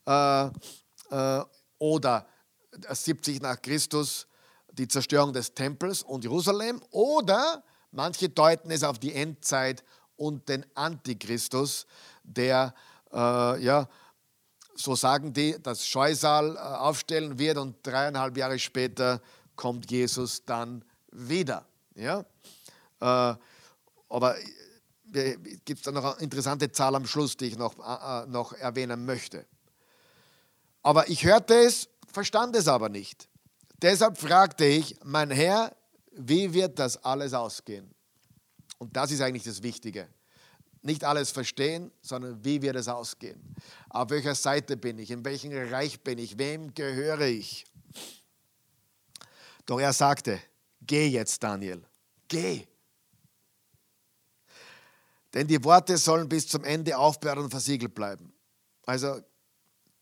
äh, 0.05 0.45
äh, 1.09 1.43
oder 1.79 2.27
70 2.89 3.41
nach 3.41 3.61
Christus, 3.61 4.27
die 4.71 4.87
Zerstörung 4.87 5.33
des 5.33 5.53
Tempels 5.53 6.03
und 6.03 6.23
Jerusalem. 6.23 6.81
Oder 6.91 7.63
manche 7.91 8.29
deuten 8.29 8.71
es 8.71 8.83
auf 8.83 8.99
die 8.99 9.13
Endzeit 9.13 9.83
und 10.17 10.47
den 10.49 10.65
Antichristus, 10.75 11.85
der, 12.25 12.73
äh, 13.11 13.63
ja, 13.63 13.87
so 14.75 14.95
sagen 14.95 15.33
die, 15.33 15.55
das 15.61 15.87
Scheusal 15.87 16.55
äh, 16.55 16.59
aufstellen 16.59 17.39
wird 17.39 17.57
und 17.57 17.77
dreieinhalb 17.83 18.37
Jahre 18.37 18.59
später 18.59 19.21
kommt 19.55 19.89
Jesus 19.89 20.43
dann 20.45 20.83
wieder. 21.11 21.65
Ja? 21.95 22.25
Äh, 22.99 23.35
aber 24.09 24.35
es 25.13 25.37
gibt 25.63 25.87
da 25.87 25.91
noch 25.91 26.03
eine 26.03 26.21
interessante 26.21 26.71
Zahl 26.71 26.95
am 26.95 27.05
Schluss, 27.05 27.37
die 27.37 27.45
ich 27.45 27.57
noch, 27.57 27.77
äh, 27.79 28.23
äh, 28.23 28.27
noch 28.27 28.53
erwähnen 28.53 29.05
möchte. 29.05 29.45
Aber 30.83 31.09
ich 31.09 31.25
hörte 31.25 31.55
es, 31.55 31.89
verstand 32.11 32.55
es 32.55 32.67
aber 32.67 32.89
nicht. 32.89 33.27
Deshalb 33.81 34.17
fragte 34.17 34.65
ich, 34.65 34.97
mein 35.03 35.31
Herr, 35.31 35.75
wie 36.11 36.53
wird 36.53 36.79
das 36.79 37.03
alles 37.03 37.33
ausgehen? 37.33 37.93
Und 38.77 38.95
das 38.95 39.11
ist 39.11 39.21
eigentlich 39.21 39.43
das 39.43 39.63
Wichtige. 39.63 40.07
Nicht 40.85 41.03
alles 41.03 41.31
verstehen, 41.31 41.91
sondern 42.03 42.45
wie 42.45 42.61
wird 42.61 42.75
es 42.75 42.87
ausgehen? 42.87 43.41
Auf 43.89 44.11
welcher 44.11 44.35
Seite 44.35 44.77
bin 44.77 44.99
ich? 44.99 45.09
In 45.09 45.25
welchem 45.25 45.51
Reich 45.51 45.99
bin 46.01 46.19
ich? 46.19 46.37
Wem 46.37 46.75
gehöre 46.75 47.21
ich? 47.21 47.65
Doch 49.65 49.79
er 49.79 49.93
sagte, 49.93 50.39
geh 50.81 51.07
jetzt, 51.07 51.41
Daniel, 51.41 51.81
geh. 52.27 52.67
Denn 55.33 55.47
die 55.47 55.63
Worte 55.63 55.97
sollen 55.97 56.29
bis 56.29 56.47
zum 56.47 56.63
Ende 56.63 56.95
aufbewahrt 56.95 57.39
und 57.39 57.49
versiegelt 57.49 57.95
bleiben. 57.95 58.31
Also 58.85 59.21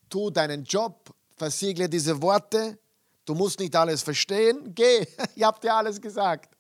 tu 0.10 0.32
deinen 0.32 0.66
Job, 0.66 1.16
versiegle 1.38 1.88
diese 1.88 2.22
Worte. 2.22 2.78
Du 3.24 3.36
musst 3.36 3.58
nicht 3.58 3.74
alles 3.74 4.04
verstehen. 4.04 4.76
Geh, 4.76 5.08
ich 5.36 5.44
habe 5.44 5.62
dir 5.62 5.74
alles 5.74 6.02
gesagt. 6.02 6.58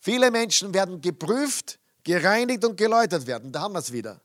Viele 0.00 0.32
Menschen 0.32 0.74
werden 0.74 1.00
geprüft, 1.00 1.79
gereinigt 2.04 2.64
und 2.64 2.76
geläutert 2.76 3.26
werden. 3.26 3.52
Da 3.52 3.62
haben 3.62 3.74
wir 3.74 3.80
es 3.80 3.92
wieder. 3.92 4.20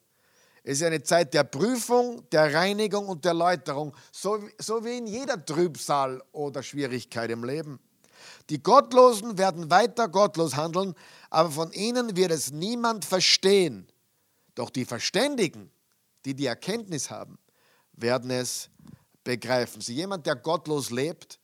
Es 0.63 0.79
ist 0.79 0.83
eine 0.83 1.03
Zeit 1.03 1.33
der 1.33 1.43
Prüfung, 1.43 2.27
der 2.31 2.53
Reinigung 2.53 3.07
und 3.07 3.23
der 3.23 3.35
Läuterung, 3.35 3.95
so, 4.11 4.39
so 4.57 4.83
wie 4.83 4.97
in 4.97 5.05
jeder 5.05 5.43
Trübsal 5.45 6.23
oder 6.31 6.63
Schwierigkeit 6.63 7.29
im 7.29 7.43
Leben. 7.43 7.79
Die 8.49 8.61
Gottlosen 8.61 9.37
werden 9.37 9.69
weiter 9.69 10.07
gottlos 10.07 10.55
handeln, 10.55 10.95
aber 11.29 11.51
von 11.51 11.71
ihnen 11.71 12.15
wird 12.15 12.31
es 12.31 12.51
niemand 12.51 13.05
verstehen. 13.05 13.87
Doch 14.55 14.69
die 14.69 14.85
Verständigen, 14.85 15.69
die 16.25 16.33
die 16.33 16.47
Erkenntnis 16.47 17.11
haben, 17.11 17.37
werden 17.93 18.31
es 18.31 18.69
begreifen. 19.23 19.81
Sie, 19.81 19.93
jemand, 19.93 20.25
der 20.25 20.35
gottlos 20.35 20.89
lebt, 20.89 21.39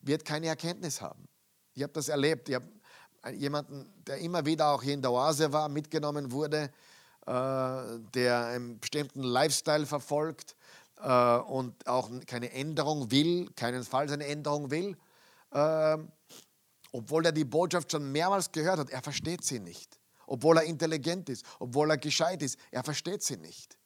wird 0.00 0.24
keine 0.24 0.46
Erkenntnis 0.46 1.00
haben. 1.00 1.28
Ich 1.74 1.82
habe 1.82 1.92
das 1.92 2.08
erlebt. 2.08 2.48
Ich 2.48 2.54
habe 2.54 2.66
jemanden, 3.34 3.92
der 4.06 4.18
immer 4.18 4.44
wieder 4.46 4.68
auch 4.68 4.82
hier 4.82 4.94
in 4.94 5.02
der 5.02 5.12
Oase 5.12 5.52
war, 5.52 5.68
mitgenommen 5.68 6.32
wurde, 6.32 6.70
äh, 7.26 8.00
der 8.14 8.46
einen 8.46 8.78
bestimmten 8.78 9.22
Lifestyle 9.22 9.86
verfolgt, 9.86 10.56
äh, 11.02 11.36
und 11.38 11.86
auch 11.86 12.10
keine 12.26 12.52
Änderung 12.52 13.10
will, 13.10 13.50
keinenfalls 13.54 14.12
eine 14.12 14.26
Änderung 14.26 14.70
will, 14.70 14.96
äh, 15.50 15.98
obwohl 16.92 17.26
er 17.26 17.32
die 17.32 17.44
Botschaft 17.44 17.92
schon 17.92 18.10
mehrmals 18.10 18.50
gehört 18.50 18.78
hat, 18.78 18.90
er 18.90 19.02
versteht 19.02 19.44
sie 19.44 19.58
nicht. 19.58 19.98
Obwohl 20.26 20.56
er 20.56 20.64
intelligent 20.64 21.28
ist, 21.28 21.44
obwohl 21.58 21.90
er 21.90 21.98
gescheit 21.98 22.42
ist, 22.42 22.58
er 22.70 22.82
versteht 22.82 23.22
sie 23.22 23.36
nicht. 23.36 23.78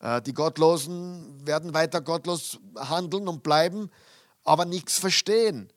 Äh, 0.00 0.22
die 0.22 0.32
Gottlosen 0.32 1.46
werden 1.46 1.74
weiter 1.74 2.00
gottlos 2.00 2.58
handeln 2.76 3.28
und 3.28 3.42
bleiben, 3.42 3.90
aber 4.44 4.64
nichts 4.64 4.98
verstehen. 4.98 5.72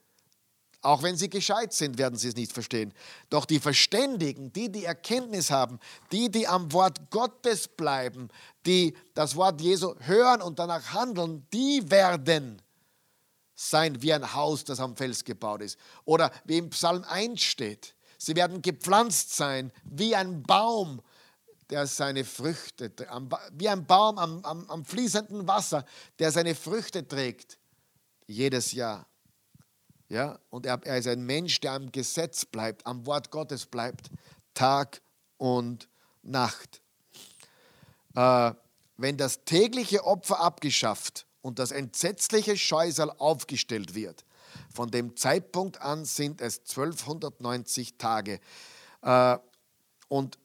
Auch 0.82 1.04
wenn 1.04 1.18
sie 1.18 1.30
gescheit 1.30 1.74
sind, 1.74 1.98
werden 1.98 2.18
sie 2.18 2.30
es 2.30 2.36
nicht 2.36 2.54
verstehen. 2.54 2.94
Doch 3.30 3.46
die 3.46 3.60
Verständigen, 3.60 4.54
die 4.54 4.72
die 4.72 4.86
Erkenntnis 4.86 5.52
haben, 5.52 5.80
die, 6.12 6.32
die 6.32 6.48
am 6.48 6.72
Wort 6.72 7.10
Gottes 7.10 7.68
bleiben, 7.68 8.30
die 8.66 8.96
das 9.14 9.36
Wort 9.36 9.60
Jesu 9.60 9.96
hören 10.00 10.42
und 10.42 10.58
danach 10.58 10.94
handeln, 10.94 11.46
die 11.52 11.90
werden 11.92 12.62
sein 13.56 14.02
wie 14.02 14.14
ein 14.14 14.34
Haus, 14.34 14.64
das 14.64 14.80
am 14.80 14.96
Fels 14.96 15.26
gebaut 15.26 15.62
ist. 15.62 15.78
Oder 16.06 16.32
wie 16.46 16.58
im 16.58 16.70
Psalm 16.70 17.04
1 17.04 17.42
steht, 17.42 17.94
sie 18.18 18.38
werden 18.38 18.62
gepflanzt 18.62 19.36
sein 19.36 19.74
wie 19.84 20.16
ein 20.16 20.44
Baum, 20.44 21.02
der 21.70 21.86
seine 21.88 22.24
Früchte, 22.24 22.92
wie 23.52 23.68
ein 23.68 23.86
Baum 23.86 24.18
am, 24.18 24.46
am, 24.46 24.70
am 24.70 24.86
fließenden 24.86 25.46
Wasser, 25.46 25.86
der 26.20 26.32
seine 26.32 26.56
Früchte 26.56 27.06
trägt, 27.06 27.60
jedes 28.28 28.72
Jahr. 28.72 29.09
Ja, 30.10 30.40
und 30.50 30.66
er, 30.66 30.80
er 30.84 30.98
ist 30.98 31.08
ein 31.08 31.22
Mensch, 31.22 31.60
der 31.60 31.74
am 31.74 31.92
Gesetz 31.92 32.44
bleibt, 32.46 32.86
am 32.88 33.06
Wort 33.06 33.30
Gottes 33.30 33.68
bleibt, 33.68 34.10
Tag 34.56 35.02
und 35.38 35.88
Nacht. 36.24 36.82
Äh, 38.16 38.52
wenn 38.98 39.18
das 39.18 39.46
tägliche 39.46 40.04
Opfer 40.04 40.40
abgeschafft 40.40 41.28
und 41.42 41.60
das 41.60 41.72
entsetzliche 41.72 42.58
Scheusal 42.58 43.12
aufgestellt 43.12 43.94
wird, 43.94 44.26
von 44.74 44.90
dem 44.90 45.16
Zeitpunkt 45.16 45.80
an 45.80 46.06
sind 46.06 46.42
es 46.42 46.60
1290 46.60 47.98
Tage. 47.98 48.40
Äh, 49.04 49.38
und 50.08 50.40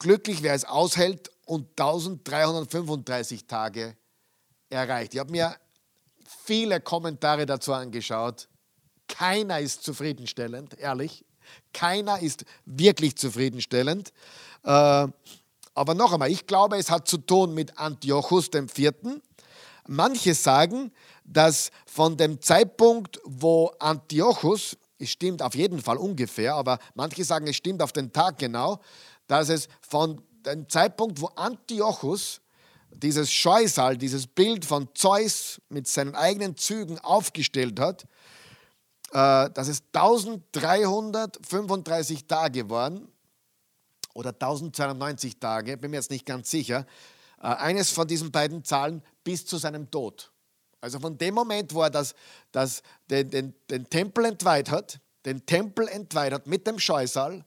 glücklich, 0.00 0.42
wer 0.42 0.54
es 0.54 0.64
aushält 0.64 1.30
und 1.46 1.68
1335 1.80 3.46
Tage 3.46 3.96
erreicht. 4.70 5.14
Ich 5.14 5.20
habe 5.20 5.30
mir 5.30 5.56
viele 6.28 6.80
Kommentare 6.80 7.46
dazu 7.46 7.72
angeschaut. 7.72 8.48
Keiner 9.08 9.60
ist 9.60 9.82
zufriedenstellend, 9.82 10.78
ehrlich. 10.78 11.24
Keiner 11.72 12.20
ist 12.20 12.44
wirklich 12.66 13.16
zufriedenstellend. 13.16 14.12
Äh, 14.64 15.08
aber 15.74 15.94
noch 15.94 16.12
einmal, 16.12 16.30
ich 16.30 16.46
glaube, 16.46 16.76
es 16.76 16.90
hat 16.90 17.08
zu 17.08 17.18
tun 17.18 17.54
mit 17.54 17.78
Antiochus 17.78 18.50
IV. 18.52 18.92
Manche 19.86 20.34
sagen, 20.34 20.92
dass 21.24 21.70
von 21.86 22.16
dem 22.16 22.42
Zeitpunkt, 22.42 23.20
wo 23.24 23.72
Antiochus, 23.78 24.76
es 24.98 25.10
stimmt 25.10 25.40
auf 25.40 25.54
jeden 25.54 25.80
Fall 25.80 25.96
ungefähr, 25.96 26.54
aber 26.54 26.78
manche 26.94 27.24
sagen, 27.24 27.46
es 27.46 27.56
stimmt 27.56 27.80
auf 27.80 27.92
den 27.92 28.12
Tag 28.12 28.38
genau, 28.38 28.80
dass 29.28 29.48
es 29.48 29.68
von 29.80 30.20
dem 30.44 30.68
Zeitpunkt, 30.68 31.20
wo 31.20 31.26
Antiochus 31.36 32.40
dieses 32.90 33.32
Scheusal, 33.32 33.96
dieses 33.96 34.26
Bild 34.26 34.64
von 34.64 34.88
Zeus 34.94 35.60
mit 35.68 35.86
seinen 35.86 36.14
eigenen 36.14 36.56
Zügen 36.56 36.98
aufgestellt 36.98 37.78
hat, 37.80 38.06
dass 39.10 39.68
es 39.68 39.82
1335 39.92 42.26
Tage 42.26 42.68
waren 42.68 43.08
oder 44.18 44.30
1290 44.30 45.38
Tage, 45.38 45.76
bin 45.76 45.92
mir 45.92 45.98
jetzt 45.98 46.10
nicht 46.10 46.26
ganz 46.26 46.50
sicher, 46.50 46.86
äh, 47.40 47.46
eines 47.46 47.90
von 47.90 48.08
diesen 48.08 48.32
beiden 48.32 48.64
Zahlen 48.64 49.02
bis 49.22 49.46
zu 49.46 49.58
seinem 49.58 49.90
Tod. 49.90 50.32
Also 50.80 50.98
von 50.98 51.16
dem 51.16 51.34
Moment, 51.34 51.72
wo 51.72 51.82
er 51.82 51.90
das, 51.90 52.14
das, 52.50 52.82
den, 53.10 53.30
den, 53.30 53.54
den 53.70 53.88
Tempel 53.88 54.24
entweiht 54.24 54.70
hat, 54.70 54.98
den 55.24 55.46
Tempel 55.46 55.88
entweiht 55.88 56.32
hat 56.32 56.46
mit 56.46 56.66
dem 56.66 56.78
Scheusal, 56.78 57.44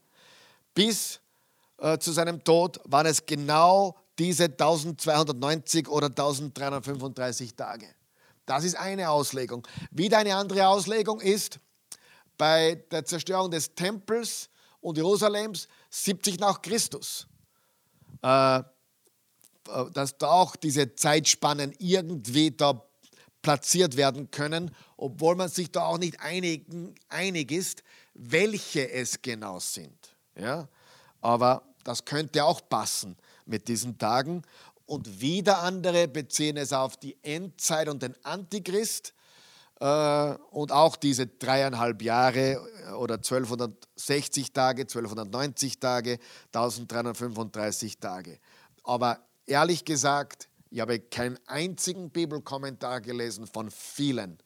bis 0.73 1.19
äh, 1.77 1.97
zu 1.97 2.11
seinem 2.11 2.43
Tod 2.43 2.79
waren 2.85 3.05
es 3.05 3.25
genau 3.25 3.97
diese 4.21 4.43
1290 4.43 5.89
oder 5.89 6.07
1335 6.07 7.55
Tage. 7.55 7.87
Das 8.45 8.63
ist 8.63 8.75
eine 8.75 9.09
Auslegung. 9.09 9.67
Wieder 9.89 10.19
eine 10.19 10.35
andere 10.35 10.67
Auslegung 10.67 11.19
ist 11.19 11.59
bei 12.37 12.75
der 12.91 13.03
Zerstörung 13.03 13.49
des 13.49 13.73
Tempels 13.73 14.49
und 14.79 14.97
Jerusalems 14.97 15.67
70 15.89 16.39
nach 16.39 16.61
Christus. 16.61 17.25
Äh, 18.21 18.59
äh, 18.59 18.63
dass 19.91 20.15
da 20.19 20.27
auch 20.27 20.55
diese 20.55 20.93
Zeitspannen 20.93 21.73
irgendwie 21.79 22.51
da 22.51 22.79
platziert 23.41 23.97
werden 23.97 24.29
können, 24.29 24.69
obwohl 24.97 25.35
man 25.35 25.49
sich 25.49 25.71
da 25.71 25.85
auch 25.85 25.97
nicht 25.97 26.19
einig, 26.19 26.67
einig 27.09 27.51
ist, 27.51 27.81
welche 28.13 28.87
es 28.91 29.19
genau 29.19 29.59
sind. 29.59 30.15
Ja? 30.35 30.67
Aber 31.21 31.63
das 31.83 32.05
könnte 32.05 32.45
auch 32.45 32.61
passen 32.69 33.17
mit 33.51 33.67
diesen 33.67 33.99
Tagen. 33.99 34.41
Und 34.87 35.21
wieder 35.21 35.59
andere 35.59 36.07
beziehen 36.07 36.57
es 36.57 36.73
auf 36.73 36.97
die 36.97 37.15
Endzeit 37.23 37.87
und 37.87 38.01
den 38.01 38.15
Antichrist 38.23 39.13
äh, 39.79 40.35
und 40.51 40.71
auch 40.71 40.95
diese 40.95 41.27
dreieinhalb 41.27 42.01
Jahre 42.01 42.53
äh, 42.53 42.91
oder 42.93 43.15
1260 43.15 44.53
Tage, 44.53 44.81
1290 44.81 45.79
Tage, 45.79 46.19
1335 46.53 47.99
Tage. 47.99 48.39
Aber 48.83 49.19
ehrlich 49.45 49.85
gesagt, 49.85 50.49
ich 50.69 50.79
habe 50.79 50.99
keinen 50.99 51.37
einzigen 51.47 52.09
Bibelkommentar 52.09 53.01
gelesen 53.01 53.47
von 53.47 53.69
vielen, 53.71 54.37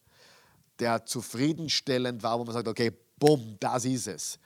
der 0.79 1.05
zufriedenstellend 1.05 2.23
war, 2.23 2.39
wo 2.39 2.43
man 2.43 2.53
sagt, 2.53 2.67
okay, 2.67 2.91
bumm, 3.17 3.57
das 3.59 3.85
ist 3.85 4.07
es. 4.07 4.39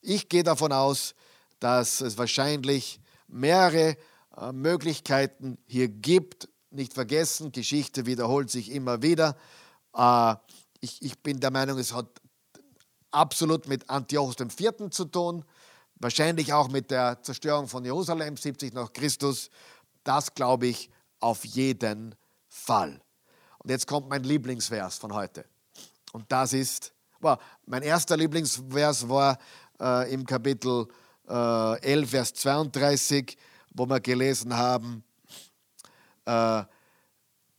Ich 0.00 0.28
gehe 0.28 0.42
davon 0.42 0.72
aus, 0.72 1.14
dass 1.60 2.00
es 2.00 2.18
wahrscheinlich 2.18 3.00
mehrere 3.28 3.96
äh, 4.36 4.52
Möglichkeiten 4.52 5.58
hier 5.66 5.88
gibt. 5.88 6.48
Nicht 6.70 6.94
vergessen, 6.94 7.52
Geschichte 7.52 8.06
wiederholt 8.06 8.50
sich 8.50 8.70
immer 8.70 9.02
wieder. 9.02 9.36
Äh, 9.94 10.34
ich, 10.80 11.02
ich 11.02 11.18
bin 11.22 11.40
der 11.40 11.50
Meinung, 11.50 11.78
es 11.78 11.94
hat 11.94 12.20
absolut 13.10 13.68
mit 13.68 13.88
Antiochus 13.88 14.36
IV. 14.38 14.90
zu 14.90 15.04
tun, 15.06 15.44
wahrscheinlich 15.96 16.52
auch 16.52 16.68
mit 16.68 16.90
der 16.90 17.22
Zerstörung 17.22 17.68
von 17.68 17.84
Jerusalem 17.84 18.36
70 18.36 18.74
nach 18.74 18.92
Christus. 18.92 19.50
Das 20.04 20.34
glaube 20.34 20.66
ich 20.66 20.90
auf 21.20 21.44
jeden 21.44 22.14
Fall. 22.46 23.00
Und 23.58 23.70
jetzt 23.70 23.86
kommt 23.86 24.08
mein 24.08 24.22
Lieblingsvers 24.22 24.98
von 24.98 25.12
heute. 25.12 25.44
Und 26.12 26.30
das 26.30 26.52
ist, 26.52 26.92
well, 27.20 27.38
mein 27.66 27.82
erster 27.82 28.16
Lieblingsvers 28.16 29.08
war 29.08 29.38
äh, 29.80 30.12
im 30.12 30.24
Kapitel 30.24 30.86
11, 31.28 31.82
äh, 31.82 32.06
Vers 32.06 32.34
32, 32.34 33.36
wo 33.70 33.86
wir 33.86 34.00
gelesen 34.00 34.56
haben, 34.56 35.04
äh, 36.24 36.64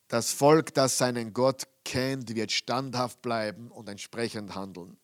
das 0.08 0.32
Volk, 0.32 0.74
das 0.74 0.98
seinen 0.98 1.34
Gott 1.34 1.68
kennt, 1.84 2.36
wird 2.36 2.52
standhaft 2.52 3.22
bleiben 3.22 3.70
und 3.70 3.88
entsprechend 3.88 4.56
handeln. 4.56 4.98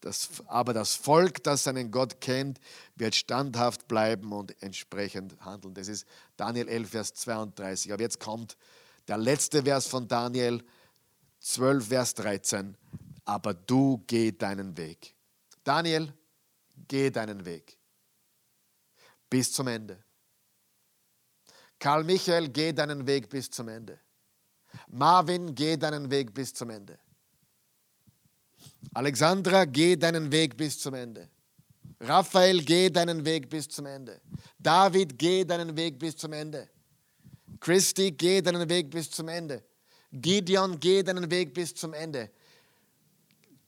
Das, 0.00 0.28
aber 0.46 0.72
das 0.72 0.94
Volk, 0.94 1.42
das 1.42 1.64
seinen 1.64 1.90
Gott 1.90 2.20
kennt, 2.20 2.60
wird 2.94 3.16
standhaft 3.16 3.88
bleiben 3.88 4.32
und 4.32 4.62
entsprechend 4.62 5.40
handeln. 5.40 5.74
Das 5.74 5.88
ist 5.88 6.06
Daniel 6.36 6.68
11, 6.68 6.90
Vers 6.90 7.14
32. 7.14 7.92
Aber 7.92 8.02
jetzt 8.02 8.20
kommt 8.20 8.56
der 9.08 9.18
letzte 9.18 9.64
Vers 9.64 9.88
von 9.88 10.06
Daniel 10.06 10.62
12, 11.40 11.88
Vers 11.88 12.14
13. 12.14 12.76
Aber 13.24 13.54
du 13.54 14.04
geh 14.06 14.30
deinen 14.30 14.76
Weg. 14.76 15.16
Daniel, 15.64 16.12
geh 16.86 17.10
deinen 17.10 17.44
Weg 17.44 17.76
bis 19.30 19.52
zum 19.52 19.68
Ende. 19.68 20.02
Karl 21.78 22.04
Michael, 22.04 22.48
geh 22.48 22.72
deinen 22.72 23.06
Weg 23.06 23.28
bis 23.28 23.50
zum 23.50 23.68
Ende. 23.68 23.98
Marvin, 24.88 25.54
geh 25.54 25.76
deinen 25.76 26.10
Weg 26.10 26.32
bis 26.32 26.52
zum 26.52 26.70
Ende. 26.70 26.98
Alexandra, 28.94 29.64
geh 29.64 29.96
deinen 29.96 30.30
Weg 30.32 30.56
bis 30.56 30.78
zum 30.78 30.94
Ende. 30.94 31.28
Raphael, 32.00 32.62
geh 32.62 32.90
deinen 32.90 33.24
Weg 33.24 33.48
bis 33.48 33.68
zum 33.68 33.86
Ende. 33.86 34.20
David, 34.58 35.18
geh 35.18 35.44
deinen 35.44 35.76
Weg 35.76 35.98
bis 35.98 36.16
zum 36.16 36.32
Ende. 36.32 36.68
Christi, 37.60 38.12
geh 38.12 38.40
deinen 38.42 38.68
Weg 38.68 38.90
bis 38.90 39.10
zum 39.10 39.28
Ende. 39.28 39.62
Gideon, 40.12 40.78
geh 40.78 41.02
deinen 41.02 41.30
Weg 41.30 41.52
bis 41.54 41.74
zum 41.74 41.92
Ende. 41.94 42.30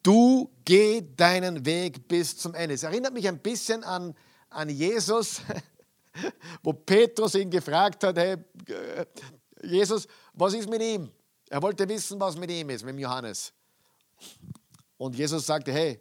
Du 0.03 0.51
geh 0.65 1.03
deinen 1.17 1.65
Weg 1.67 2.09
bis 2.09 2.37
zum 2.37 2.55
Ende. 2.55 2.75
Es 2.75 2.83
erinnert 2.83 3.13
mich 3.13 3.29
ein 3.29 3.39
bisschen 3.39 3.85
an 3.85 4.15
an 4.51 4.69
Jesus, 4.69 5.41
wo 6.63 6.73
Petrus 6.73 7.35
ihn 7.35 7.51
gefragt 7.51 8.03
hat, 8.05 8.17
hey, 8.17 8.37
Jesus, 9.63 10.07
was 10.33 10.55
ist 10.55 10.69
mit 10.69 10.83
ihm? 10.83 11.11
Er 11.49 11.63
wollte 11.63 11.89
wissen, 11.89 12.21
was 12.21 12.37
mit 12.37 12.51
ihm 12.51 12.71
ist, 12.71 12.85
mit 12.85 12.99
Johannes. 12.99 13.53
Und 14.97 15.17
Jesus 15.17 15.47
sagte, 15.47 15.73
hey, 15.73 16.01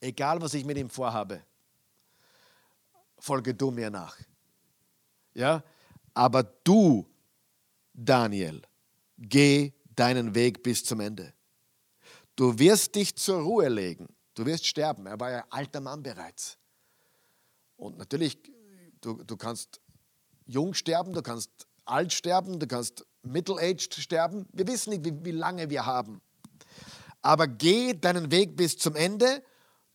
egal 0.00 0.40
was 0.40 0.54
ich 0.54 0.64
mit 0.64 0.76
ihm 0.76 0.90
vorhabe, 0.90 1.42
folge 3.18 3.54
du 3.54 3.70
mir 3.70 3.90
nach. 3.90 4.16
Ja, 5.34 5.62
aber 6.14 6.42
du 6.42 7.06
Daniel, 7.92 8.62
geh 9.18 9.72
deinen 9.94 10.34
Weg 10.34 10.62
bis 10.62 10.84
zum 10.84 11.00
Ende. 11.00 11.32
Du 12.34 12.58
wirst 12.58 12.94
dich 12.94 13.14
zur 13.16 13.42
Ruhe 13.42 13.68
legen. 13.68 14.08
Du 14.34 14.46
wirst 14.46 14.66
sterben. 14.66 15.06
Er 15.06 15.20
war 15.20 15.30
ja 15.30 15.44
alter 15.50 15.80
Mann 15.80 16.02
bereits. 16.02 16.56
Und 17.80 17.96
natürlich, 17.96 18.38
du, 19.00 19.24
du 19.24 19.36
kannst 19.36 19.80
jung 20.44 20.74
sterben, 20.74 21.14
du 21.14 21.22
kannst 21.22 21.66
alt 21.86 22.12
sterben, 22.12 22.60
du 22.60 22.66
kannst 22.66 23.06
middle-aged 23.22 23.94
sterben. 23.94 24.46
Wir 24.52 24.68
wissen 24.68 24.90
nicht, 24.90 25.04
wie, 25.04 25.24
wie 25.24 25.30
lange 25.30 25.70
wir 25.70 25.86
haben. 25.86 26.20
Aber 27.22 27.48
geh 27.48 27.94
deinen 27.94 28.30
Weg 28.30 28.54
bis 28.54 28.76
zum 28.76 28.96
Ende. 28.96 29.42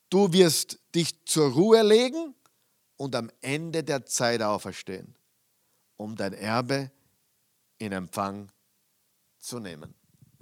Du 0.10 0.34
wirst 0.34 0.80
dich 0.96 1.26
zur 1.26 1.52
Ruhe 1.52 1.84
legen 1.84 2.34
und 2.98 3.16
am 3.16 3.30
Ende 3.42 3.84
der 3.84 4.06
Zeit 4.06 4.42
auferstehen, 4.42 5.16
um 5.96 6.16
dein 6.16 6.34
Erbe 6.34 6.92
in 7.78 7.92
Empfang 7.92 8.52
zu 9.38 9.60
nehmen. 9.60 9.94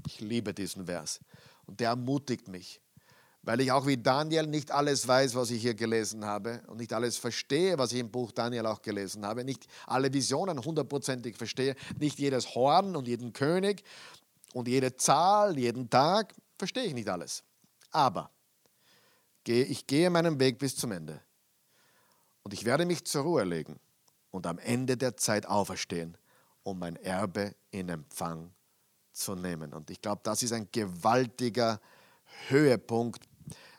Ich 0.07 0.21
liebe 0.21 0.53
diesen 0.53 0.85
Vers 0.85 1.19
und 1.65 1.81
der 1.81 1.89
ermutigt 1.89 2.47
mich, 2.47 2.81
weil 3.43 3.59
ich 3.59 3.71
auch 3.71 3.85
wie 3.85 3.97
Daniel 3.97 4.47
nicht 4.47 4.71
alles 4.71 5.07
weiß, 5.07 5.35
was 5.35 5.51
ich 5.51 5.61
hier 5.61 5.75
gelesen 5.75 6.25
habe 6.25 6.61
und 6.67 6.77
nicht 6.77 6.93
alles 6.93 7.17
verstehe, 7.17 7.77
was 7.77 7.91
ich 7.91 7.99
im 7.99 8.09
Buch 8.09 8.31
Daniel 8.31 8.65
auch 8.65 8.81
gelesen 8.81 9.25
habe, 9.25 9.43
nicht 9.43 9.67
alle 9.85 10.11
Visionen 10.13 10.63
hundertprozentig 10.63 11.35
verstehe, 11.35 11.75
nicht 11.99 12.17
jedes 12.19 12.55
Horn 12.55 12.95
und 12.95 13.07
jeden 13.07 13.33
König 13.33 13.83
und 14.53 14.67
jede 14.67 14.95
Zahl, 14.95 15.57
jeden 15.59 15.89
Tag, 15.89 16.33
verstehe 16.57 16.85
ich 16.85 16.93
nicht 16.93 17.09
alles. 17.09 17.43
Aber 17.91 18.31
ich 19.45 19.87
gehe 19.87 20.09
meinen 20.09 20.39
Weg 20.39 20.57
bis 20.57 20.77
zum 20.77 20.93
Ende 20.93 21.19
und 22.43 22.53
ich 22.53 22.63
werde 22.63 22.85
mich 22.85 23.03
zur 23.05 23.23
Ruhe 23.23 23.43
legen 23.43 23.77
und 24.31 24.47
am 24.47 24.57
Ende 24.57 24.95
der 24.95 25.17
Zeit 25.17 25.45
auferstehen, 25.45 26.17
um 26.63 26.79
mein 26.79 26.95
Erbe 26.95 27.53
in 27.71 27.89
Empfang 27.89 28.53
zu 29.11 29.35
nehmen. 29.35 29.73
Und 29.73 29.89
ich 29.89 30.01
glaube, 30.01 30.21
das 30.23 30.43
ist 30.43 30.53
ein 30.53 30.69
gewaltiger 30.71 31.81
Höhepunkt, 32.47 33.27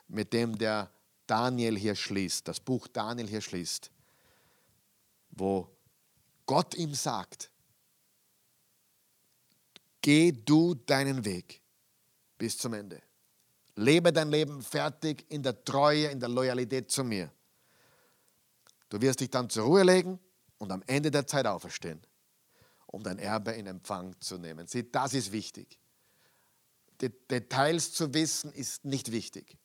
mit 0.07 0.33
dem 0.33 0.57
der 0.57 0.91
Daniel 1.27 1.77
hier 1.77 1.95
schließt, 1.95 2.47
das 2.47 2.59
Buch 2.59 2.87
Daniel 2.87 3.27
hier 3.27 3.41
schließt, 3.41 3.91
wo 5.31 5.69
Gott 6.45 6.75
ihm 6.75 6.93
sagt, 6.93 7.49
geh 10.01 10.31
du 10.31 10.75
deinen 10.75 11.25
Weg 11.25 11.61
bis 12.37 12.57
zum 12.57 12.73
Ende. 12.73 13.01
Lebe 13.75 14.13
dein 14.13 14.29
Leben 14.29 14.61
fertig 14.61 15.25
in 15.29 15.43
der 15.43 15.63
Treue, 15.65 16.07
in 16.07 16.19
der 16.19 16.29
Loyalität 16.29 16.91
zu 16.91 17.03
mir. 17.03 17.31
Du 18.89 19.01
wirst 19.01 19.19
dich 19.19 19.29
dann 19.29 19.49
zur 19.49 19.65
Ruhe 19.65 19.83
legen 19.83 20.19
und 20.59 20.71
am 20.71 20.83
Ende 20.87 21.11
der 21.11 21.27
Zeit 21.27 21.45
auferstehen, 21.45 21.99
um 22.85 23.03
dein 23.03 23.19
Erbe 23.19 23.51
in 23.51 23.65
Empfang 23.65 24.15
zu 24.21 24.37
nehmen. 24.37 24.67
Sieh, 24.67 24.89
das 24.89 25.13
ist 25.13 25.31
wichtig. 25.31 25.79
Details 27.01 27.91
zu 27.91 28.13
wissen 28.13 28.53
ist 28.53 28.85
nicht 28.85 29.11
wichtig. 29.11 29.57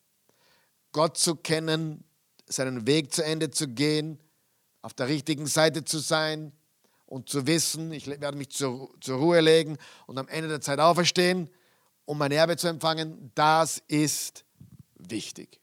Gott 0.93 1.16
zu 1.16 1.36
kennen, 1.36 2.05
seinen 2.47 2.86
Weg 2.86 3.12
zu 3.12 3.24
Ende 3.24 3.51
zu 3.51 3.68
gehen, 3.68 4.18
auf 4.82 4.95
der 4.95 5.09
richtigen 5.09 5.47
Seite 5.47 5.84
zu 5.84 5.99
sein 5.99 6.53
und 7.07 7.28
zu 7.28 7.47
wissen, 7.47 7.93
ich 7.93 8.07
werde 8.07 8.36
mich 8.36 8.51
zur, 8.51 8.91
zur 9.01 9.18
Ruhe 9.18 9.41
legen 9.41 9.76
und 10.07 10.18
am 10.18 10.28
Ende 10.28 10.49
der 10.49 10.61
Zeit 10.61 10.78
auferstehen, 10.78 11.51
um 12.05 12.18
mein 12.18 12.32
Erbe 12.32 12.57
zu 12.57 12.68
empfangen, 12.68 13.30
das 13.34 13.82
ist 13.88 14.45
wichtig. 14.99 15.61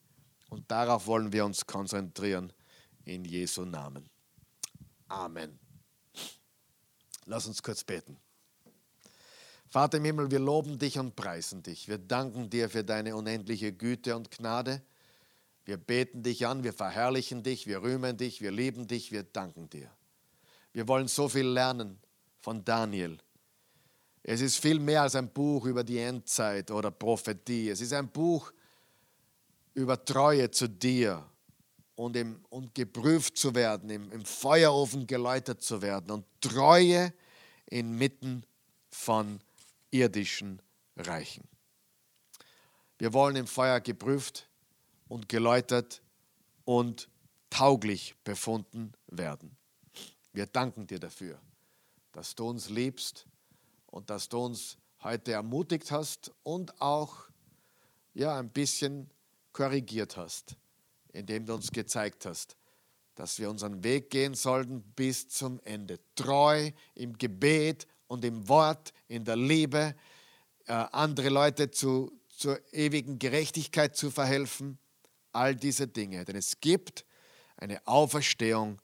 Und 0.50 0.70
darauf 0.72 1.08
wollen 1.08 1.34
wir 1.34 1.46
uns 1.46 1.66
konzentrieren 1.66 2.54
in 3.04 3.26
Jesu 3.26 3.66
Namen. 3.66 4.10
Amen. 5.08 5.60
Lass 7.26 7.48
uns 7.48 7.62
kurz 7.62 7.84
beten. 7.84 8.18
Vater 9.70 9.98
im 9.98 10.06
Himmel, 10.06 10.32
wir 10.32 10.40
loben 10.40 10.80
dich 10.80 10.98
und 10.98 11.16
preisen 11.16 11.62
dich. 11.62 11.90
Wir 11.90 11.98
danken 11.98 12.50
dir 12.50 12.70
für 12.70 12.84
deine 12.84 13.16
unendliche 13.16 13.74
Güte 13.74 14.16
und 14.16 14.32
Gnade. 14.32 14.82
Wir 15.68 15.76
beten 15.76 16.24
dich 16.24 16.48
an, 16.48 16.64
wir 16.64 16.72
verherrlichen 16.72 17.44
dich, 17.44 17.68
wir 17.68 17.84
rühmen 17.84 18.16
dich, 18.16 18.40
wir 18.40 18.52
lieben 18.52 18.88
dich, 18.88 19.12
wir 19.12 19.24
danken 19.24 19.70
dir. 19.70 19.92
Wir 20.72 20.88
wollen 20.88 21.10
so 21.10 21.28
viel 21.28 21.46
lernen 21.46 22.00
von 22.40 22.64
Daniel. 22.64 23.18
Es 24.24 24.40
ist 24.40 24.60
viel 24.60 24.80
mehr 24.80 25.02
als 25.02 25.16
ein 25.16 25.28
Buch 25.28 25.66
über 25.66 25.84
die 25.84 26.00
Endzeit 26.00 26.72
oder 26.72 26.90
Prophetie. 26.90 27.68
Es 27.68 27.82
ist 27.82 27.92
ein 27.92 28.08
Buch 28.08 28.54
über 29.74 30.06
Treue 30.06 30.50
zu 30.52 30.70
dir 30.70 31.30
und, 31.96 32.16
im, 32.16 32.46
und 32.48 32.74
geprüft 32.74 33.38
zu 33.38 33.54
werden, 33.54 33.90
im, 33.90 34.10
im 34.14 34.24
Feuerofen 34.24 35.06
geläutert 35.06 35.62
zu 35.62 35.82
werden 35.82 36.12
und 36.12 36.26
Treue 36.40 37.14
inmitten 37.66 38.46
von 38.90 39.42
irdischen 39.92 40.62
Reichen. 40.96 41.44
Wir 43.00 43.12
wollen 43.12 43.36
im 43.36 43.48
Feuer 43.48 43.82
geprüft 43.82 44.47
und 45.08 45.30
geläutert 45.30 46.02
und 46.66 47.10
tauglich 47.50 48.16
befunden 48.24 48.94
werden. 49.08 49.56
Wir 50.34 50.46
danken 50.46 50.88
dir 50.88 51.00
dafür, 51.00 51.40
dass 52.12 52.36
du 52.36 52.50
uns 52.50 52.70
liebst 52.70 53.26
und 53.88 54.10
dass 54.10 54.30
du 54.30 54.40
uns 54.40 54.78
heute 55.04 55.32
ermutigt 55.32 55.92
hast 55.92 56.32
und 56.44 56.82
auch 56.82 57.30
ja, 58.14 58.38
ein 58.38 58.50
bisschen 58.50 59.10
korrigiert 59.54 60.18
hast 60.18 60.58
indem 61.18 61.46
du 61.46 61.56
uns 61.56 61.72
gezeigt 61.72 62.26
hast, 62.26 62.56
dass 63.16 63.40
wir 63.40 63.50
unseren 63.50 63.84
Weg 63.84 64.12
gehen 64.12 64.36
sollten 64.36 64.82
bis 64.96 65.28
zum 65.28 65.60
Ende. 65.64 66.00
Treu 66.16 66.72
im 66.94 67.18
Gebet 67.18 67.88
und 68.08 68.24
im 68.24 68.48
Wort, 68.48 68.94
in 69.08 69.26
der 69.26 69.36
Liebe, 69.36 69.96
äh, 70.68 70.74
andere 70.74 71.30
Leute 71.30 71.72
zu, 71.72 72.12
zur 72.30 72.60
ewigen 72.72 73.18
Gerechtigkeit 73.18 73.96
zu 73.96 74.12
verhelfen. 74.12 74.78
All 75.38 75.56
diese 75.56 75.88
Dinge. 75.88 76.26
Denn 76.26 76.36
es 76.36 76.60
gibt 76.60 77.06
eine 77.56 77.86
Auferstehung 77.88 78.82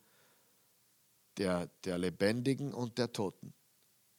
der, 1.38 1.68
der 1.84 1.98
Lebendigen 1.98 2.74
und 2.74 2.98
der 2.98 3.12
Toten. 3.12 3.54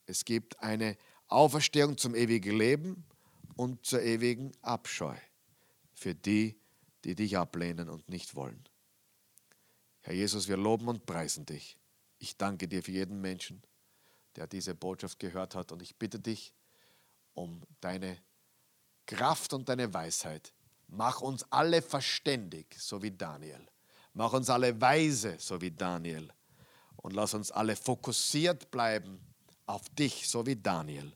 Es 0.05 0.25
gibt 0.25 0.59
eine 0.59 0.97
Auferstehung 1.27 1.97
zum 1.97 2.13
ewigen 2.13 2.57
Leben 2.57 3.05
und 3.55 3.85
zur 3.85 4.01
ewigen 4.01 4.51
Abscheu 4.61 5.15
für 5.93 6.13
die, 6.13 6.51
die 6.51 6.65
die 7.05 7.13
dich 7.13 7.37
ablehnen 7.37 7.87
und 7.87 8.09
nicht 8.09 8.35
wollen. 8.35 8.67
Herr 10.01 10.15
Jesus, 10.15 10.47
wir 10.47 10.57
loben 10.57 10.87
und 10.87 11.05
preisen 11.05 11.45
dich. 11.45 11.77
Ich 12.17 12.35
danke 12.35 12.67
dir 12.67 12.81
für 12.81 12.91
jeden 12.91 13.21
Menschen, 13.21 13.61
der 14.35 14.47
diese 14.47 14.73
Botschaft 14.73 15.19
gehört 15.19 15.53
hat 15.53 15.71
und 15.71 15.83
ich 15.83 15.95
bitte 15.95 16.19
dich 16.19 16.51
um 17.35 17.61
deine 17.79 18.17
Kraft 19.05 19.53
und 19.53 19.69
deine 19.69 19.93
Weisheit. 19.93 20.51
Mach 20.87 21.21
uns 21.21 21.45
alle 21.51 21.81
verständig, 21.81 22.75
so 22.79 23.01
wie 23.01 23.11
Daniel. 23.11 23.65
Mach 24.13 24.33
uns 24.33 24.49
alle 24.49 24.79
weise, 24.79 25.35
so 25.39 25.59
wie 25.61 25.71
Daniel. 25.71 26.31
Und 26.97 27.13
lass 27.13 27.33
uns 27.33 27.51
alle 27.51 27.75
fokussiert 27.75 28.71
bleiben 28.71 29.19
auf 29.65 29.89
dich, 29.89 30.27
so 30.27 30.45
wie 30.45 30.55
Daniel. 30.55 31.15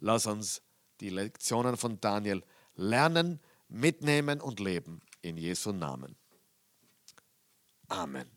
Lass 0.00 0.26
uns 0.26 0.62
die 1.00 1.10
Lektionen 1.10 1.76
von 1.76 2.00
Daniel 2.00 2.44
lernen, 2.74 3.40
mitnehmen 3.68 4.40
und 4.40 4.60
leben 4.60 5.00
in 5.22 5.36
Jesu 5.36 5.72
Namen. 5.72 6.16
Amen. 7.88 8.30